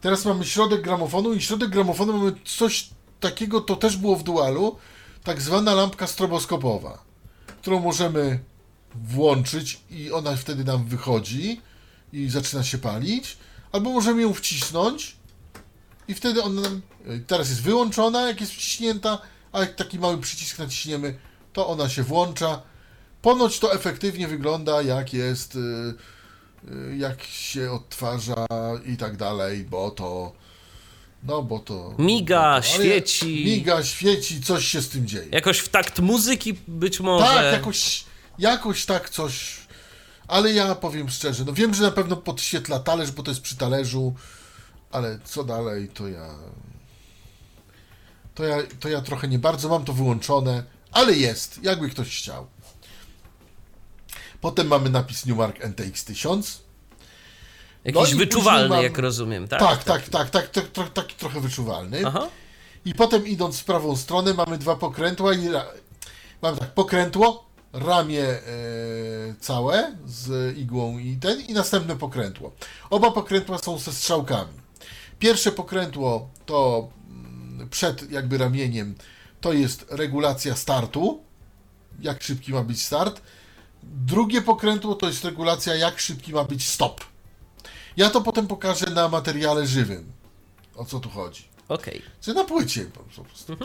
Teraz 0.00 0.24
mamy 0.24 0.44
środek 0.44 0.82
gramofonu 0.82 1.34
i 1.34 1.40
środek 1.40 1.70
gramofonu 1.70 2.12
mamy 2.12 2.32
coś 2.44 2.90
takiego, 3.20 3.60
to 3.60 3.76
też 3.76 3.96
było 3.96 4.16
w 4.16 4.22
dualu, 4.22 4.76
tak 5.24 5.42
zwana 5.42 5.74
lampka 5.74 6.06
stroboskopowa, 6.06 7.02
którą 7.60 7.80
możemy 7.80 8.40
włączyć 8.94 9.80
i 9.90 10.12
ona 10.12 10.36
wtedy 10.36 10.64
nam 10.64 10.84
wychodzi 10.84 11.60
i 12.12 12.28
zaczyna 12.28 12.64
się 12.64 12.78
palić, 12.78 13.36
albo 13.72 13.90
możemy 13.90 14.22
ją 14.22 14.34
wcisnąć 14.34 15.16
i 16.08 16.14
wtedy 16.14 16.42
ona 16.42 16.60
nam, 16.60 16.82
teraz 17.26 17.48
jest 17.48 17.62
wyłączona, 17.62 18.28
jak 18.28 18.40
jest 18.40 18.52
wciśnięta, 18.52 19.18
a 19.52 19.60
jak 19.60 19.74
taki 19.74 19.98
mały 19.98 20.18
przycisk 20.18 20.58
naciśniemy, 20.58 21.18
to 21.52 21.68
ona 21.68 21.88
się 21.88 22.02
włącza. 22.02 22.62
Ponoć 23.22 23.58
to 23.58 23.74
efektywnie 23.74 24.28
wygląda, 24.28 24.82
jak 24.82 25.12
jest, 25.12 25.56
y, 25.56 25.58
jak 26.98 27.22
się 27.22 27.72
odtwarza 27.72 28.46
i 28.86 28.96
tak 28.96 29.16
dalej, 29.16 29.64
bo 29.64 29.90
to, 29.90 30.32
no 31.22 31.42
bo 31.42 31.58
to... 31.58 31.94
Miga, 31.98 32.56
bo 32.56 32.60
to, 32.60 32.68
świeci. 32.68 33.44
Miga, 33.44 33.82
świeci, 33.84 34.40
coś 34.40 34.66
się 34.66 34.82
z 34.82 34.88
tym 34.88 35.06
dzieje. 35.06 35.28
Jakoś 35.32 35.58
w 35.58 35.68
takt 35.68 35.98
muzyki 35.98 36.58
być 36.68 37.00
może. 37.00 37.26
Tak, 37.26 37.52
jakoś, 37.52 38.04
jakoś 38.38 38.86
tak 38.86 39.10
coś. 39.10 39.56
Ale 40.28 40.52
ja 40.52 40.74
powiem 40.74 41.10
szczerze, 41.10 41.44
no 41.44 41.52
wiem, 41.52 41.74
że 41.74 41.82
na 41.82 41.90
pewno 41.90 42.16
podświetla 42.16 42.78
talerz, 42.78 43.10
bo 43.10 43.22
to 43.22 43.30
jest 43.30 43.40
przy 43.40 43.56
talerzu, 43.56 44.14
ale 44.90 45.18
co 45.24 45.44
dalej, 45.44 45.88
to 45.88 46.08
ja. 46.08 46.34
To 48.34 48.44
ja, 48.44 48.56
to 48.80 48.88
ja 48.88 49.00
trochę 49.00 49.28
nie 49.28 49.38
bardzo 49.38 49.68
mam 49.68 49.84
to 49.84 49.92
wyłączone, 49.92 50.64
ale 50.92 51.12
jest, 51.12 51.60
jakby 51.62 51.90
ktoś 51.90 52.18
chciał. 52.18 52.46
Potem 54.46 54.66
mamy 54.66 54.90
napis 54.90 55.26
Newmark 55.26 55.64
NTX 55.64 56.04
1000. 56.04 56.62
Jakiś 57.84 58.12
no 58.12 58.18
wyczuwalny, 58.18 58.68
mam- 58.68 58.82
jak 58.82 58.98
rozumiem, 58.98 59.48
tak? 59.48 59.60
Tak, 59.60 59.84
tak, 59.84 60.08
tak, 60.08 60.30
tak, 60.30 60.50
tak, 60.50 60.68
tak, 60.68 60.92
taki 60.92 61.14
trochę 61.14 61.40
wyczuwalny. 61.40 62.02
Aha. 62.06 62.28
I 62.84 62.94
potem 62.94 63.26
idąc 63.26 63.60
w 63.60 63.64
prawą 63.64 63.96
stronę 63.96 64.34
mamy 64.34 64.58
dwa 64.58 64.76
pokrętła 64.76 65.34
i 65.34 65.48
ra... 65.48 65.66
mamy 66.42 66.58
tak, 66.58 66.74
pokrętło, 66.74 67.46
ramię 67.72 68.22
e, 68.22 68.40
całe 69.40 69.96
z 70.06 70.56
igłą 70.58 70.98
i 70.98 71.16
ten 71.16 71.40
i 71.40 71.52
następne 71.52 71.96
pokrętło. 71.96 72.52
Oba 72.90 73.10
pokrętła 73.10 73.58
są 73.58 73.78
ze 73.78 73.92
strzałkami. 73.92 74.52
Pierwsze 75.18 75.52
pokrętło 75.52 76.28
to 76.46 76.88
mm, 77.10 77.68
przed 77.68 78.10
jakby 78.10 78.38
ramieniem 78.38 78.94
to 79.40 79.52
jest 79.52 79.86
regulacja 79.90 80.56
startu, 80.56 81.24
jak 82.00 82.22
szybki 82.22 82.52
ma 82.52 82.62
być 82.62 82.82
start. 82.82 83.20
Drugie 83.86 84.42
pokrętło 84.42 84.94
to 84.94 85.06
jest 85.06 85.24
regulacja 85.24 85.74
jak 85.74 86.00
szybki 86.00 86.32
ma 86.32 86.44
być 86.44 86.68
stop. 86.68 87.04
Ja 87.96 88.10
to 88.10 88.20
potem 88.20 88.46
pokażę 88.46 88.90
na 88.90 89.08
materiale 89.08 89.66
żywym. 89.66 90.12
O 90.76 90.84
co 90.84 91.00
tu 91.00 91.10
chodzi. 91.10 91.44
Okej. 91.68 92.02
Czy 92.20 92.34
na 92.34 92.44
płycie 92.44 92.84
po 92.84 93.00
prostu. 93.00 93.56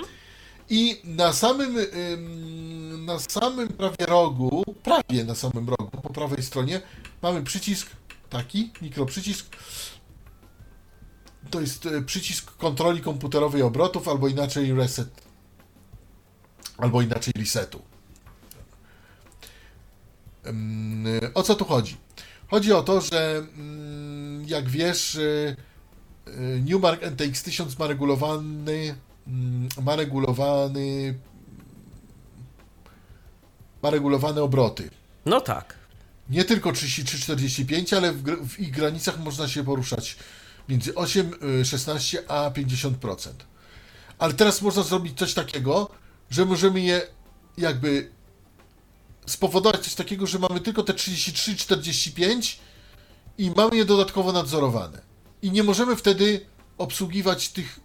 I 0.69 1.01
na 1.03 1.33
samym, 1.33 1.77
ym, 1.77 3.05
na 3.05 3.19
samym 3.19 3.67
prawie 3.67 4.05
rogu, 4.05 4.63
prawie 4.83 5.23
na 5.23 5.35
samym 5.35 5.69
rogu, 5.69 6.01
po 6.03 6.13
prawej 6.13 6.43
stronie, 6.43 6.81
mamy 7.21 7.43
przycisk 7.43 7.89
taki, 8.29 8.71
mikroprzycisk. 8.81 9.55
To 11.49 11.61
jest 11.61 11.85
e, 11.85 12.01
przycisk 12.01 12.57
kontroli 12.57 13.01
komputerowej 13.01 13.61
obrotów, 13.61 14.07
albo 14.07 14.27
inaczej 14.27 14.73
reset, 14.73 15.21
albo 16.77 17.01
inaczej 17.01 17.33
resetu. 17.37 17.81
O 21.33 21.43
co 21.43 21.55
tu 21.55 21.65
chodzi? 21.65 21.97
Chodzi 22.47 22.73
o 22.73 22.83
to, 22.83 23.01
że 23.01 23.45
mm, 23.57 24.45
jak 24.47 24.69
wiesz, 24.69 25.15
y, 25.15 25.55
y, 26.27 26.61
Newmark 26.65 27.03
NTX 27.03 27.43
1000 27.43 27.79
ma 27.79 27.87
regulowany 27.87 28.95
mm, 29.27 29.69
ma 29.81 29.95
regulowany 29.95 31.19
ma 33.83 33.89
regulowane 33.89 34.43
obroty. 34.43 34.89
No 35.25 35.41
tak. 35.41 35.75
Nie 36.29 36.45
tylko 36.45 36.71
33-45, 36.71 37.95
ale 37.97 38.13
w, 38.13 38.47
w 38.49 38.59
ich 38.59 38.71
granicach 38.71 39.19
można 39.19 39.47
się 39.47 39.63
poruszać 39.63 40.17
między 40.69 40.95
8, 40.95 41.31
y, 41.61 41.65
16 41.65 42.23
a 42.27 42.49
50%. 42.49 43.29
Ale 44.19 44.33
teraz 44.33 44.61
można 44.61 44.83
zrobić 44.83 45.17
coś 45.19 45.33
takiego, 45.33 45.89
że 46.29 46.45
możemy 46.45 46.81
je 46.81 47.01
jakby 47.57 48.09
spowodować 49.25 49.81
coś 49.83 49.95
takiego, 49.95 50.27
że 50.27 50.39
mamy 50.39 50.59
tylko 50.59 50.83
te 50.83 50.93
33-45 50.93 52.57
i 53.37 53.51
mamy 53.51 53.75
je 53.75 53.85
dodatkowo 53.85 54.31
nadzorowane. 54.31 55.01
I 55.41 55.51
nie 55.51 55.63
możemy 55.63 55.95
wtedy 55.95 56.45
obsługiwać 56.77 57.49
tych 57.49 57.79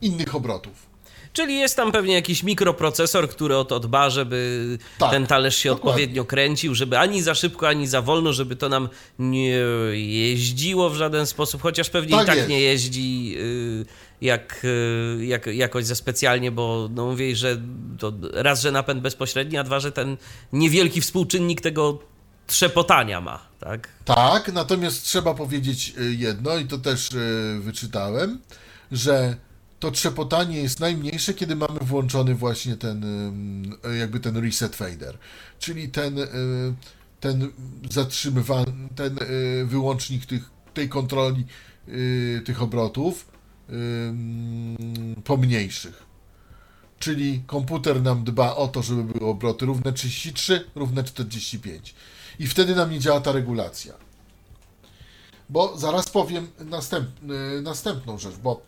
innych 0.00 0.34
obrotów. 0.34 0.91
Czyli 1.32 1.58
jest 1.58 1.76
tam 1.76 1.92
pewnie 1.92 2.14
jakiś 2.14 2.42
mikroprocesor, 2.42 3.28
który 3.28 3.56
o 3.56 3.64
to 3.64 3.80
dba, 3.80 4.10
żeby 4.10 4.78
Tak, 4.98 5.10
ten 5.10 5.26
talerz 5.26 5.56
się 5.56 5.68
dokładnie. 5.68 5.90
odpowiednio 5.90 6.24
kręcił, 6.24 6.74
żeby 6.74 6.98
ani 6.98 7.22
za 7.22 7.34
szybko, 7.34 7.68
ani 7.68 7.86
za 7.86 8.02
wolno, 8.02 8.32
żeby 8.32 8.56
to 8.56 8.68
nam 8.68 8.88
nie 9.18 9.48
jeździło 9.96 10.90
w 10.90 10.96
żaden 10.96 11.26
sposób, 11.26 11.62
chociaż 11.62 11.90
pewnie 11.90 12.10
Tak 12.16 12.22
i 12.22 12.26
tak 12.26 12.36
jest. 12.36 12.48
nie 12.48 12.60
jeździ 12.60 13.34
y, 13.38 13.86
jak, 14.20 14.60
y, 14.64 15.24
jak, 15.26 15.46
jakoś 15.46 15.84
za 15.84 15.94
specjalnie, 15.94 16.50
bo 16.50 16.88
no 16.94 17.06
mówię, 17.06 17.36
że 17.36 17.60
to 17.98 18.12
raz, 18.32 18.60
że 18.62 18.72
napęd 18.72 19.00
bezpośredni, 19.02 19.58
a 19.58 19.64
dwa, 19.64 19.80
że 19.80 19.92
ten 19.92 20.16
niewielki 20.52 21.00
współczynnik 21.00 21.60
tego 21.60 21.98
trzepotania 22.46 23.20
ma, 23.20 23.38
tak? 23.60 23.88
Tak, 24.04 24.52
natomiast 24.52 25.04
trzeba 25.04 25.34
powiedzieć 25.34 25.92
y, 26.00 26.14
jedno, 26.14 26.56
i 26.58 26.64
to 26.66 26.78
też 26.78 27.08
wyczytałem, 27.60 28.38
że 28.92 29.36
to 29.82 29.90
trzepotanie 29.90 30.62
jest 30.62 30.80
najmniejsze, 30.80 31.34
kiedy 31.34 31.56
mamy 31.56 31.80
włączony 31.80 32.34
właśnie 32.34 32.76
ten, 32.76 33.04
jakby 33.98 34.20
ten 34.20 34.36
reset 34.36 34.76
fader, 34.76 35.18
czyli 35.58 35.88
ten, 35.88 36.18
y, 36.18 36.28
ten 37.20 37.50
zatrzymywany, 37.90 38.88
ten 38.96 39.18
y, 39.22 39.66
wyłącznik 39.66 40.26
tych, 40.26 40.50
tej 40.74 40.88
kontroli 40.88 41.44
y, 41.88 42.42
tych 42.44 42.62
obrotów 42.62 43.32
pomniejszych. 45.24 46.02
Czyli 46.98 47.42
komputer 47.46 48.02
nam 48.02 48.24
dba 48.24 48.54
o 48.56 48.68
to, 48.68 48.82
żeby 48.82 49.04
były 49.04 49.30
obroty 49.30 49.66
równe 49.66 49.92
33, 49.92 50.64
równe 50.74 51.04
45. 51.04 51.94
I 52.38 52.46
wtedy 52.46 52.74
nam 52.74 52.90
nie 52.90 52.98
działa 52.98 53.20
ta 53.20 53.32
regulacja. 53.32 53.94
bo 55.48 55.78
zaraz 55.78 56.10
powiem 56.10 56.48
następ, 56.60 57.08
następną 57.62 58.18
rzecz, 58.18 58.36
bo 58.36 58.62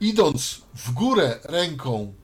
idąc 0.00 0.60
w 0.74 0.92
górę 0.92 1.38
ręką 1.44 2.14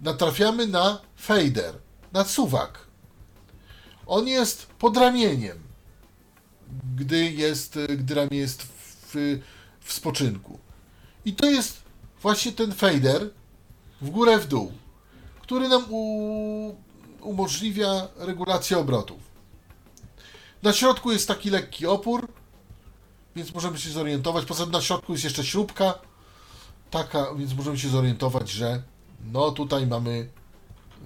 natrafiamy 0.00 0.66
na 0.66 1.00
fader, 1.16 1.74
na 2.12 2.24
suwak. 2.24 2.86
On 4.06 4.28
jest 4.28 4.66
pod 4.66 4.96
ramieniem, 4.96 5.58
gdy, 6.96 7.32
jest, 7.32 7.78
gdy 7.98 8.14
ramię 8.14 8.38
jest 8.38 8.62
w, 8.62 9.38
w 9.80 9.92
spoczynku. 9.92 10.58
I 11.24 11.32
to 11.32 11.46
jest 11.50 11.82
właśnie 12.22 12.52
ten 12.52 12.72
fader 12.72 13.30
w 14.00 14.10
górę, 14.10 14.38
w 14.38 14.46
dół, 14.46 14.72
który 15.42 15.68
nam 15.68 15.84
u, 15.90 16.76
umożliwia 17.20 18.08
regulację 18.16 18.78
obrotów. 18.78 19.18
Na 20.62 20.72
środku 20.72 21.12
jest 21.12 21.28
taki 21.28 21.50
lekki 21.50 21.86
opór, 21.86 22.28
więc 23.36 23.54
możemy 23.54 23.78
się 23.78 23.90
zorientować. 23.90 24.44
Poza 24.44 24.64
tym 24.64 24.72
na 24.72 24.80
środku 24.80 25.12
jest 25.12 25.24
jeszcze 25.24 25.44
śrubka, 25.44 25.98
taka, 26.90 27.34
więc 27.34 27.54
możemy 27.54 27.78
się 27.78 27.88
zorientować, 27.88 28.50
że 28.50 28.82
no 29.24 29.50
tutaj 29.50 29.86
mamy 29.86 30.28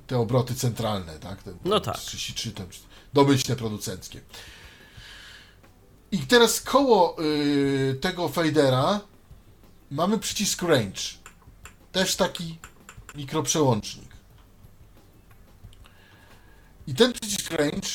te 0.06 0.18
obroty 0.18 0.54
centralne, 0.54 1.18
tak? 1.18 1.42
Ten, 1.42 1.54
no 1.64 1.80
tak. 1.80 1.98
33, 1.98 2.52
ten, 2.52 2.66
domyślne 3.12 3.56
producenckie. 3.56 4.20
I 6.12 6.18
teraz 6.18 6.60
koło 6.60 7.16
y, 7.22 7.98
tego 8.00 8.28
fadera 8.28 9.00
mamy 9.90 10.18
przycisk 10.18 10.62
range. 10.62 11.00
Też 11.92 12.16
taki 12.16 12.58
mikroprzełącznik. 13.14 14.12
I 16.86 16.94
ten 16.94 17.12
przycisk 17.12 17.50
range 17.50 17.88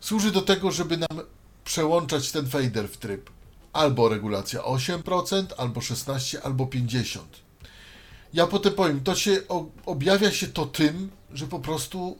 służy 0.00 0.32
do 0.32 0.42
tego, 0.42 0.70
żeby 0.70 0.96
nam 0.96 1.20
przełączać 1.64 2.32
ten 2.32 2.46
fader 2.46 2.88
w 2.88 2.96
tryb 2.96 3.30
albo 3.76 4.08
regulacja 4.08 4.60
8%, 4.60 5.46
albo 5.56 5.80
16, 5.80 6.42
albo 6.42 6.64
50%. 6.64 7.18
Ja 8.34 8.46
potem 8.46 8.72
powiem, 8.72 9.00
to 9.00 9.14
się 9.14 9.38
objawia 9.86 10.30
się 10.30 10.46
to 10.46 10.66
tym, 10.66 11.10
że 11.32 11.46
po 11.46 11.58
prostu 11.58 12.18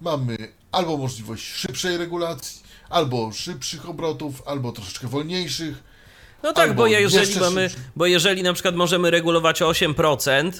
mamy 0.00 0.36
albo 0.72 0.96
możliwość 0.96 1.44
szybszej 1.44 1.96
regulacji, 1.96 2.62
albo 2.90 3.32
szybszych 3.32 3.88
obrotów, 3.88 4.42
albo 4.46 4.72
troszeczkę 4.72 5.08
wolniejszych. 5.08 5.94
No 6.42 6.52
tak, 6.52 6.74
bo 6.74 6.86
jeżeli 6.86 7.40
mamy, 7.40 7.70
bo 7.96 8.06
jeżeli 8.06 8.42
na 8.42 8.52
przykład 8.52 8.74
możemy 8.74 9.10
regulować 9.10 9.62
o 9.62 9.70
8% 9.70 10.52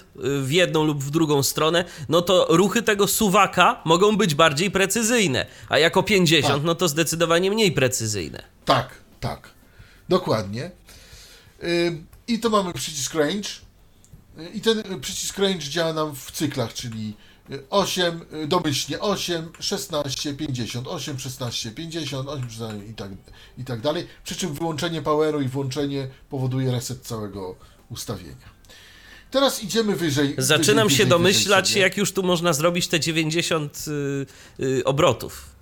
w 0.42 0.50
jedną 0.50 0.84
lub 0.84 1.04
w 1.04 1.10
drugą 1.10 1.42
stronę, 1.42 1.84
no 2.08 2.22
to 2.22 2.46
ruchy 2.50 2.82
tego 2.82 3.06
suwaka 3.06 3.82
mogą 3.84 4.16
być 4.16 4.34
bardziej 4.34 4.70
precyzyjne, 4.70 5.46
a 5.68 5.78
jako 5.78 6.02
50, 6.02 6.54
tak. 6.54 6.62
no 6.64 6.74
to 6.74 6.88
zdecydowanie 6.88 7.50
mniej 7.50 7.72
precyzyjne. 7.72 8.42
Tak, 8.64 8.94
tak. 9.20 9.53
Dokładnie. 10.08 10.70
I 12.28 12.38
to 12.38 12.50
mamy 12.50 12.72
przycisk 12.72 13.14
range. 13.14 13.48
I 14.54 14.60
ten 14.60 15.00
przycisk 15.00 15.38
range 15.38 15.58
działa 15.58 15.92
nam 15.92 16.14
w 16.14 16.30
cyklach, 16.30 16.74
czyli 16.74 17.14
8, 17.70 18.20
domyślnie 18.48 19.00
8, 19.00 19.48
16, 19.60 20.34
50, 20.34 20.88
8, 20.88 21.18
16, 21.18 21.70
50, 21.70 22.28
8, 22.28 22.50
16 22.50 22.90
i 22.90 22.94
tak, 22.94 23.10
i 23.58 23.64
tak 23.64 23.80
dalej. 23.80 24.06
Przy 24.24 24.36
czym 24.36 24.54
wyłączenie 24.54 25.02
poweru 25.02 25.40
i 25.40 25.48
włączenie 25.48 26.08
powoduje 26.30 26.72
reset 26.72 27.02
całego 27.02 27.56
ustawienia. 27.90 28.54
Teraz 29.30 29.62
idziemy 29.62 29.96
wyżej. 29.96 30.34
Zaczynam 30.38 30.88
wyżej, 30.88 30.98
się 30.98 31.06
domyślać, 31.06 31.72
jak 31.72 31.96
już 31.96 32.12
tu 32.12 32.22
można 32.22 32.52
zrobić 32.52 32.88
te 32.88 33.00
90 33.00 33.84
y, 34.58 34.64
y, 34.64 34.84
obrotów 34.84 35.53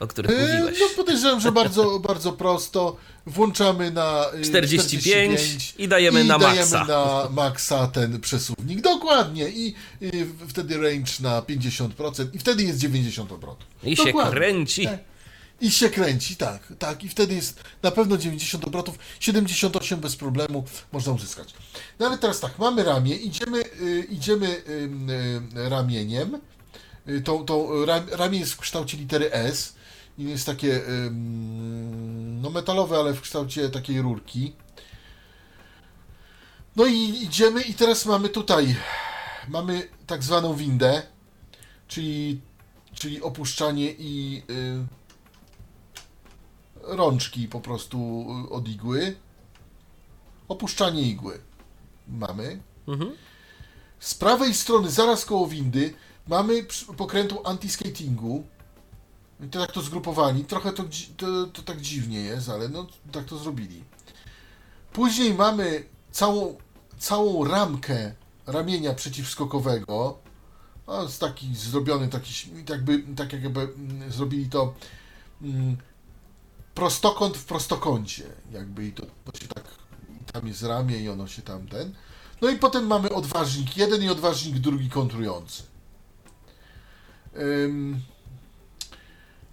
o 0.00 0.06
których 0.06 0.30
e, 0.30 0.34
mówiłeś. 0.34 0.78
No 0.80 0.86
podejrzewam, 0.96 1.40
że 1.40 1.52
bardzo, 1.52 1.98
bardzo 2.08 2.32
prosto. 2.32 2.96
Włączamy 3.26 3.90
na 3.90 4.24
45, 4.44 4.72
y, 4.72 4.78
45 4.78 5.74
i 5.78 5.88
dajemy 5.88 6.24
i 6.24 6.24
na 6.24 6.38
dajemy 6.38 6.60
maksa. 6.60 6.84
na 6.84 7.28
maksa 7.30 7.86
ten 7.86 8.20
przesuwnik. 8.20 8.80
Dokładnie. 8.80 9.48
I, 9.48 9.74
I, 10.00 10.10
wtedy 10.48 10.76
range 10.76 11.12
na 11.20 11.42
50% 11.42 12.26
i 12.32 12.38
wtedy 12.38 12.62
jest 12.62 12.78
90 12.78 13.32
obrotów. 13.32 13.66
I 13.82 13.96
Dokładnie. 13.96 14.22
się 14.22 14.36
kręci. 14.36 14.84
Tak. 14.84 14.98
I 15.60 15.70
się 15.70 15.90
kręci, 15.90 16.36
tak, 16.36 16.72
tak. 16.78 17.04
I 17.04 17.08
wtedy 17.08 17.34
jest 17.34 17.60
na 17.82 17.90
pewno 17.90 18.16
90 18.16 18.64
obrotów, 18.64 18.98
78 19.20 20.00
bez 20.00 20.16
problemu 20.16 20.64
można 20.92 21.12
uzyskać. 21.12 21.54
No 21.98 22.06
ale 22.06 22.18
teraz 22.18 22.40
tak, 22.40 22.58
mamy 22.58 22.84
ramię, 22.84 23.16
idziemy, 23.16 23.64
y, 23.80 24.06
idziemy 24.10 24.46
y, 24.46 24.90
y, 25.56 25.68
ramieniem. 25.68 26.40
Y, 27.08 27.20
tą, 27.20 27.44
tą, 27.44 27.68
ramię 28.10 28.38
jest 28.38 28.52
w 28.52 28.58
kształcie 28.58 28.96
litery 28.96 29.32
S 29.32 29.74
i 30.18 30.24
jest 30.24 30.46
takie 30.46 30.80
no 32.42 32.50
metalowe, 32.50 32.96
ale 32.98 33.14
w 33.14 33.20
kształcie 33.20 33.68
takiej 33.70 34.02
rurki. 34.02 34.52
No 36.76 36.86
i 36.86 37.22
idziemy 37.22 37.62
i 37.62 37.74
teraz 37.74 38.06
mamy 38.06 38.28
tutaj 38.28 38.76
mamy 39.48 39.88
tak 40.06 40.22
zwaną 40.22 40.54
windę, 40.54 41.02
czyli, 41.88 42.40
czyli 42.94 43.22
opuszczanie 43.22 43.90
i 43.98 44.42
y, 44.50 44.86
rączki 46.82 47.48
po 47.48 47.60
prostu 47.60 48.26
od 48.50 48.68
igły. 48.68 49.16
Opuszczanie 50.48 51.02
igły 51.02 51.40
mamy. 52.08 52.60
Mhm. 52.88 53.12
Z 54.00 54.14
prawej 54.14 54.54
strony, 54.54 54.90
zaraz 54.90 55.24
koło 55.24 55.46
windy, 55.46 55.94
mamy 56.28 56.66
pokrętło 56.96 57.42
anti-skatingu 57.42 58.42
i 59.46 59.48
to 59.48 59.60
tak 59.60 59.72
to 59.72 59.82
zgrupowali. 59.82 60.44
Trochę 60.44 60.72
to, 60.72 60.84
to, 61.16 61.46
to 61.46 61.62
tak 61.62 61.80
dziwnie 61.80 62.20
jest, 62.20 62.48
ale 62.48 62.68
no 62.68 62.86
tak 63.12 63.24
to 63.24 63.38
zrobili. 63.38 63.84
Później 64.92 65.34
mamy 65.34 65.84
całą, 66.10 66.56
całą 66.98 67.44
ramkę 67.44 68.14
ramienia 68.46 68.94
przeciwskokowego. 68.94 70.18
No, 70.86 71.02
jest 71.02 71.20
taki 71.20 71.54
zrobiony, 71.54 72.08
taki, 72.08 72.50
jakby, 72.68 73.02
tak 73.16 73.32
jakby 73.32 73.60
mm, 73.60 74.12
zrobili 74.12 74.50
to 74.50 74.74
mm, 75.42 75.76
prostokąt 76.74 77.36
w 77.36 77.44
prostokącie. 77.44 78.24
Jakby 78.52 78.86
i 78.86 78.92
to, 78.92 79.02
to 79.24 79.38
się 79.38 79.48
tak, 79.48 79.64
tam 80.32 80.46
jest 80.46 80.62
ramię 80.62 80.98
i 80.98 81.08
ono 81.08 81.26
się 81.26 81.42
tam 81.42 81.68
ten. 81.68 81.94
No 82.42 82.50
i 82.50 82.58
potem 82.58 82.86
mamy 82.86 83.10
odważnik 83.10 83.76
jeden 83.76 84.02
i 84.02 84.08
odważnik 84.08 84.58
drugi 84.58 84.90
kontrujący. 84.90 85.62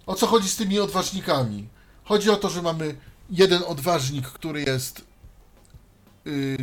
O 0.06 0.14
co 0.14 0.26
chodzi 0.26 0.48
z 0.48 0.56
tymi 0.56 0.78
odważnikami? 0.78 1.68
Chodzi 2.04 2.30
o 2.30 2.36
to, 2.36 2.50
że 2.50 2.62
mamy 2.62 2.96
jeden 3.30 3.62
odważnik, 3.66 4.28
który 4.28 4.62
jest 4.62 5.04
yy, 6.24 6.56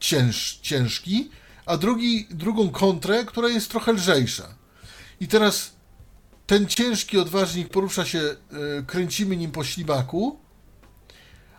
cięż, 0.00 0.58
ciężki, 0.62 1.30
a 1.66 1.76
drugi, 1.76 2.26
drugą 2.30 2.70
kontrę, 2.70 3.24
która 3.24 3.48
jest 3.48 3.70
trochę 3.70 3.92
lżejsza. 3.92 4.54
I 5.20 5.28
teraz 5.28 5.72
ten 6.46 6.66
ciężki 6.66 7.18
odważnik 7.18 7.68
porusza 7.68 8.04
się, 8.04 8.18
yy, 8.18 8.36
kręcimy 8.86 9.36
nim 9.36 9.50
po 9.50 9.64
ślimaku, 9.64 10.38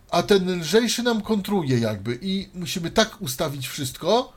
a 0.10 0.24
ten 0.24 0.60
lżejszy 0.60 1.04
nam 1.04 1.22
kontruje 1.22 1.80
jakby 1.80 2.20
i 2.22 2.50
musimy 2.54 2.92
tak 2.92 3.22
ustawić 3.22 3.68
wszystko, 3.68 4.34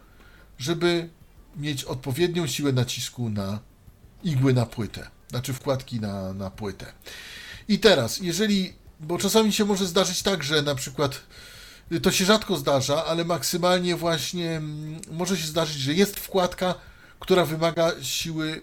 żeby 0.59 1.09
mieć 1.57 1.85
odpowiednią 1.85 2.47
siłę 2.47 2.73
nacisku 2.73 3.31
na 3.31 3.59
igły 4.23 4.53
na 4.53 4.67
płytę 4.67 5.11
znaczy 5.33 5.53
wkładki 5.53 6.01
na, 6.01 6.33
na 6.33 6.51
płytę. 6.51 6.93
I 7.69 7.79
teraz, 7.79 8.19
jeżeli, 8.21 8.73
bo 9.01 9.19
czasami 9.19 9.53
się 9.53 9.65
może 9.65 9.87
zdarzyć 9.87 10.23
tak, 10.23 10.43
że 10.43 10.63
na 10.63 10.75
przykład 10.75 11.21
to 12.03 12.13
się 12.13 12.25
rzadko 12.25 12.57
zdarza, 12.57 13.05
ale 13.05 13.25
maksymalnie 13.25 13.97
właśnie 13.97 14.51
mm, 14.51 15.01
może 15.11 15.37
się 15.37 15.47
zdarzyć, 15.47 15.77
że 15.77 15.95
jest 15.95 16.21
wkładka, 16.21 16.75
która 17.21 17.45
wymaga 17.45 17.93
siły 18.03 18.63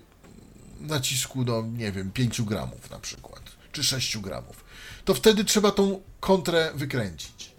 nacisku, 0.80 1.43
no 1.45 1.61
nie 1.61 1.91
wiem, 1.91 2.11
5 2.11 2.41
gramów 2.41 2.89
na 2.89 2.99
przykład, 2.99 3.41
czy 3.72 3.84
6 3.84 4.17
gramów. 4.17 4.63
To 5.05 5.13
wtedy 5.13 5.45
trzeba 5.45 5.72
tą 5.72 6.01
kontrę 6.20 6.72
wykręcić 6.76 7.51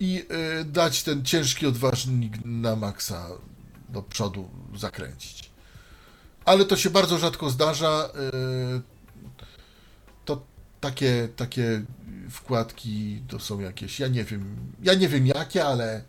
i 0.00 0.24
y, 0.60 0.64
dać 0.64 1.02
ten 1.02 1.24
ciężki 1.24 1.66
odważnik 1.66 2.32
na 2.44 2.76
maksa 2.76 3.28
do 3.88 4.02
przodu 4.02 4.50
zakręcić 4.74 5.55
ale 6.46 6.64
to 6.64 6.76
się 6.76 6.90
bardzo 6.90 7.18
rzadko 7.18 7.50
zdarza. 7.50 8.10
Y, 8.76 8.82
to 10.24 10.42
takie, 10.80 11.28
takie 11.36 11.82
wkładki 12.30 13.22
to 13.28 13.38
są 13.38 13.60
jakieś, 13.60 14.00
ja 14.00 14.08
nie 14.08 14.24
wiem, 14.24 14.72
ja 14.82 14.94
nie 14.94 15.08
wiem 15.08 15.26
jakie, 15.26 15.64
ale, 15.64 16.02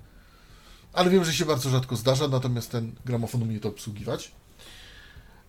ale 0.93 1.09
wiem, 1.09 1.25
że 1.25 1.33
się 1.33 1.45
bardzo 1.45 1.69
rzadko 1.69 1.95
zdarza, 1.95 2.27
natomiast 2.27 2.71
ten 2.71 2.95
gramofon 3.05 3.41
umie 3.41 3.59
to 3.59 3.69
obsługiwać. 3.69 4.31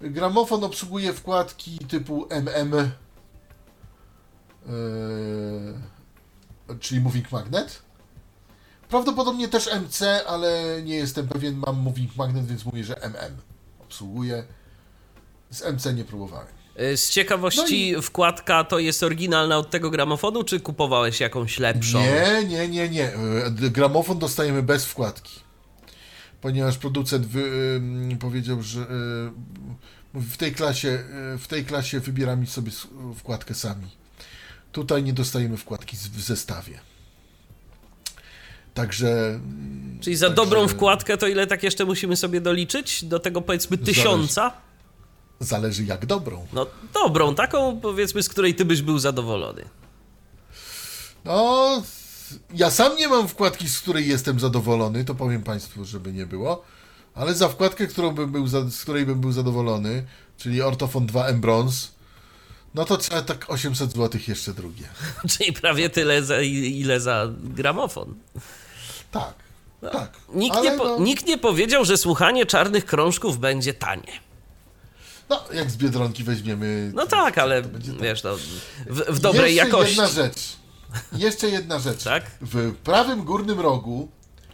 Gramofon 0.01 0.64
obsługuje 0.64 1.12
wkładki 1.12 1.78
typu 1.78 2.26
MM, 2.30 2.91
czyli 6.80 7.01
Moving 7.01 7.32
Magnet. 7.32 7.82
Prawdopodobnie 8.89 9.49
też 9.49 9.70
MC, 9.82 10.26
ale 10.26 10.82
nie 10.82 10.95
jestem 10.95 11.28
pewien, 11.28 11.62
mam 11.66 11.76
Moving 11.76 12.16
Magnet, 12.16 12.47
więc 12.47 12.64
mówię, 12.64 12.84
że 12.84 13.03
MM 13.03 13.36
obsługuje. 13.80 14.45
Z 15.51 15.62
MC 15.62 15.94
nie 15.94 16.05
próbowałem. 16.05 16.46
Y, 16.80 16.96
Z 16.96 17.11
ciekawości 17.11 17.94
wkładka 18.03 18.64
to 18.64 18.78
jest 18.78 19.03
oryginalna 19.03 19.59
od 19.59 19.70
tego 19.70 19.90
gramofonu, 19.90 20.44
czy 20.44 20.61
kupowałeś 20.61 21.20
jakąś 21.20 21.59
lepszą? 21.59 22.01
Nie, 22.01 22.44
nie, 22.49 22.68
nie, 22.68 22.88
nie. 22.88 23.05
E, 23.14 23.51
Gramofon 23.70 24.18
dostajemy 24.18 24.62
bez 24.62 24.84
wkładki. 24.84 25.40
Ponieważ 26.40 26.78
producent 26.78 27.26
wy, 27.26 27.80
powiedział, 28.20 28.62
że 28.62 28.80
y, 28.80 28.84
mówi, 30.14 30.26
w 30.30 30.36
tej 30.36 30.53
klasie 30.55 30.88
y, 31.34 31.38
w 31.38 31.46
tej 31.46 31.64
klasie 31.64 32.01
wybieramy 32.01 32.46
sobie 32.46 32.70
wkładkę 33.16 33.55
sami. 33.55 33.86
Tutaj 34.72 35.03
nie 35.03 35.12
dostajemy 35.12 35.57
wkładki 35.57 35.96
w 35.96 36.20
zestawie. 36.20 36.78
Także 38.74 39.09
mm, 39.28 39.99
Czyli 40.01 40.16
za 40.16 40.26
Także- 40.26 40.36
dobrą 40.44 40.68
wkładkę 40.68 41.16
to 41.16 41.26
ile 41.26 41.46
tak 41.46 41.62
jeszcze 41.62 41.84
musimy 41.84 42.16
sobie 42.16 42.40
doliczyć? 42.40 43.05
Do 43.05 43.18
tego 43.18 43.42
powiedzmy 43.42 43.78
tysiąca? 43.78 44.40
zależy 44.42 44.68
jak 45.86 46.07
dobrą. 46.07 46.47
No 46.53 46.66
dobrą, 46.95 47.34
taką 47.34 47.80
powiedzmy, 47.80 48.22
z 48.22 48.28
której 48.28 48.55
ty 48.55 48.64
byś 48.64 48.82
był 48.82 48.99
zadowolony. 48.99 49.64
No, 51.24 51.82
ja 52.55 52.70
sam 52.70 52.97
nie 52.97 53.09
mam 53.09 53.28
wkładki, 53.28 53.68
z 53.68 53.80
której 53.80 54.09
jestem 54.09 54.41
zadowolony, 54.41 55.05
to 55.05 55.14
powiem 55.14 55.43
Państwu, 55.43 55.84
żeby 55.84 56.12
nie 56.12 56.26
było, 56.26 56.64
ale 57.14 57.34
za 57.34 57.49
wkładkę, 57.49 57.86
którą 57.86 58.11
bym 58.11 58.32
był 58.32 58.47
z 58.47 58.82
której 58.82 59.07
bym 59.07 59.20
był 59.20 59.32
zadowolony, 59.32 60.05
czyli 60.36 60.62
Ortofon 60.62 61.07
2M 61.07 61.34
Bronze, 61.41 61.89
no 62.74 62.84
to 62.84 62.97
trzeba 62.97 63.22
tak 63.22 63.51
800 63.51 63.93
zł 63.93 64.20
jeszcze 64.28 64.55
drugie. 64.55 64.89
Czyli 65.39 65.53
prawie 65.53 65.91
tyle, 65.91 66.22
za, 66.22 66.41
ile 66.41 67.01
za 67.01 67.28
gramofon. 67.43 68.14
Tak, 69.11 69.34
tak. 69.93 70.11
Nikt, 70.34 70.62
nie 70.62 70.70
po, 70.70 70.84
no, 70.84 70.99
nikt 70.99 71.26
nie 71.26 71.39
powiedział, 71.39 71.84
że 71.84 71.97
słuchanie 71.97 72.47
czarnych 72.47 72.84
krążków 72.86 73.39
będzie 73.39 73.74
tanie. 73.74 74.28
No, 75.31 75.45
jak 75.55 75.70
z 75.70 75.76
Biedronki 75.76 76.24
weźmiemy... 76.24 76.93
No 76.95 77.07
tak, 77.07 77.39
ale 77.39 77.62
tak. 77.62 77.81
wiesz, 77.83 78.22
no, 78.22 78.37
w, 78.87 79.01
w 79.09 79.20
dobrej 79.20 79.55
Jeszcze 79.55 79.66
jakości. 79.66 79.97
jedna 79.97 80.09
rzecz. 80.09 80.57
Jeszcze 81.12 81.49
jedna 81.49 81.79
rzecz. 81.79 82.05
Tak? 82.05 82.31
W 82.41 82.74
prawym 82.74 83.24
górnym 83.24 83.61
rogu, 83.61 84.09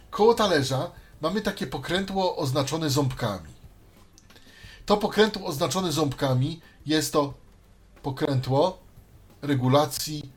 koło 0.09 0.33
talerza, 0.33 0.91
mamy 1.21 1.41
takie 1.41 1.67
pokrętło 1.67 2.35
oznaczone 2.37 2.89
ząbkami. 2.89 3.55
To 4.85 4.97
pokrętło 4.97 5.47
oznaczone 5.47 5.91
ząbkami 5.91 6.61
jest 6.85 7.13
to 7.13 7.33
pokrętło 8.03 8.79
regulacji 9.41 10.31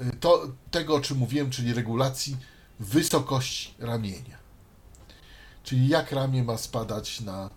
y, 0.00 0.16
to, 0.20 0.48
tego, 0.70 0.94
o 0.94 1.00
czym 1.00 1.18
mówiłem, 1.18 1.50
czyli 1.50 1.74
regulacji 1.74 2.36
wysokości 2.80 3.74
ramienia. 3.78 4.38
Czyli 5.62 5.88
jak 5.88 6.12
ramię 6.12 6.44
ma 6.44 6.58
spadać 6.58 7.20
na. 7.20 7.50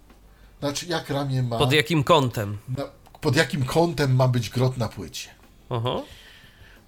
Znaczy, 0.62 0.86
jak 0.86 1.10
ramię 1.10 1.44
ma. 1.44 1.58
Pod 1.58 1.74
jakim 1.74 2.04
kątem? 2.04 2.58
na 2.78 2.84
pod 3.22 3.36
jakim 3.36 3.66
kątem 3.66 4.16
ma 4.16 4.28
być 4.28 4.50
grot 4.50 4.78
na 4.78 4.90
płycie. 4.90 5.30
Oho. 5.70 6.06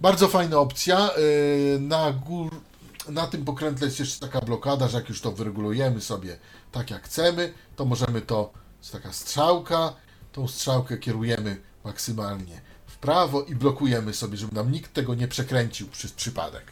Bardzo 0.01 0.27
fajna 0.27 0.57
opcja. 0.57 1.09
Yy, 1.17 1.79
Na, 1.79 2.11
gór, 2.13 2.61
na 3.09 3.27
tym 3.27 3.45
pokrętle 3.45 3.87
jest 3.87 3.99
jeszcze 3.99 4.19
taka 4.27 4.41
blokada, 4.45 4.87
że 4.87 4.97
jak 4.97 5.09
już 5.09 5.21
to 5.21 5.31
wyregulujemy 5.31 6.01
sobie 6.01 6.37
tak 6.71 6.91
jak 6.91 7.03
chcemy, 7.03 7.53
to 7.75 7.85
możemy 7.85 8.21
to, 8.21 8.53
jest 8.79 8.91
taka 8.91 9.13
strzałka, 9.13 9.93
tą 10.31 10.47
strzałkę 10.47 10.97
kierujemy 10.97 11.57
maksymalnie 11.83 12.61
w 12.87 12.97
prawo 12.97 13.43
i 13.43 13.55
blokujemy 13.55 14.13
sobie, 14.13 14.37
żeby 14.37 14.55
nam 14.55 14.71
nikt 14.71 14.93
tego 14.93 15.15
nie 15.15 15.27
przekręcił 15.27 15.87
przez 15.87 16.11
przypadek. 16.11 16.71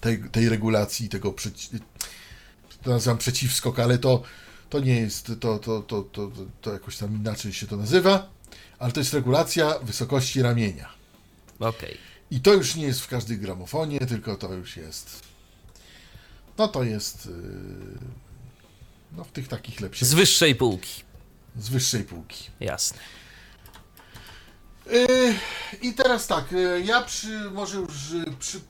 Tej, 0.00 0.22
tej 0.32 0.48
regulacji, 0.48 1.08
tego 1.08 1.32
przeci- 1.32 1.78
to 2.82 2.90
nazywam 2.90 3.18
przeciwskok, 3.18 3.78
ale 3.78 3.98
to, 3.98 4.22
to 4.70 4.80
nie 4.80 5.00
jest, 5.00 5.26
to, 5.40 5.58
to, 5.58 5.82
to, 5.82 6.02
to, 6.02 6.30
to, 6.60 6.72
jakoś 6.72 6.96
tam 6.96 7.16
inaczej 7.16 7.52
się 7.52 7.66
to 7.66 7.76
nazywa, 7.76 8.30
ale 8.78 8.92
to 8.92 9.00
jest 9.00 9.14
regulacja 9.14 9.78
wysokości 9.78 10.42
ramienia. 10.42 10.88
Okej. 11.58 11.98
I 12.30 12.40
to 12.40 12.54
już 12.54 12.74
nie 12.74 12.84
jest 12.84 13.00
w 13.00 13.08
każdym 13.08 13.38
gramofonie, 13.38 13.98
tylko 13.98 14.36
to 14.36 14.52
już 14.52 14.76
jest. 14.76 15.22
No 16.58 16.68
to 16.68 16.82
jest. 16.82 17.26
Yy, 17.26 17.32
no 19.16 19.24
w 19.24 19.32
tych 19.32 19.48
takich 19.48 19.80
lepszych. 19.80 20.08
Z 20.08 20.14
wyższej 20.14 20.54
półki. 20.54 21.02
Z 21.56 21.68
wyższej 21.68 22.04
półki. 22.04 22.50
Jasne. 22.60 22.98
Yy, 24.86 25.34
I 25.82 25.92
teraz 25.92 26.26
tak, 26.26 26.52
yy, 26.52 26.82
ja 26.84 27.02
przy, 27.02 27.50
może 27.50 27.76
już 27.76 27.92
przy, 28.38 28.60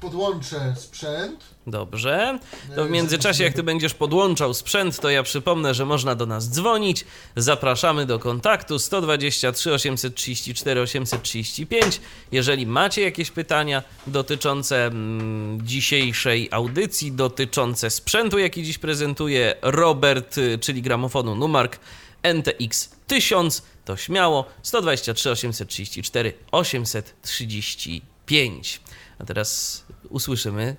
podłączę 0.00 0.74
sprzęt. 0.76 1.44
Dobrze. 1.66 2.38
To 2.76 2.84
w 2.84 2.90
międzyczasie, 2.90 3.44
jak 3.44 3.54
ty 3.54 3.62
będziesz 3.62 3.94
podłączał 3.94 4.54
sprzęt, 4.54 5.00
to 5.00 5.10
ja 5.10 5.22
przypomnę, 5.22 5.74
że 5.74 5.86
można 5.86 6.14
do 6.14 6.26
nas 6.26 6.50
dzwonić. 6.50 7.04
Zapraszamy 7.36 8.06
do 8.06 8.18
kontaktu 8.18 8.78
123 8.78 9.72
834 9.72 10.80
835. 10.80 12.00
Jeżeli 12.32 12.66
macie 12.66 13.02
jakieś 13.02 13.30
pytania 13.30 13.82
dotyczące 14.06 14.86
mm, 14.86 15.66
dzisiejszej 15.66 16.48
audycji, 16.50 17.12
dotyczące 17.12 17.90
sprzętu, 17.90 18.38
jaki 18.38 18.62
dziś 18.62 18.78
prezentuje 18.78 19.54
Robert, 19.62 20.38
y, 20.38 20.58
czyli 20.58 20.82
gramofonu 20.82 21.34
Numark 21.34 21.78
NTX 22.22 22.90
1000, 23.06 23.62
to 23.84 23.96
śmiało 23.96 24.44
123 24.62 25.30
834 25.30 26.32
835. 26.52 28.80
A 29.18 29.24
teraz 29.24 29.82
usłyszymy 30.08 30.76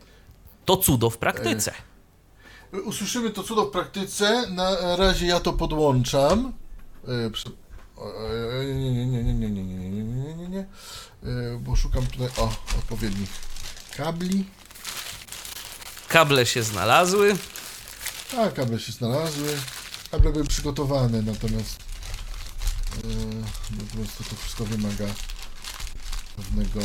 to 0.65 0.77
cudo 0.77 1.09
w 1.09 1.17
praktyce. 1.17 1.73
Yy, 2.73 2.81
Usłyszymy 2.81 3.29
to 3.29 3.43
cudo 3.43 3.65
w 3.65 3.71
praktyce. 3.71 4.47
Na 4.49 4.95
razie 4.95 5.27
ja 5.27 5.39
to 5.39 5.53
podłączam. 5.53 6.53
Yy, 7.07 7.31
yy, 8.63 8.75
Nie, 8.75 8.91
nie, 8.91 9.05
nie, 9.07 9.23
nie, 9.23 9.33
nie, 9.33 9.49
nie, 9.49 9.65
nie, 9.65 9.89
nie, 9.89 10.03
nie, 10.03 10.35
nie, 10.35 10.47
nie. 10.47 10.65
Yy, 11.23 11.59
Bo 11.61 11.75
szukam 11.75 12.07
tutaj 12.07 12.29
o 12.37 12.51
odpowiednich 12.79 13.29
kabli. 13.97 14.45
Kable 16.07 16.45
się 16.45 16.63
znalazły. 16.63 17.37
A, 18.37 18.49
kable 18.51 18.79
się 18.79 18.91
znalazły. 18.91 19.57
Kable 20.11 20.31
były 20.31 20.45
przygotowane, 20.45 21.21
natomiast 21.21 21.77
yy, 23.03 23.15
no 23.71 23.83
po 23.91 23.97
prostu 23.97 24.23
to 24.23 24.35
wszystko 24.35 24.65
wymaga 24.65 25.05
pewnego. 26.35 26.79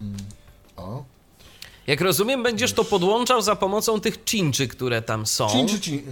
Mm, 0.00 0.16
o. 0.76 1.04
Jak 1.86 2.00
rozumiem, 2.00 2.42
będziesz 2.42 2.72
to 2.72 2.84
podłączał 2.84 3.42
za 3.42 3.56
pomocą 3.56 4.00
tych 4.00 4.24
cinczy, 4.24 4.68
które 4.68 5.02
tam 5.02 5.26
są. 5.26 5.48
Cinch, 5.48 5.80
cinch. 5.80 6.04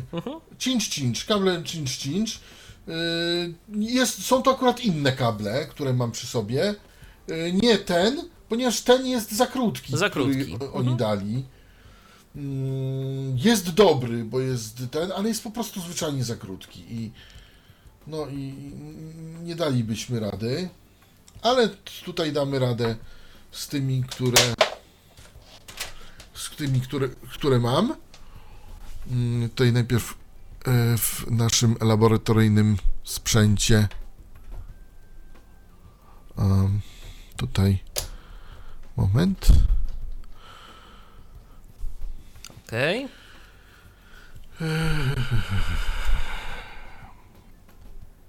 Cinch, 0.59 0.89
cinch. 0.89 1.27
Kable 1.27 1.63
cinch, 1.65 1.97
cinch. 1.97 2.29
Yy, 2.87 2.95
jest, 3.77 4.25
są 4.27 4.43
to 4.43 4.51
akurat 4.51 4.81
inne 4.85 5.13
kable, 5.13 5.67
które 5.67 5.93
mam 5.93 6.13
przy 6.13 6.27
sobie. 6.27 6.75
Yy, 7.29 7.53
nie 7.53 7.79
ten, 7.79 8.29
ponieważ 8.49 8.81
ten 8.81 9.07
jest 9.07 9.33
za 9.33 9.47
krótki. 9.47 9.97
Za 9.97 10.11
krótki. 10.11 10.55
Który 10.55 10.73
oni 10.73 10.97
dali. 10.97 11.45
Mm, 12.37 13.39
Jest 13.39 13.71
dobry, 13.71 14.25
bo 14.25 14.41
jest 14.41 14.83
ten, 14.91 15.13
ale 15.13 15.29
jest 15.29 15.43
po 15.43 15.51
prostu 15.51 15.81
zwyczajnie 15.81 16.25
za 16.25 16.37
krótki. 16.37 16.81
I, 16.91 17.11
no 18.07 18.27
i 18.29 18.55
nie 19.43 19.55
dalibyśmy 19.55 20.21
rady. 20.21 20.69
Ale 21.43 21.69
tutaj 22.05 22.33
damy 22.33 22.59
radę 22.59 22.97
z 23.51 23.68
tymi, 23.68 24.03
które. 24.05 24.55
Z 26.34 26.51
tymi, 26.57 26.80
które, 26.80 27.09
które 27.09 27.59
mam. 27.59 27.96
Mm, 29.11 29.48
Tutaj 29.48 29.72
najpierw 29.72 30.14
e, 30.66 30.98
w 30.98 31.30
naszym 31.30 31.76
laboratoryjnym 31.80 32.76
sprzęcie. 33.05 33.88
Tutaj. 37.36 37.78
Moment. 38.96 39.48
Okej. 42.66 43.09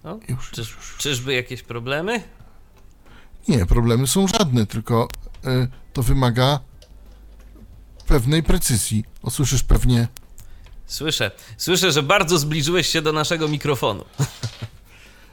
O, 0.04 0.20
Już, 0.30 0.52
czyż, 0.52 0.58
już, 0.76 0.78
już. 0.92 0.98
czyżby 0.98 1.34
jakieś 1.34 1.64
problemy? 1.64 2.24
Nie, 3.48 3.66
problemy 3.66 4.08
są 4.08 4.28
żadne, 4.28 4.66
tylko 4.66 5.08
e, 5.46 5.68
to 5.94 6.04
wymaga 6.04 6.60
pewnej 8.08 8.44
precyzji. 8.44 9.06
Usłyszysz 9.22 9.64
pewnie. 9.64 10.08
Słyszę. 10.88 11.32
Słyszę, 11.58 11.92
że 11.92 12.04
bardzo 12.04 12.38
zbliżyłeś 12.38 12.88
się 12.88 13.02
do 13.02 13.12
naszego 13.14 13.48
mikrofonu. 13.48 14.06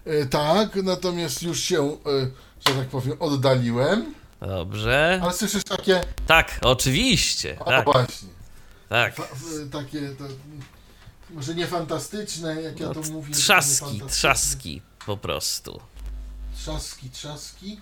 E, 0.04 0.26
tak, 0.40 0.74
natomiast 0.76 1.42
już 1.42 1.60
się, 1.60 1.82
e, 1.82 2.30
że 2.68 2.74
tak 2.78 2.88
powiem, 2.88 3.16
oddaliłem. 3.20 4.14
Dobrze. 4.40 5.20
Ale 5.22 5.32
słyszysz 5.32 5.64
takie. 5.64 6.00
Tak, 6.26 6.58
oczywiście. 6.62 7.58
O, 7.60 7.64
Tak, 7.64 7.84
właśnie. 7.84 8.28
tak. 8.88 9.14
Fa, 9.16 9.22
f, 9.22 9.44
takie. 9.72 10.00
To, 10.08 10.24
może 11.30 11.54
nie 11.54 11.66
fantastyczne, 11.66 12.62
jak 12.62 12.80
ja 12.80 12.86
No, 12.88 12.94
to 12.94 13.00
mówię. 13.00 13.34
trzaski, 13.34 14.02
trzaski 14.08 14.82
po 15.06 15.16
prostu. 15.16 15.80
Trzaski, 16.56 17.10
trzaski. 17.10 17.80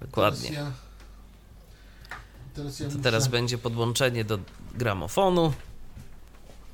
Dokładnie. 0.00 0.48
Teraz 0.48 0.58
ja, 0.58 0.72
teraz 2.54 2.80
ja 2.80 2.86
To 2.86 2.90
muszę, 2.92 3.02
teraz 3.02 3.28
będzie 3.28 3.58
podłączenie 3.58 4.24
do 4.24 4.38
gramofonu. 4.74 5.52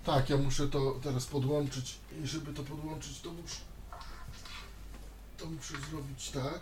Tak, 0.04 0.30
ja 0.30 0.36
muszę 0.36 0.68
to 0.68 0.98
teraz 1.02 1.26
podłączyć. 1.26 1.94
I 2.22 2.26
żeby 2.26 2.52
to 2.54 2.62
podłączyć, 2.62 3.20
to 3.20 3.32
muszę 3.32 3.56
to 5.42 5.46
muszę 5.46 5.74
zrobić 5.90 6.30
tak. 6.30 6.60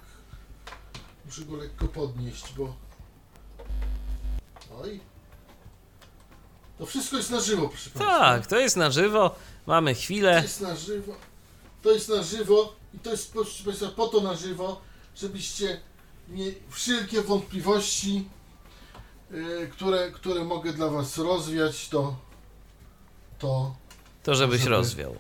Muszę 1.27 1.43
go 1.45 1.57
lekko 1.57 1.89
podnieść, 1.89 2.53
bo... 2.57 2.75
Oj. 4.83 5.01
To 6.79 6.87
wszystko 6.87 7.17
jest 7.17 7.31
na 7.31 7.41
żywo, 7.41 7.69
proszę 7.69 7.91
Państwa. 7.91 8.19
Tak, 8.19 8.47
to 8.47 8.59
jest 8.59 8.77
na 8.77 8.91
żywo. 8.91 9.35
Mamy 9.67 9.95
To 9.95 10.01
chwilę. 10.01 10.41
jest 10.43 10.61
na 10.61 10.77
żywo. 10.77 11.13
To 11.83 11.91
jest 11.91 12.09
na 12.09 12.23
żywo 12.23 12.73
i 12.95 12.99
to 12.99 13.11
jest 13.11 13.33
proszę 13.33 13.65
Państwa 13.65 13.89
po 13.89 14.09
to 14.09 14.21
na 14.21 14.35
żywo, 14.37 14.81
żebyście 15.17 15.81
nie 16.31 16.53
wszelkie 16.71 17.23
wątpliwości, 17.23 18.29
yy, 19.31 19.69
które, 19.73 20.11
które 20.11 20.45
mogę 20.45 20.73
dla 20.73 20.89
Was 20.89 21.19
rozwiać, 21.19 21.89
to, 21.89 22.17
to, 23.39 23.75
To 24.23 24.35
żebyś 24.35 24.61
żeby- 24.61 24.71
rozwiał. 24.71 25.17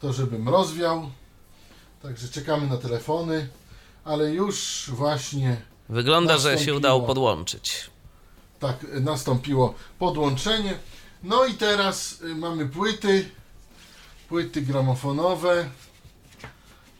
to 0.00 0.12
żebym 0.12 0.48
rozwiał. 0.48 1.10
Także 2.02 2.28
czekamy 2.28 2.66
na 2.66 2.76
telefony, 2.76 3.48
ale 4.04 4.30
już 4.30 4.84
właśnie 4.92 5.56
Wygląda, 5.88 6.38
że 6.38 6.58
się 6.58 6.74
udało 6.74 7.02
podłączyć. 7.06 7.90
tak 8.60 8.84
y, 8.84 9.00
nastąpiło 9.00 9.74
podłączenie. 9.98 10.78
No 11.22 11.44
i 11.44 11.54
teraz 11.54 12.20
y, 12.22 12.34
mamy 12.34 12.66
płyty, 12.68 13.30
płyty 14.28 14.62
gramofonowe. 14.62 15.68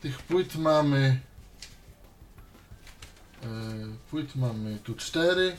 Tych 0.03 0.19
płyt 0.23 0.57
mamy 0.57 1.21
płyt 4.11 4.37
mamy 4.37 4.79
tu 4.79 4.95
cztery. 4.95 5.57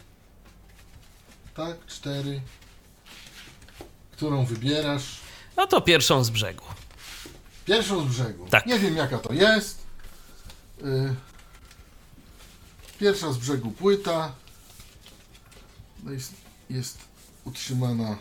Tak, 1.56 1.86
cztery. 1.86 2.42
Którą 4.12 4.46
wybierasz? 4.46 5.20
No 5.58 5.68
to 5.68 5.82
pierwszą 5.82 6.24
z 6.24 6.30
brzegu. 6.30 6.64
Pierwszą 7.66 8.06
z 8.06 8.08
brzegu. 8.08 8.48
Tak. 8.50 8.66
Nie 8.66 8.80
wiem 8.80 8.96
jaka 8.98 9.18
to 9.18 9.34
jest. 9.34 9.82
Y, 10.84 11.16
Pierwsza 13.00 13.32
z 13.32 13.38
brzegu 13.38 13.72
płyta. 13.72 14.32
No 16.04 16.12
jest, 16.12 16.34
jest 16.70 16.98
utrzymana 17.46 18.18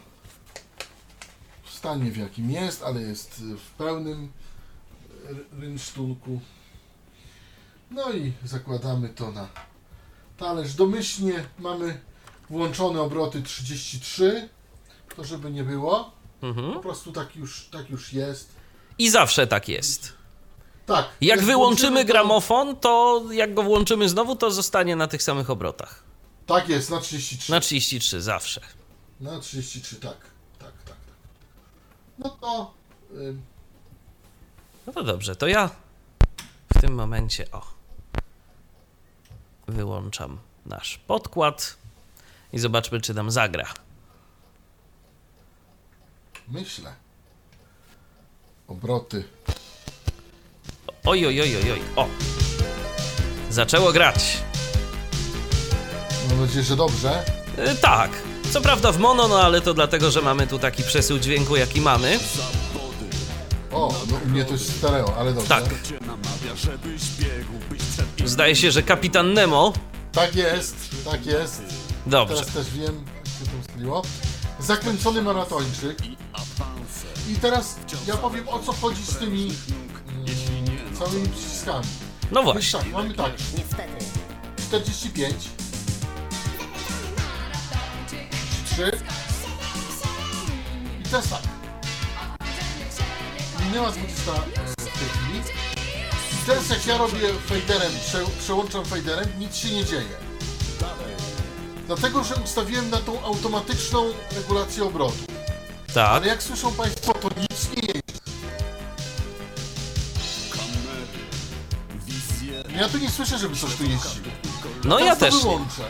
w 1.65 1.71
stanie 1.71 2.11
w 2.11 2.17
jakim 2.17 2.51
jest, 2.51 2.83
ale 2.83 3.03
jest 3.03 3.41
w 3.41 3.71
pełnym 3.71 4.33
rynsztunku. 5.53 6.41
No 7.91 8.13
i 8.13 8.33
zakładamy 8.45 9.09
to 9.09 9.31
na 9.33 9.49
talerz. 10.37 10.75
Domyślnie 10.75 11.45
mamy 11.59 12.01
włączone 12.51 13.01
obroty 13.01 13.43
33. 13.43 14.49
To 15.17 15.25
żeby 15.25 15.51
nie 15.51 15.65
było. 15.65 16.13
Po 16.41 16.47
Mhm. 16.47 16.81
prostu 16.81 17.13
tak 17.13 17.37
już, 17.37 17.69
tak 17.73 17.91
już 17.91 18.13
jest. 18.13 18.49
I 18.99 19.11
zawsze 19.11 19.47
tak 19.47 19.69
jest. 19.69 20.13
Tak. 20.87 21.09
Jak 21.21 21.43
wyłączymy 21.43 22.01
to- 22.01 22.07
gramofon, 22.07 22.77
to 22.77 23.23
jak 23.33 23.55
go 23.55 23.63
włączymy 23.63 24.09
znowu, 24.09 24.37
to 24.37 24.51
zostanie 24.51 24.97
na 24.97 25.07
tych 25.07 25.23
samych 25.23 25.51
obrotach. 25.51 26.03
Tak 26.47 26.69
jest, 26.69 26.91
na 26.91 27.01
33. 27.01 27.53
Na 27.53 27.61
33 27.61 28.23
zawsze. 28.23 28.61
Na 29.21 29.39
33, 29.41 29.97
tak. 29.97 30.17
Tak, 30.59 30.73
tak, 30.85 30.85
tak. 30.85 30.97
No 32.19 32.31
to. 32.31 32.75
ym, 33.17 33.43
No 34.87 34.93
to 34.93 35.03
dobrze, 35.03 35.37
to 35.37 35.47
ja 35.47 35.71
w 36.75 36.81
tym 36.81 36.95
momencie 36.95 37.51
o. 37.53 37.76
Wyłączam 39.69 40.39
nasz 40.67 40.99
podkład 40.99 41.77
i 42.53 42.59
zobaczmy, 42.59 43.01
czy 43.01 43.15
nam 43.15 43.31
zagra. 43.31 43.67
myślę. 46.49 46.95
Obroty. 48.69 49.25
Oj, 51.05 51.27
oj, 51.27 51.41
oj, 51.41 51.57
oj, 51.57 51.73
oj. 51.73 51.81
O! 51.97 52.09
Zaczęło 53.51 53.93
grać. 53.93 54.39
Mam 56.31 56.41
nadzieję, 56.41 56.65
że 56.65 56.77
dobrze. 56.77 57.25
Y, 57.59 57.77
tak. 57.77 58.11
Co 58.51 58.61
prawda 58.61 58.93
w 58.93 58.99
mono, 58.99 59.29
no 59.29 59.41
ale 59.41 59.61
to 59.61 59.75
dlatego, 59.75 60.11
że 60.11 60.23
mamy 60.23 60.47
tu 60.47 60.59
taki 60.59 60.83
przesył 60.83 61.19
dźwięku, 61.19 61.57
jaki 61.57 61.81
mamy. 61.81 62.19
O, 63.77 63.95
no 64.11 64.17
u 64.25 64.29
mnie 64.29 64.45
to 64.45 64.53
jest 64.53 64.79
stereo, 64.79 65.17
ale 65.19 65.33
dobrze. 65.33 65.49
Tak. 65.49 65.65
Zdaje 68.25 68.57
się, 68.57 68.71
że 68.71 68.83
kapitan 68.83 69.33
Nemo. 69.33 69.73
Tak 70.13 70.35
jest, 70.35 71.05
tak 71.05 71.27
jest. 71.27 71.63
Dobrze. 72.07 72.35
Teraz 72.35 72.53
też 72.53 72.71
wiem, 72.71 73.05
jak 73.17 73.27
się 73.27 73.53
to 73.53 73.59
ustaliło. 73.61 74.03
Zakręcony 74.61 75.23
maratończyk. 75.23 75.99
I 77.29 77.35
teraz 77.35 77.77
ja 78.07 78.17
powiem 78.17 78.49
o 78.49 78.59
co 78.59 78.73
chodzi 78.73 79.03
z 79.03 79.17
tymi 79.17 79.43
mm, 79.43 80.95
całymi 80.99 81.29
przyciskami. 81.29 81.87
No 82.33 82.43
Więc 82.43 82.53
właśnie. 82.53 82.79
tak, 82.79 82.93
mamy 82.93 83.15
tak. 83.15 83.33
45 84.69 85.35
3 88.65 88.93
I 91.01 91.09
teraz 91.09 91.29
tak. 91.29 91.56
Minęła 93.67 93.91
20 93.91 94.33
e, 94.33 94.37
w 94.73 94.77
tej 94.77 95.09
chwili. 95.09 95.39
I 96.33 96.47
teraz 96.47 96.71
jak 96.71 96.87
ja 96.87 96.99
robię 96.99 97.29
faderem, 97.47 97.93
prze, 98.07 98.19
przełączam 98.41 98.85
faderem, 98.85 99.29
nic 99.39 99.57
się 99.57 99.71
nie 99.71 99.85
dzieje. 99.85 100.17
Dlatego, 101.87 102.25
że 102.25 102.35
ustawiłem 102.35 102.91
na 102.91 102.97
tą 102.97 103.25
automatyczną 103.25 104.05
regulację 104.37 104.85
obrotu. 104.85 105.19
Tak. 105.95 106.11
Ale 106.11 106.27
jak 106.27 106.43
słyszą 106.43 106.73
Państwo, 106.73 107.13
to 107.15 107.29
nic 107.41 107.69
nie 107.77 107.93
jest. 107.95 108.07
Ja 112.77 112.89
tu 112.89 112.99
nie 112.99 113.11
słyszę, 113.11 113.39
żeby 113.39 113.57
coś 113.57 113.75
tu 113.75 113.85
jeździło. 113.85 114.27
No 114.85 114.99
ja 114.99 115.17
też 115.17 115.35
nie. 115.35 115.41
wyłączę. 115.41 115.83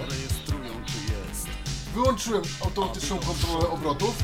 Wyłączyłem 1.95 2.43
automatyczną 2.64 3.18
kontrolę 3.18 3.68
obrotów, 3.68 4.14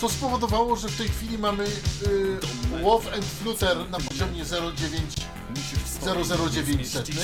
co 0.00 0.08
spowodowało, 0.08 0.76
że 0.76 0.88
w 0.88 0.96
tej 0.96 1.08
chwili 1.08 1.38
mamy 1.38 1.64
y, 1.64 2.78
WOW 2.82 3.02
and 3.14 3.24
Flutter 3.24 3.90
na 3.90 3.98
poziomie 4.00 4.44
0,9 4.44 6.52
009 6.52 6.88
setny. 6.88 7.14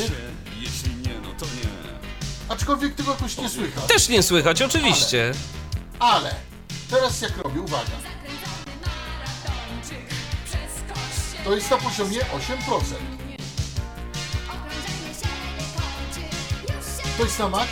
Aczkolwiek 2.49 2.95
tego 2.95 3.11
jakoś 3.11 3.37
nie 3.37 3.49
słychać. 3.49 3.85
Też 3.85 4.09
nie 4.09 4.23
słychać, 4.23 4.63
oczywiście. 4.63 5.33
Ale 5.99 6.35
teraz 6.91 7.21
jak 7.21 7.37
robię, 7.37 7.61
uwaga, 7.61 7.91
to 11.45 11.55
jest 11.55 11.71
na 11.71 11.77
poziomie 11.77 12.21
8%. 12.21 12.25
To 17.19 17.25
jest 17.25 17.39
na 17.39 17.49
max. 17.49 17.71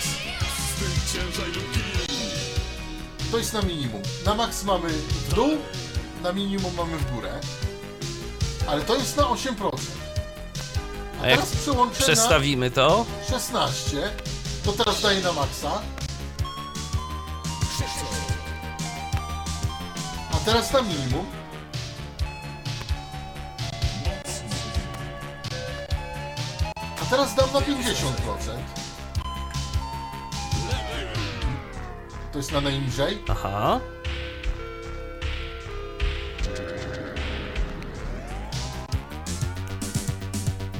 To 3.32 3.38
jest 3.38 3.52
na 3.52 3.62
minimum. 3.62 4.02
Na 4.24 4.34
max 4.34 4.64
mamy 4.64 4.88
w 4.88 5.34
dół, 5.34 5.50
na 6.22 6.32
minimum 6.32 6.74
mamy 6.74 6.96
w 6.96 7.12
górę. 7.12 7.40
Ale 8.66 8.82
to 8.82 8.94
jest 8.96 9.16
na 9.16 9.22
8%. 9.22 9.70
A 11.20 11.22
A 11.22 11.28
jak 11.28 11.40
teraz 11.40 11.56
przełączę 11.56 11.98
na 11.98 12.04
Przestawimy 12.04 12.70
to. 12.70 13.06
16. 13.30 14.10
To 14.64 14.72
teraz 14.72 15.02
daję 15.02 15.20
na 15.20 15.32
maksa. 15.32 15.82
A 20.32 20.36
teraz 20.44 20.72
na 20.72 20.82
minimum. 20.82 21.26
A 27.02 27.04
teraz 27.10 27.34
dam 27.34 27.52
na 27.52 27.60
50%. 27.60 28.81
To 32.32 32.38
jest 32.38 32.52
na 32.52 32.60
najniżej. 32.60 33.18
Aha. 33.28 33.80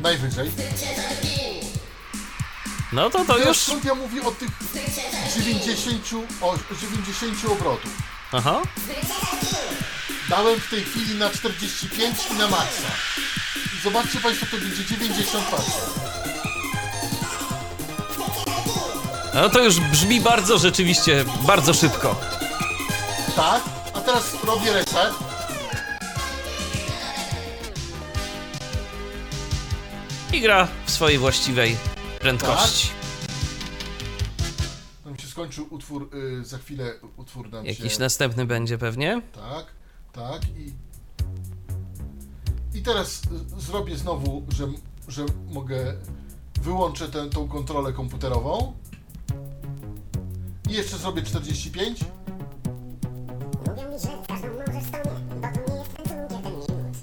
Najwyżej. 0.02 0.50
No 2.92 3.10
to 3.10 3.18
to 3.24 3.34
Teraz 3.34 3.46
już. 3.48 3.56
skąd 3.58 3.84
ja 3.84 3.94
mówię 3.94 4.22
o 4.22 4.30
tych 4.32 4.50
90, 5.36 6.10
o 6.40 6.56
90 6.80 7.44
obrotów. 7.52 7.90
Aha. 8.32 8.62
Dałem 10.28 10.60
w 10.60 10.70
tej 10.70 10.84
chwili 10.84 11.14
na 11.14 11.30
45 11.30 12.16
i 12.30 12.34
na 12.34 12.48
maksa. 12.48 12.88
I 13.78 13.82
zobaczcie 13.84 14.20
Państwo, 14.20 14.46
to 14.50 14.56
będzie 14.56 14.84
90 14.84 15.44
patrzę. 15.44 16.01
No 19.34 19.48
to 19.50 19.64
już 19.64 19.80
brzmi 19.80 20.20
bardzo 20.20 20.58
rzeczywiście, 20.58 21.24
bardzo 21.46 21.74
szybko. 21.74 22.20
Tak, 23.36 23.62
a 23.94 24.00
teraz 24.00 24.44
robię 24.44 24.72
reset. 24.72 25.14
I 30.32 30.40
gra 30.40 30.68
w 30.86 30.90
swojej 30.90 31.18
właściwej 31.18 31.76
prędkości. 32.20 32.88
Nam 35.04 35.18
się 35.18 35.26
skończył 35.26 35.66
utwór, 35.70 36.10
y, 36.14 36.44
za 36.44 36.58
chwilę 36.58 36.94
utwór 37.16 37.52
nam 37.52 37.66
Jakiś 37.66 37.92
się... 37.94 38.00
następny 38.00 38.46
będzie 38.46 38.78
pewnie. 38.78 39.22
Tak, 39.34 39.66
tak 40.12 40.42
i... 40.48 40.72
I 42.78 42.82
teraz 42.82 43.22
y, 43.56 43.60
zrobię 43.60 43.96
znowu, 43.96 44.46
że 44.48 44.68
że 45.08 45.26
mogę 45.50 45.94
wyłączę 46.62 47.08
tę, 47.08 47.30
tą 47.30 47.48
kontrolę 47.48 47.92
komputerową 47.92 48.72
i 50.72 50.74
jeszcze 50.74 50.98
zrobię 50.98 51.22
45. 51.22 52.00
Mówią 53.66 53.90
mi, 53.90 53.98
że 53.98 54.08
w 54.08 54.26
każdą 54.26 54.48
możesz 54.48 54.84
stronę, 54.84 55.20
bo 55.40 55.48
to 55.48 55.72
nie 55.72 55.78
jest 55.78 55.96
ten 55.96 56.06
cukier, 56.06 56.28
ten 56.28 56.52
minus. 56.52 56.96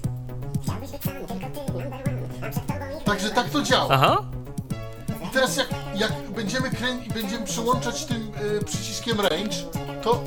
Chciałbyś 0.62 0.90
być 0.90 1.02
sam, 1.02 1.14
tylko 1.26 1.50
ty, 1.50 1.72
number 1.72 2.08
one, 2.08 2.46
a 2.46 2.50
przed 2.50 2.66
tobą 2.66 2.98
ich 2.98 3.04
Także 3.04 3.30
tak 3.30 3.50
to 3.50 3.62
działa. 3.62 3.88
Aha. 3.90 4.22
I 5.24 5.30
teraz 5.32 5.56
jak, 5.56 5.68
jak 5.94 6.12
będziemy 6.30 6.70
krę... 6.70 6.88
i 7.06 7.08
będziemy 7.08 7.46
przyłączać 7.46 8.04
tym 8.04 8.32
y, 8.60 8.64
przyciskiem 8.64 9.20
range, 9.20 9.56
to 10.02 10.24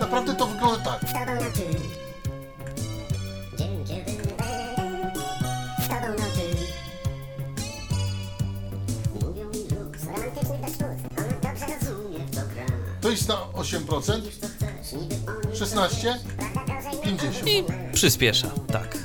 naprawdę 0.00 0.34
to 0.34 0.46
wygląda 0.46 0.84
tak. 0.84 1.10
z 1.10 1.12
tobą 1.12 1.34
na 1.34 1.50
ty. 1.50 2.07
To 13.08 13.12
jest 13.12 13.28
na 13.28 13.34
8%, 13.34 14.22
Co 14.40 14.46
chcesz, 14.58 14.92
niby 14.92 15.32
on 15.48 15.56
16 15.56 16.18
prawda 16.36 16.74
gorzej 16.74 17.02
50. 17.02 17.48
I 17.48 17.64
przyspiesza, 17.92 18.50
tak. 18.72 18.98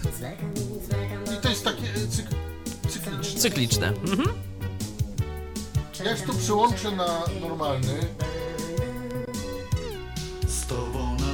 I 1.38 1.42
to 1.42 1.50
jest 1.50 1.64
takie 1.64 1.84
y, 1.84 2.08
cyk... 2.08 2.26
cykliczne. 2.90 3.40
Cykliczne. 3.40 3.88
Mhm. 3.88 4.28
Jak 6.06 6.22
to 6.22 6.34
przyłączę 6.34 6.92
na 6.92 7.22
normalny. 7.42 8.00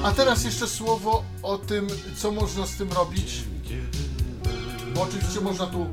A 0.03 0.11
teraz 0.11 0.43
jeszcze 0.43 0.67
słowo 0.67 1.23
o 1.43 1.57
tym, 1.57 1.87
co 2.17 2.31
można 2.31 2.65
z 2.65 2.75
tym 2.75 2.93
robić. 2.93 3.43
Bo 4.95 5.01
oczywiście 5.01 5.41
można 5.41 5.67
tu. 5.67 5.89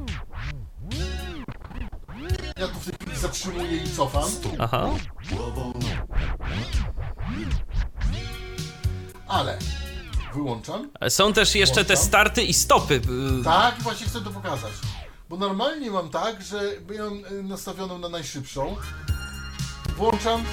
Ja 2.58 2.68
tu 2.68 2.80
w 2.80 2.84
tej 2.84 2.94
chwili 2.94 3.20
zatrzymuję 3.20 3.76
i 3.76 3.90
cofam. 3.90 4.30
Aha. 4.58 4.90
Ale 9.28 9.58
wyłączam. 10.34 10.90
Są 11.08 11.32
też 11.32 11.54
jeszcze 11.54 11.84
te 11.84 11.94
Włączam. 11.94 12.06
starty 12.06 12.42
i 12.42 12.54
stopy. 12.54 12.94
y, 13.40 13.44
Tak, 13.44 13.82
właśnie 13.82 14.06
chcę 14.06 14.20
to 14.20 14.30
pokazać. 14.30 14.72
Bo 15.28 15.36
normalnie 15.36 15.90
mam 15.90 16.10
tak, 16.10 16.42
że 16.42 16.60
mam 16.98 17.24
y, 17.38 17.42
nastawioną 17.42 17.98
na 17.98 18.08
najszybszą. 18.08 18.76
Włączam. 19.96 20.44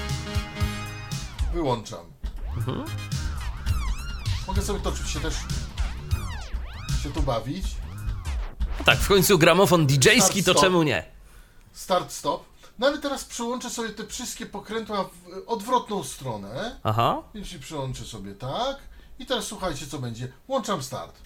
Wyłączam. 1.52 2.00
Mogę 4.46 4.62
sobie 4.62 4.80
to 4.80 4.88
oczywiście 4.90 5.20
też 5.20 5.34
się 7.02 7.12
tu 7.12 7.22
bawić. 7.22 7.64
No 8.78 8.84
tak, 8.84 8.98
w 8.98 9.08
końcu 9.08 9.38
gramofon 9.38 9.86
DJ-ski, 9.86 10.44
to 10.44 10.54
czemu 10.54 10.82
nie? 10.82 11.04
Start, 11.72 12.12
stop. 12.12 12.44
No 12.78 12.86
ale 12.86 12.98
teraz 12.98 13.24
przyłączę 13.24 13.70
sobie 13.70 13.88
te 13.88 14.06
wszystkie 14.06 14.46
pokrętła 14.46 15.04
w 15.04 15.48
odwrotną 15.48 16.04
stronę. 16.04 16.80
Aha. 16.82 17.22
Więc 17.34 17.46
się 17.48 17.58
przyłączę 17.58 18.04
sobie 18.04 18.34
tak. 18.34 18.76
I 19.18 19.26
teraz 19.26 19.44
słuchajcie 19.44 19.86
co 19.86 19.98
będzie. 19.98 20.32
Włączam 20.46 20.82
start. 20.82 21.20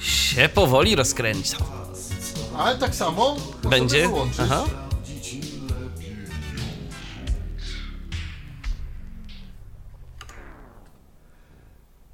Się 0.00 0.48
powoli 0.48 0.96
rozkręca. 0.96 1.56
Ale 2.56 2.78
tak 2.78 2.94
samo 2.94 3.36
Będzie? 3.62 4.08
Aha. 4.42 4.64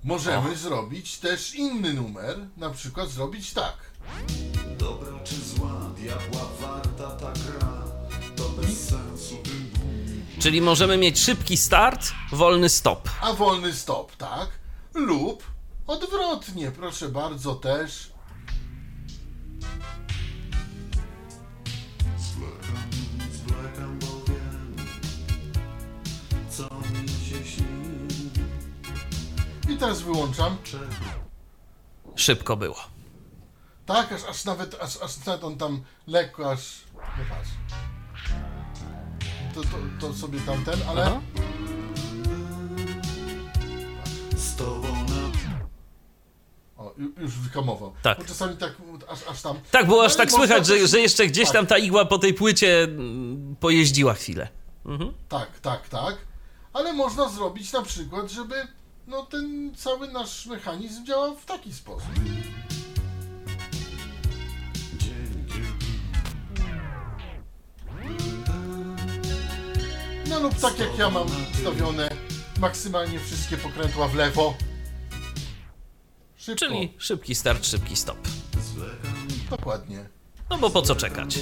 Możemy 0.04 0.56
zrobić 0.56 1.18
też 1.18 1.54
inny 1.54 1.94
numer, 1.94 2.38
na 2.56 2.70
przykład 2.70 3.08
zrobić 3.08 3.52
tak. 3.52 3.76
Dobra 4.78 5.18
czy 5.24 5.34
zła, 5.34 5.90
diabła 5.96 6.40
warta 6.60 7.10
ta 7.10 7.32
gra 7.32 7.84
To 8.36 8.48
bez 8.48 8.88
sensu 8.88 9.36
tym 9.36 9.70
Czyli 10.38 10.60
możemy 10.60 10.96
mieć 10.96 11.18
szybki 11.20 11.56
start, 11.56 12.12
wolny 12.32 12.68
stop. 12.68 13.08
A 13.20 13.32
wolny 13.32 13.72
stop, 13.72 14.16
tak? 14.16 14.48
Lub 14.94 15.42
odwrotnie, 15.86 16.70
proszę 16.70 17.08
bardzo, 17.08 17.54
też. 17.54 18.10
Teraz 29.78 30.00
wyłączam. 30.00 30.56
Czego 30.64 30.84
Szybko 32.16 32.56
było. 32.56 32.76
Tak, 33.86 34.12
aż, 34.12 34.24
aż 34.24 34.44
nawet, 34.44 34.74
aż, 34.74 35.02
aż 35.02 35.24
nawet 35.26 35.44
on 35.44 35.56
tam 35.58 35.82
lekko, 36.06 36.50
aż... 36.50 36.80
No 36.94 37.24
patrz. 37.28 37.50
To, 39.54 39.60
to, 39.60 39.76
to 40.00 40.14
sobie 40.14 40.40
tamten, 40.40 40.78
ale... 40.88 41.04
Aha. 41.04 41.20
z 44.36 44.56
tobą 44.56 44.88
na 44.88 45.28
O, 46.76 46.94
ju- 46.98 47.20
już 47.20 47.38
wyhamował. 47.38 47.92
Tak. 48.02 48.18
Bo 48.18 48.24
czasami 48.24 48.56
tak, 48.56 48.72
aż, 49.08 49.18
aż 49.30 49.42
tam... 49.42 49.56
Tak, 49.70 49.86
było 49.86 50.04
aż 50.04 50.16
tak 50.16 50.32
słychać, 50.32 50.66
że, 50.66 50.86
że 50.86 51.00
jeszcze 51.00 51.26
gdzieś 51.26 51.44
tak. 51.44 51.52
tam 51.52 51.66
ta 51.66 51.78
igła 51.78 52.04
po 52.04 52.18
tej 52.18 52.34
płycie 52.34 52.82
mm, 52.82 53.56
pojeździła 53.60 54.14
chwilę. 54.14 54.48
Mhm. 54.86 55.12
Tak, 55.28 55.60
tak, 55.60 55.88
tak. 55.88 56.16
Ale 56.72 56.92
można 56.92 57.28
zrobić 57.28 57.72
na 57.72 57.82
przykład, 57.82 58.30
żeby 58.30 58.54
no, 59.08 59.22
ten 59.26 59.72
cały 59.76 60.08
nasz 60.12 60.46
mechanizm 60.46 61.04
działał 61.06 61.36
w 61.36 61.44
taki 61.44 61.72
sposób. 61.72 62.08
No 70.28 70.40
lub 70.40 70.54
tak 70.54 70.78
jak 70.78 70.98
ja 70.98 71.10
mam 71.10 71.26
ustawione 71.52 72.08
maksymalnie 72.60 73.20
wszystkie 73.20 73.56
pokrętła 73.56 74.08
w 74.08 74.14
lewo. 74.14 74.54
Szybko. 76.36 76.66
Czyli 76.66 76.94
szybki 76.98 77.34
start, 77.34 77.66
szybki 77.66 77.96
stop. 77.96 78.18
Dokładnie. 79.50 80.08
No 80.50 80.58
bo 80.58 80.70
po 80.70 80.82
co 80.82 80.94
czekać? 80.96 81.38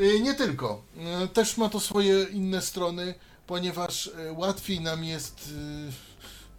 Y, 0.00 0.20
Nie 0.20 0.34
tylko. 0.34 0.82
Y, 1.24 1.28
Też 1.28 1.56
ma 1.56 1.68
to 1.68 1.80
swoje 1.80 2.22
inne 2.24 2.62
strony, 2.62 3.14
ponieważ 3.46 4.06
y, 4.06 4.12
łatwiej 4.32 4.80
nam 4.80 5.04
jest 5.04 5.52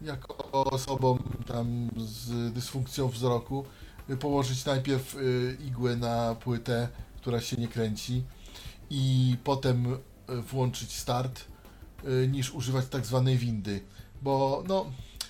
jako 0.01 0.51
osobom 0.51 1.19
tam 1.47 1.89
z 1.97 2.53
dysfunkcją 2.53 3.07
wzroku 3.07 3.65
y, 4.09 4.17
położyć 4.17 4.65
najpierw 4.65 5.15
y, 5.15 5.57
igłę 5.67 5.95
na 5.95 6.35
płytę, 6.35 6.87
która 7.17 7.41
się 7.41 7.57
nie 7.57 7.67
kręci 7.67 8.23
i 8.89 9.35
potem 9.43 9.93
y, 9.93 9.97
włączyć 10.41 10.91
start, 10.91 11.45
niż 12.27 12.53
używać 12.53 12.85
tak 12.87 13.05
zwanej 13.05 13.37
windy. 13.37 13.81
Bo 14.21 14.63
no, 14.67 14.85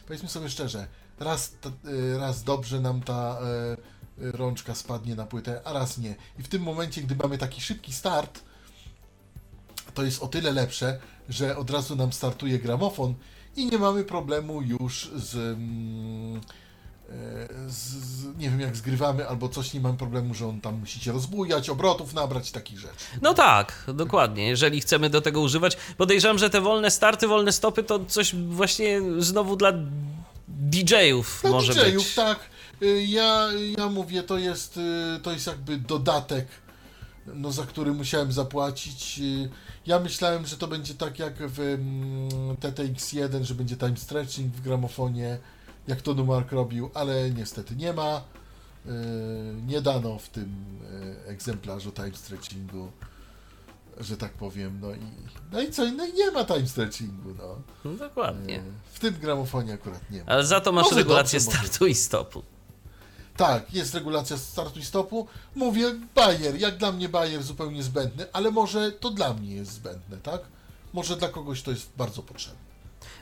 powiedzmy 0.08 0.30
sobie 0.30 0.50
szczerze, 0.50 0.88
raz, 1.20 1.56
raz 2.20 2.44
dobrze 2.44 2.80
nam 2.80 3.02
ta 3.02 3.40
rączka 4.18 4.76
spadnie 4.76 5.16
na 5.16 5.26
płytę, 5.26 5.62
a 5.66 5.74
raz 5.74 5.98
nie. 5.98 6.16
I 6.40 6.44
w 6.44 6.48
tym 6.48 6.62
momencie, 6.62 7.02
gdy 7.02 7.16
mamy 7.16 7.38
taki 7.38 7.62
szybki 7.62 7.94
start, 7.94 8.44
to 9.94 10.04
jest 10.04 10.24
o 10.24 10.28
tyle 10.28 10.52
lepsze, 10.52 11.00
że 11.30 11.58
od 11.58 11.70
razu 11.70 11.96
nam 11.96 12.14
startuje 12.14 12.60
gramofon 12.60 13.16
i 13.56 13.66
nie 13.66 13.78
mamy 13.78 14.04
problemu 14.04 14.62
już 14.62 15.10
z, 15.16 15.36
mm, 15.36 16.42
e, 17.10 17.70
z, 17.70 17.78
z 17.90 18.38
nie 18.38 18.50
wiem 18.50 18.60
jak 18.60 18.76
zgrywamy 18.76 19.28
albo 19.28 19.50
coś, 19.50 19.74
nie 19.74 19.80
mamy 19.80 19.98
problemu, 19.98 20.34
że 20.34 20.48
on 20.48 20.62
tam 20.62 20.80
musicie 20.80 21.12
rozbujać, 21.12 21.70
obrotów 21.70 22.14
nabrać, 22.14 22.52
takich 22.52 22.80
rzeczy. 22.80 22.94
No 23.22 23.34
tak, 23.34 23.84
dokładnie. 23.94 24.48
Jeżeli 24.48 24.82
chcemy 24.82 25.10
do 25.10 25.22
tego 25.22 25.42
używać, 25.42 25.78
podejrzewam, 25.98 26.38
że 26.38 26.50
te 26.50 26.62
wolne 26.62 26.92
starty, 26.92 27.28
wolne 27.28 27.52
stopy 27.52 27.84
to 27.84 28.06
coś 28.06 28.36
właśnie 28.36 29.02
znowu 29.20 29.56
dla 29.56 29.72
DJ-ów 30.48 31.40
Dla 31.42 31.52
może 31.52 31.74
DJ-ów, 31.74 32.04
być. 32.06 32.16
tak. 32.16 32.40
Y, 32.82 33.04
Ja, 33.06 33.48
ja 33.78 33.88
mówię, 33.90 34.24
to 34.24 34.38
jest, 34.38 34.78
y, 34.78 35.20
to 35.24 35.32
jest 35.32 35.48
jakby 35.48 35.78
dodatek, 35.78 36.48
no, 37.26 37.52
za 37.52 37.64
który 37.66 37.94
musiałem 37.94 38.32
zapłacić. 38.32 39.20
Y, 39.20 39.50
Ja 39.86 40.00
myślałem, 40.00 40.46
że 40.46 40.58
to 40.58 40.68
będzie 40.68 40.94
tak 40.94 41.20
jak 41.20 41.34
w 41.38 41.60
mm, 41.60 42.30
TTX1, 42.56 43.44
że 43.44 43.56
będzie 43.56 43.78
time 43.78 43.98
stretching 43.98 44.54
w 44.56 44.62
gramofonie, 44.62 45.38
jak 45.88 46.02
to 46.02 46.14
Numark 46.14 46.52
robił, 46.52 46.90
ale 46.94 47.32
niestety 47.32 47.76
nie 47.76 47.94
ma. 47.94 48.22
Y, 48.86 48.90
Nie 49.68 49.82
dano 49.82 50.20
w 50.20 50.30
tym 50.30 50.56
y, 51.26 51.28
egzemplarzu 51.30 51.92
time 51.92 52.12
stretchingu, 52.16 52.92
że 54.00 54.18
tak 54.18 54.32
powiem. 54.34 54.80
No 54.82 54.92
i, 54.96 55.00
no 55.52 55.62
i 55.62 55.72
co? 55.72 55.92
No 55.92 56.06
i 56.06 56.14
nie 56.14 56.32
ma 56.32 56.44
time 56.46 56.68
stretchingu, 56.68 57.30
no. 57.38 57.56
No, 57.86 57.98
dokładnie. 57.98 58.64
W 58.94 59.00
tym 59.00 59.14
gramofonie 59.14 59.74
akurat 59.74 60.12
nie 60.12 60.20
ma. 60.20 60.26
Ale 60.26 60.46
za 60.46 60.62
to 60.62 60.72
masz 60.72 60.84
Może 60.86 60.96
regulację 60.96 61.40
dobrze, 61.40 61.58
może. 61.58 61.68
startu 61.68 61.88
i 61.88 61.96
stopu. 61.96 62.44
Tak, 63.38 63.74
jest 63.74 63.94
regulacja 63.94 64.38
startu 64.38 64.80
i 64.80 64.86
stopu. 64.86 65.28
Mówię, 65.56 65.96
Bayer, 66.16 66.60
jak 66.60 66.78
dla 66.78 66.92
mnie 66.92 67.10
Bayer 67.10 67.44
zupełnie 67.44 67.84
zbędny, 67.84 68.26
ale 68.34 68.52
może 68.52 68.92
to 68.92 69.10
dla 69.10 69.34
mnie 69.34 69.56
jest 69.56 69.72
zbędne, 69.72 70.18
tak? 70.18 70.42
Może 70.94 71.16
dla 71.18 71.30
kogoś 71.30 71.62
to 71.62 71.72
jest 71.72 71.90
bardzo 71.98 72.24
potrzebne. 72.24 72.60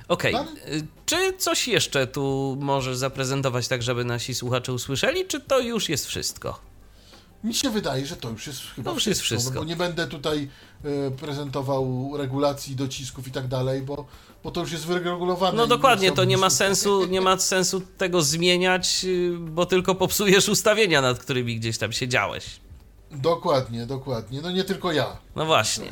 Okej, 0.07 0.33
Tak? 0.33 0.47
y, 0.67 0.87
czy 1.05 1.33
coś 1.37 1.67
jeszcze 1.67 2.07
tu 2.07 2.57
możesz 2.59 2.97
zaprezentować 2.97 3.67
tak, 3.67 3.83
żeby 3.83 4.05
nasi 4.05 4.35
słuchacze 4.35 4.73
usłyszeli, 4.73 5.25
czy 5.27 5.39
to 5.41 5.59
już 5.59 5.89
jest 5.89 6.05
wszystko? 6.05 6.59
Mi 7.43 7.53
się 7.53 7.69
wydaje, 7.69 8.05
że 8.05 8.15
to 8.15 8.29
już 8.29 8.47
jest 8.47 8.59
chyba 8.75 8.91
To 8.91 8.95
już 8.95 9.07
jest 9.07 9.21
wszystko. 9.21 9.53
No, 9.53 9.59
bo 9.59 9.65
nie 9.65 9.75
będę 9.75 10.07
tutaj 10.07 10.49
e, 10.83 11.11
prezentował 11.11 12.11
regulacji, 12.17 12.75
docisków 12.75 13.27
i 13.27 13.31
tak 13.31 13.47
dalej, 13.47 13.81
bo, 13.81 14.05
bo 14.43 14.51
to 14.51 14.61
już 14.61 14.71
jest 14.71 14.85
wyregulowane. 14.85 15.57
No 15.57 15.67
dokładnie, 15.67 16.11
to 16.11 16.23
nie 16.23 16.37
ma 16.37 16.49
sensu, 16.49 17.05
nie 17.05 17.21
ma 17.21 17.39
sensu 17.39 17.81
tego 17.97 18.21
zmieniać, 18.21 19.05
y, 19.05 19.37
bo 19.39 19.65
tylko 19.65 19.95
popsujesz 19.95 20.49
ustawienia, 20.49 21.01
nad 21.01 21.19
którymi 21.19 21.59
gdzieś 21.59 21.77
tam 21.77 21.91
siedziałeś. 21.91 22.45
Dokładnie, 23.11 23.85
dokładnie. 23.85 24.41
No 24.41 24.51
nie 24.51 24.63
tylko 24.63 24.91
ja. 24.91 25.17
No 25.35 25.45
właśnie. 25.45 25.85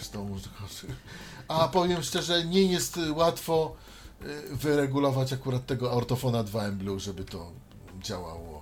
A 1.48 1.68
powiem 1.68 2.04
szczerze, 2.04 2.46
nie 2.46 2.64
jest 2.64 3.00
łatwo 3.16 3.76
y, 4.22 4.56
wyregulować 4.56 5.34
akurat 5.34 5.66
tego 5.66 5.92
ortofona 5.92 6.44
2M 6.44 6.72
Blue, 6.72 7.00
żeby 7.00 7.24
to 7.24 7.52
działało 8.00 8.61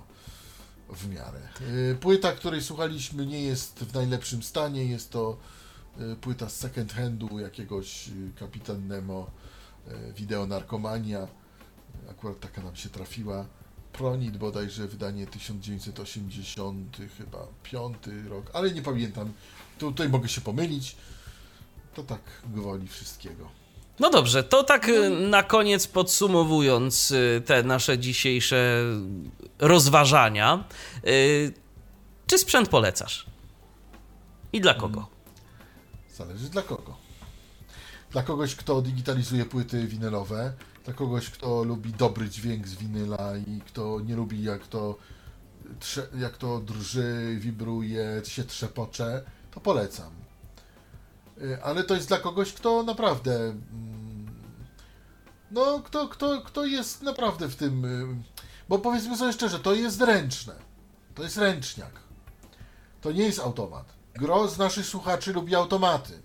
w 0.92 1.08
miarę. 1.08 1.40
Y, 1.60 1.96
Płyta, 2.00 2.32
której 2.32 2.62
słuchaliśmy, 2.62 3.26
nie 3.26 3.42
jest 3.42 3.78
w 3.78 3.94
najlepszym 3.94 4.42
stanie. 4.42 4.84
Jest 4.84 5.10
to 5.10 5.36
y, 6.00 6.16
płyta 6.16 6.48
z 6.48 6.56
second 6.56 6.92
handu 6.92 7.38
jakiegoś 7.38 8.08
y, 8.08 8.12
Kapitan 8.38 8.88
Nemo 8.88 9.30
Wideo 10.16 10.46
Narkomania. 10.46 11.28
Akurat 12.10 12.40
taka 12.40 12.62
nam 12.62 12.76
się 12.76 12.88
trafiła. 12.88 13.46
Pronit 13.92 14.36
bodajże 14.36 14.88
wydanie 14.88 15.26
1980 15.26 16.96
chyba 17.18 17.46
5 17.62 17.96
rok, 18.28 18.50
ale 18.52 18.70
nie 18.70 18.82
pamiętam. 18.82 19.32
Tutaj 19.78 20.08
mogę 20.08 20.28
się 20.28 20.40
pomylić. 20.40 20.96
To 21.94 22.02
tak 22.02 22.20
gwoli 22.54 22.88
wszystkiego. 22.88 23.59
No 24.00 24.10
dobrze, 24.10 24.44
to 24.44 24.64
tak 24.64 24.88
y, 24.88 25.10
na 25.10 25.42
koniec 25.42 25.86
podsumowując 25.86 27.10
y, 27.10 27.42
te 27.46 27.62
nasze 27.62 27.98
dzisiejsze 27.98 28.84
rozważania, 29.58 30.64
y, 31.06 31.52
czy 32.26 32.38
sprzęt 32.38 32.68
polecasz? 32.68 33.26
I 34.52 34.60
dla 34.60 34.74
kogo? 34.74 35.08
Zależy 36.14 36.48
dla 36.48 36.62
kogo. 36.62 36.96
Dla 38.10 38.22
kogoś, 38.22 38.54
kto 38.54 38.82
digitalizuje 38.82 39.44
płyty 39.44 39.86
winylowe, 39.86 40.52
dla 40.84 40.94
kogoś, 40.94 41.30
kto 41.30 41.64
lubi 41.64 41.92
dobry 41.92 42.28
dźwięk 42.28 42.68
z 42.68 42.74
winyla 42.74 43.32
i 43.36 43.60
kto 43.60 44.00
nie 44.00 44.16
lubi 44.16 44.42
jak 44.42 44.66
to, 44.66 44.96
jak 46.18 46.36
to 46.36 46.60
drży, 46.60 47.36
wibruje, 47.40 48.22
się 48.24 48.44
trzepocze, 48.44 49.22
to 49.50 49.60
polecam. 49.60 50.10
Y, 51.40 51.62
Ale 51.62 51.84
to 51.84 51.94
jest 51.94 52.08
dla 52.08 52.18
kogoś, 52.18 52.52
kto 52.52 52.82
naprawdę. 52.82 53.34
mm, 53.40 54.34
No, 55.50 55.80
kto, 55.84 56.08
kto, 56.08 56.42
kto 56.42 56.64
jest 56.66 57.02
naprawdę 57.02 57.48
w 57.48 57.56
tym. 57.56 57.84
y, 57.84 58.22
Bo 58.68 58.78
powiedzmy 58.78 59.16
sobie 59.16 59.32
szczerze, 59.32 59.58
to 59.58 59.74
jest 59.74 60.00
ręczne. 60.00 60.54
To 61.14 61.22
jest 61.22 61.36
ręczniak. 61.36 61.92
To 63.00 63.12
nie 63.12 63.24
jest 63.24 63.38
automat. 63.38 63.92
Gro 64.14 64.48
z 64.48 64.58
naszych 64.58 64.86
słuchaczy 64.86 65.32
lubi 65.32 65.54
automaty. 65.54 66.22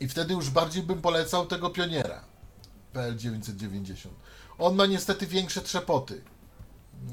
I 0.00 0.08
wtedy 0.08 0.34
już 0.34 0.50
bardziej 0.50 0.82
bym 0.82 1.00
polecał 1.00 1.46
tego 1.46 1.70
pioniera. 1.70 2.24
PL990. 2.94 4.08
On 4.58 4.74
ma 4.76 4.86
niestety 4.86 5.26
większe 5.26 5.60
trzepoty. 5.60 6.22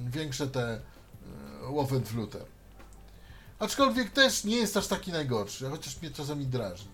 Większe 0.10 0.48
te 0.48 0.64
e, 0.74 0.82
Woffenfluter. 1.74 2.46
Aczkolwiek 3.62 4.10
też 4.10 4.44
nie 4.44 4.56
jest 4.56 4.78
aż 4.78 4.88
taki 4.88 5.12
najgorszy, 5.12 5.70
chociaż 5.70 6.02
mnie 6.02 6.12
czasami 6.12 6.46
drażni. 6.46 6.88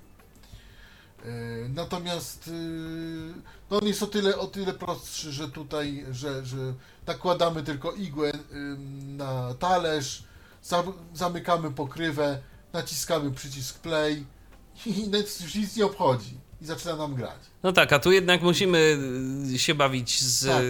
E, 1.26 1.30
Natomiast 1.70 2.48
e, 2.48 2.52
no 3.72 3.78
on 3.78 3.88
jest 3.88 4.04
o 4.04 4.08
tyle, 4.08 4.38
o 4.38 4.48
tyle 4.48 4.74
prostszy, 4.74 5.32
że 5.32 5.50
tutaj, 5.50 6.06
że, 6.12 6.46
że 6.46 6.58
nakładamy 7.08 7.64
tylko 7.64 7.92
igłę 7.92 8.32
na 9.08 9.54
talerz, 9.54 10.24
zam- 10.64 10.94
zamykamy 11.14 11.72
pokrywę, 11.72 12.40
naciskamy 12.74 13.32
przycisk 13.32 13.80
play 13.80 14.26
i 14.86 15.10
już 15.44 15.56
nic 15.56 15.76
nie 15.76 15.86
obchodzi 15.86 16.38
i 16.62 16.66
zaczyna 16.66 16.96
nam 16.96 17.16
grać. 17.16 17.40
No 17.64 17.72
tak, 17.74 17.94
a 17.94 18.00
tu 18.00 18.12
jednak 18.12 18.42
musimy 18.42 18.98
się 19.58 19.76
bawić 19.76 20.22
z 20.24 20.46
Tak. 20.46 20.64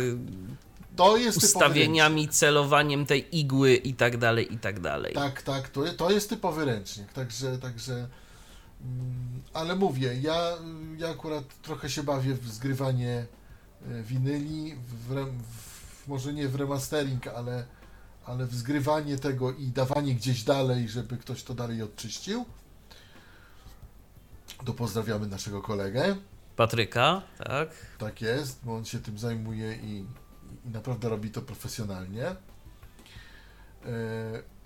To 0.97 1.17
jest 1.17 1.37
ustawieniami, 1.37 2.27
celowaniem 2.27 3.05
tej 3.05 3.37
igły 3.37 3.75
i 3.75 3.93
tak 3.93 4.17
dalej, 4.17 4.53
i 4.53 4.57
tak 4.57 4.79
dalej. 4.79 5.13
Tak, 5.13 5.41
tak, 5.41 5.69
to, 5.69 5.93
to 5.93 6.11
jest 6.11 6.29
typowy 6.29 6.65
ręcznik, 6.65 7.13
także, 7.13 7.57
także 7.57 7.93
mm, 7.93 9.41
ale 9.53 9.75
mówię, 9.75 10.15
ja, 10.21 10.57
ja 10.97 11.09
akurat 11.09 11.61
trochę 11.61 11.89
się 11.89 12.03
bawię 12.03 12.33
w 12.33 12.47
zgrywanie 12.49 13.25
e, 13.87 14.03
winyli, 14.03 14.75
w, 14.75 15.11
rem- 15.11 15.39
w, 15.39 16.07
może 16.07 16.33
nie 16.33 16.47
w 16.47 16.55
remastering, 16.55 17.27
ale, 17.27 17.65
ale 18.25 18.45
w 18.45 18.55
zgrywanie 18.55 19.17
tego 19.17 19.53
i 19.53 19.67
dawanie 19.67 20.15
gdzieś 20.15 20.43
dalej, 20.43 20.89
żeby 20.89 21.17
ktoś 21.17 21.43
to 21.43 21.53
dalej 21.53 21.81
odczyścił. 21.81 22.45
To 24.65 24.73
pozdrawiamy 24.73 25.27
naszego 25.27 25.61
kolegę. 25.61 26.15
Patryka, 26.55 27.21
tak? 27.37 27.69
Tak 27.97 28.21
jest, 28.21 28.59
bo 28.63 28.75
on 28.75 28.85
się 28.85 28.99
tym 28.99 29.17
zajmuje 29.17 29.73
i, 29.75 30.05
i 30.67 30.69
naprawdę 30.69 31.09
robi 31.09 31.31
to 31.31 31.41
profesjonalnie. 31.41 32.25
E, 32.25 32.35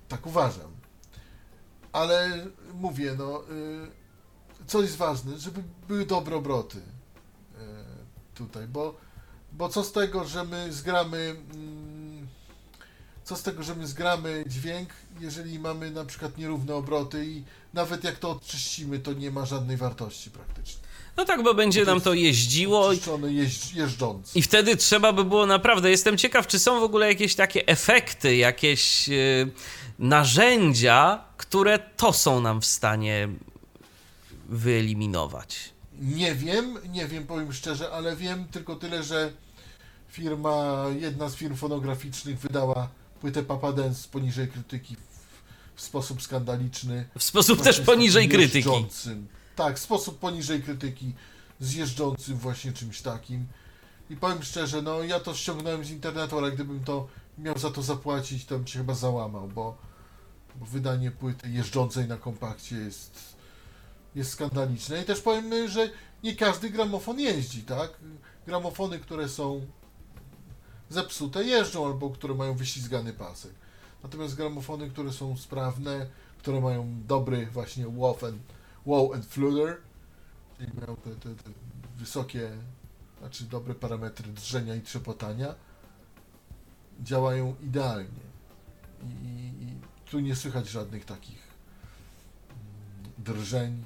tak 0.07 0.27
uważam. 0.27 0.71
Ale 1.91 2.45
mówię, 2.73 3.15
no, 3.17 3.39
e, 3.39 4.67
co 4.67 4.81
jest 4.81 4.97
ważne, 4.97 5.37
żeby 5.37 5.63
były 5.87 6.05
dobre 6.05 6.35
obroty 6.35 6.77
e, 6.77 7.61
tutaj, 8.35 8.67
bo, 8.67 8.95
bo 9.51 9.69
co 9.69 9.83
z 9.83 9.91
tego, 9.91 10.25
że 10.25 10.43
my 10.43 10.73
zgramy. 10.73 11.35
Co 13.23 13.35
z 13.35 13.43
tego, 13.43 13.63
że 13.63 13.75
my 13.75 13.87
zgramy 13.87 14.43
dźwięk, 14.47 14.89
jeżeli 15.19 15.59
mamy 15.59 15.91
na 15.91 16.05
przykład 16.05 16.37
nierówne 16.37 16.75
obroty 16.75 17.25
i 17.25 17.43
nawet 17.73 18.03
jak 18.03 18.19
to 18.19 18.29
odczyścimy, 18.29 18.99
to 18.99 19.13
nie 19.13 19.31
ma 19.31 19.45
żadnej 19.45 19.77
wartości 19.77 20.31
praktycznie. 20.31 20.81
No 21.17 21.25
tak, 21.25 21.43
bo 21.43 21.53
będzie 21.53 21.85
nam 21.85 22.01
to 22.01 22.13
jeździło 22.13 22.91
jeźdź, 23.29 23.73
jeżdżący. 23.73 24.39
i 24.39 24.41
wtedy 24.41 24.77
trzeba 24.77 25.13
by 25.13 25.23
było 25.23 25.45
naprawdę. 25.45 25.91
Jestem 25.91 26.17
ciekaw, 26.17 26.47
czy 26.47 26.59
są 26.59 26.79
w 26.79 26.83
ogóle 26.83 27.07
jakieś 27.07 27.35
takie 27.35 27.67
efekty, 27.67 28.35
jakieś 28.35 29.09
y, 29.09 29.51
narzędzia, 29.99 31.23
które 31.37 31.79
to 31.79 32.13
są 32.13 32.41
nam 32.41 32.61
w 32.61 32.65
stanie 32.65 33.29
wyeliminować. 34.49 35.69
Nie 36.01 36.35
wiem, 36.35 36.77
nie 36.89 37.07
wiem, 37.07 37.27
powiem 37.27 37.53
szczerze, 37.53 37.91
ale 37.91 38.15
wiem 38.15 38.45
tylko 38.51 38.75
tyle, 38.75 39.03
że 39.03 39.31
firma, 40.09 40.85
jedna 40.99 41.29
z 41.29 41.35
firm 41.35 41.55
fonograficznych 41.55 42.39
wydała 42.39 42.87
płytę 43.21 43.43
Papa 43.43 43.73
Dance 43.73 44.09
poniżej 44.11 44.47
krytyki 44.47 44.95
w, 45.75 45.81
sposób 45.81 46.21
skandaliczny. 46.21 47.05
W 47.17 47.23
sposób 47.23 47.61
też 47.61 47.81
poniżej 47.81 48.29
krytyki. 48.29 48.69
Tak, 49.55 49.77
w 49.77 49.79
sposób 49.79 50.19
poniżej 50.19 50.63
krytyki, 50.63 51.13
z 51.59 51.73
jeżdżącym 51.73 52.37
właśnie 52.37 52.73
czymś 52.73 53.01
takim. 53.01 53.47
I 54.09 54.15
powiem 54.15 54.43
szczerze, 54.43 54.81
no 54.81 55.03
ja 55.03 55.19
to 55.19 55.35
ściągnąłem 55.35 55.85
z 55.85 55.89
internetu, 55.89 56.37
ale 56.37 56.51
gdybym 56.51 56.83
to 56.83 57.07
miał 57.37 57.57
za 57.57 57.71
to 57.71 57.81
zapłacić, 57.81 58.45
to 58.45 58.57
bym 58.57 58.67
się 58.67 58.79
chyba 58.79 58.93
załamał, 58.93 59.47
bo, 59.47 59.77
bo 60.55 60.65
wydanie 60.65 61.11
płyty 61.11 61.49
jeżdżącej 61.49 62.07
na 62.07 62.17
kompakcie 62.17 62.75
jest, 62.75 63.35
jest 64.15 64.31
skandaliczne. 64.31 65.01
I 65.01 65.05
też 65.05 65.21
powiem, 65.21 65.69
że 65.69 65.89
nie 66.23 66.35
każdy 66.35 66.69
gramofon 66.69 67.19
jeździ, 67.19 67.63
tak? 67.63 67.91
Gramofony, 68.45 68.99
które 68.99 69.29
są 69.29 69.67
zepsute, 70.91 71.43
jeżdżą, 71.43 71.85
albo 71.85 72.09
które 72.09 72.33
mają 72.33 72.53
wyślizgany 72.53 73.13
pasek. 73.13 73.51
Natomiast 74.03 74.35
gramofony, 74.35 74.89
które 74.89 75.11
są 75.11 75.37
sprawne, 75.37 76.07
które 76.37 76.61
mają 76.61 77.03
dobry 77.07 77.45
właśnie 77.45 77.87
wow 77.87 78.17
and, 78.25 78.41
wow 78.85 79.13
and 79.13 79.25
flutter, 79.25 79.77
czyli 80.57 80.71
mają 80.73 80.95
te, 80.95 81.09
te, 81.09 81.35
te 81.35 81.51
wysokie, 81.97 82.51
znaczy 83.19 83.43
dobre 83.43 83.75
parametry 83.75 84.31
drżenia 84.31 84.75
i 84.75 84.81
trzepotania, 84.81 85.55
działają 87.03 87.55
idealnie. 87.61 88.31
I, 89.03 89.27
i, 89.27 89.63
i 89.63 89.75
tu 90.05 90.19
nie 90.19 90.35
słychać 90.35 90.69
żadnych 90.69 91.05
takich 91.05 91.47
mm, 92.49 93.13
drżeń, 93.17 93.83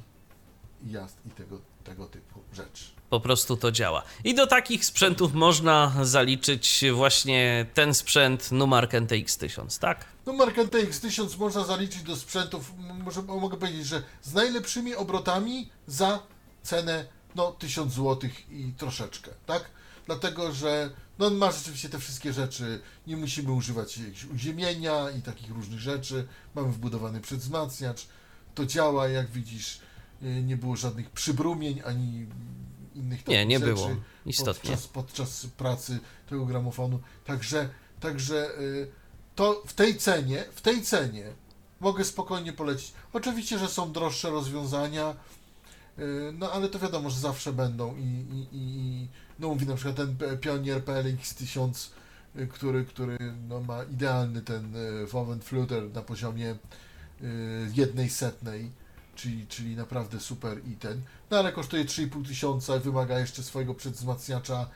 jazd 0.85 1.25
i 1.25 1.29
tego, 1.29 1.74
tego 1.85 2.05
typu 2.05 2.39
rzeczy. 2.53 2.83
Po 3.09 3.19
prostu 3.19 3.57
to 3.57 3.71
działa. 3.71 4.03
I 4.23 4.35
do 4.35 4.47
takich 4.47 4.85
sprzętów 4.85 5.33
można 5.33 5.95
zaliczyć 6.01 6.83
właśnie 6.93 7.65
ten 7.73 7.93
sprzęt 7.93 8.51
Numark 8.51 8.93
NTX 8.93 9.37
1000, 9.37 9.79
tak? 9.79 10.05
No 10.25 10.33
markę 10.33 10.65
TX1000 10.65 11.37
można 11.37 11.63
zaliczyć 11.63 12.03
do 12.03 12.15
sprzętów, 12.15 12.71
może 13.03 13.21
mogę 13.21 13.57
powiedzieć, 13.57 13.85
że 13.85 14.03
z 14.21 14.33
najlepszymi 14.33 14.95
obrotami 14.95 15.69
za 15.87 16.19
cenę 16.63 17.05
no 17.35 17.51
1000 17.51 17.93
zł 17.93 18.29
i 18.51 18.73
troszeczkę, 18.77 19.31
tak? 19.45 19.69
Dlatego, 20.05 20.53
że 20.53 20.89
no 21.19 21.25
on 21.27 21.35
ma 21.35 21.51
rzeczywiście 21.51 21.89
te 21.89 21.99
wszystkie 21.99 22.33
rzeczy, 22.33 22.81
nie 23.07 23.17
musimy 23.17 23.51
używać 23.51 23.97
jakiegoś 23.97 24.25
uziemienia 24.25 25.09
i 25.09 25.21
takich 25.21 25.51
różnych 25.51 25.79
rzeczy, 25.79 26.27
mamy 26.55 26.71
wbudowany 26.71 27.21
przedwzmacniacz, 27.21 28.07
to 28.55 28.65
działa, 28.65 29.07
jak 29.07 29.31
widzisz, 29.31 29.79
nie 30.43 30.57
było 30.57 30.75
żadnych 30.75 31.09
przybrumień, 31.09 31.81
ani 31.85 32.27
innych 32.95 33.27
Nie, 33.27 33.35
takich 33.35 33.47
nie 33.47 33.59
rzeczy 33.59 33.73
było. 33.73 33.89
Istotnie. 34.25 34.71
Podczas, 34.71 34.87
podczas 34.87 35.45
pracy 35.45 35.99
tego 36.29 36.45
gramofonu. 36.45 36.99
Także, 37.25 37.69
także 37.99 38.59
y, 38.59 38.87
to 39.35 39.63
w 39.67 39.73
tej 39.73 39.97
cenie, 39.97 40.45
w 40.55 40.61
tej 40.61 40.81
cenie 40.81 41.25
mogę 41.79 42.03
spokojnie 42.03 42.53
polecić. 42.53 42.93
Oczywiście, 43.13 43.59
że 43.59 43.67
są 43.67 43.91
droższe 43.91 44.29
rozwiązania, 44.29 45.15
y, 45.99 46.33
no 46.39 46.51
ale 46.51 46.69
to 46.69 46.79
wiadomo, 46.79 47.09
że 47.09 47.19
zawsze 47.19 47.53
będą 47.53 47.95
i, 47.97 48.01
i, 48.01 48.47
i 48.51 49.07
no 49.39 49.47
mówię 49.47 49.65
na 49.65 49.75
przykład 49.75 49.95
ten 49.95 50.17
Pionier 50.41 50.83
PLX 50.83 51.35
1000, 51.35 51.91
y, 52.35 52.47
który, 52.47 52.85
który 52.85 53.17
no, 53.47 53.59
ma 53.59 53.83
idealny 53.83 54.41
ten 54.41 54.75
y, 54.75 55.05
Woven 55.05 55.41
Fluter 55.41 55.93
na 55.93 56.01
poziomie 56.01 56.55
y, 57.21 57.71
jednej 57.73 58.09
setnej, 58.09 58.71
czyli, 59.15 59.47
czyli 59.47 59.75
naprawdę 59.75 60.19
super 60.19 60.67
i 60.67 60.75
ten, 60.75 61.01
no 61.31 61.37
ale 61.37 61.51
kosztuje 61.51 61.85
3,5 61.85 62.27
tysiąca, 62.27 62.79
wymaga 62.79 63.19
jeszcze 63.19 63.43
swojego 63.43 63.73
przedwzmacniacza, 63.73 64.69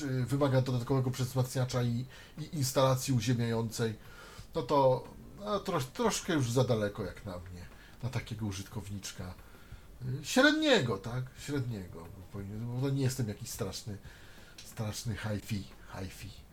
y, 0.00 0.24
wymaga 0.26 0.60
dodatkowego 0.60 1.10
przedwzmacniacza 1.10 1.82
i, 1.82 2.06
i 2.38 2.56
instalacji 2.56 3.14
uziemiającej, 3.14 3.94
no 4.54 4.62
to 4.62 5.04
no, 5.40 5.60
trosz, 5.60 5.84
troszkę 5.84 6.32
już 6.32 6.50
za 6.50 6.64
daleko 6.64 7.04
jak 7.04 7.26
na 7.26 7.38
mnie, 7.38 7.66
na 8.02 8.08
takiego 8.08 8.46
użytkowniczka. 8.46 9.34
Y, 10.22 10.24
Średniego, 10.24 10.98
tak? 10.98 11.24
Średniego. 11.38 12.06
Bo 12.34 12.80
to 12.80 12.90
nie 12.90 13.02
jestem 13.02 13.28
jakiś 13.28 13.50
straszny, 13.50 13.98
straszny 14.64 15.16
hi-fi, 15.16 15.64
hi-fi. 15.92 16.45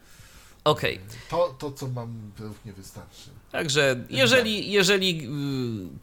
Okej. 0.64 1.00
To, 1.30 1.56
to, 1.60 1.72
co 1.72 1.88
mam, 1.88 2.32
mnie 2.66 2.74
wystarczy. 2.74 3.30
Także 3.52 4.04
jeżeli, 4.10 4.72
jeżeli 4.72 5.26
y, 5.26 5.28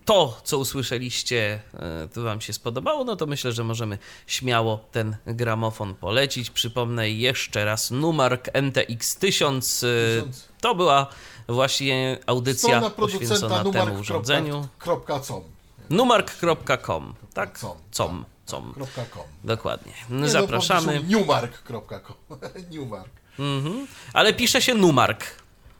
to, 0.05 0.41
co 0.45 0.59
usłyszeliście, 0.59 1.61
y, 2.05 2.09
to 2.09 2.23
Wam 2.23 2.41
się 2.41 2.53
spodobało, 2.53 3.05
no 3.05 3.17
to 3.17 3.27
myślę, 3.27 3.53
że 3.53 3.65
możemy 3.65 3.99
śmiało 4.27 4.85
ten 4.93 5.17
gramofon 5.27 5.95
polecić. 5.95 6.51
Przypomnę 6.51 7.11
jeszcze 7.11 7.65
raz 7.65 7.91
Numark 7.91 8.49
NTX 8.53 9.17
1000. 9.17 9.83
y. 9.83 10.23
To 10.61 10.75
była 10.75 11.07
właśnie 11.49 12.19
audycja 12.27 12.91
poświęcona 12.91 13.73
temu 13.73 14.01
urządzeniu. 14.01 14.69
numark.com. 14.87 15.43
Numark.com, 15.91 17.15
tak? 17.35 17.59
Com. 17.59 17.77
Com, 17.97 18.25
com. 18.47 18.75
.com. 19.13 19.23
Dokładnie. 19.45 19.93
Nie, 20.11 20.17
no, 20.17 20.29
Zapraszamy. 20.29 20.93
prostu 20.93 21.19
Newmark.com. 21.19 22.39
Newmark. 22.71 23.20
Mhm. 23.41 23.87
Ale 24.13 24.35
pisze 24.35 24.63
się 24.63 24.75
Numark. 24.75 25.25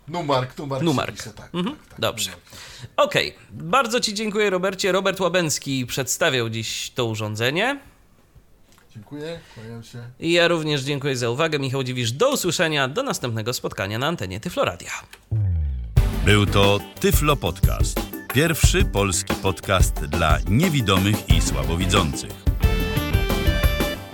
Numark, 0.09 0.59
Numark. 0.59 0.83
Numark. 0.83 1.17
pisze, 1.17 1.31
Tak, 1.31 1.55
Mhm, 1.55 1.77
tak, 1.77 1.89
tak, 1.89 2.01
dobrze. 2.01 2.31
Okej, 2.97 3.35
bardzo 3.51 4.01
Ci 4.01 4.15
dziękuję, 4.15 4.51
Robercie. 4.51 4.93
Robert 4.93 5.21
Łabęcki 5.21 5.87
przedstawiał 5.87 6.49
dziś 6.51 6.91
to 6.95 7.05
urządzenie. 7.07 7.81
Dziękuję, 8.95 9.41
kłaniam 9.55 9.83
się. 9.83 9.99
I 10.21 10.33
ja 10.33 10.49
również 10.49 10.83
dziękuję 10.83 11.17
za 11.17 11.31
uwagę. 11.31 11.59
Michał 11.59 11.83
Dziwisz, 11.83 12.13
do 12.13 12.31
usłyszenia, 12.33 12.89
do 12.89 13.03
następnego 13.03 13.53
spotkania 13.53 13.99
na 13.99 14.07
antenie 14.07 14.41
Tyfloradia. 14.41 14.91
Był 16.25 16.47
to 16.47 16.79
Tyflo 17.01 17.37
Podcast. 17.37 18.01
Pierwszy 18.35 18.85
polski 18.85 19.35
podcast 19.35 19.95
dla 19.95 20.39
niewidomych 20.49 21.29
i 21.29 21.41
słabowidzących. 21.41 22.50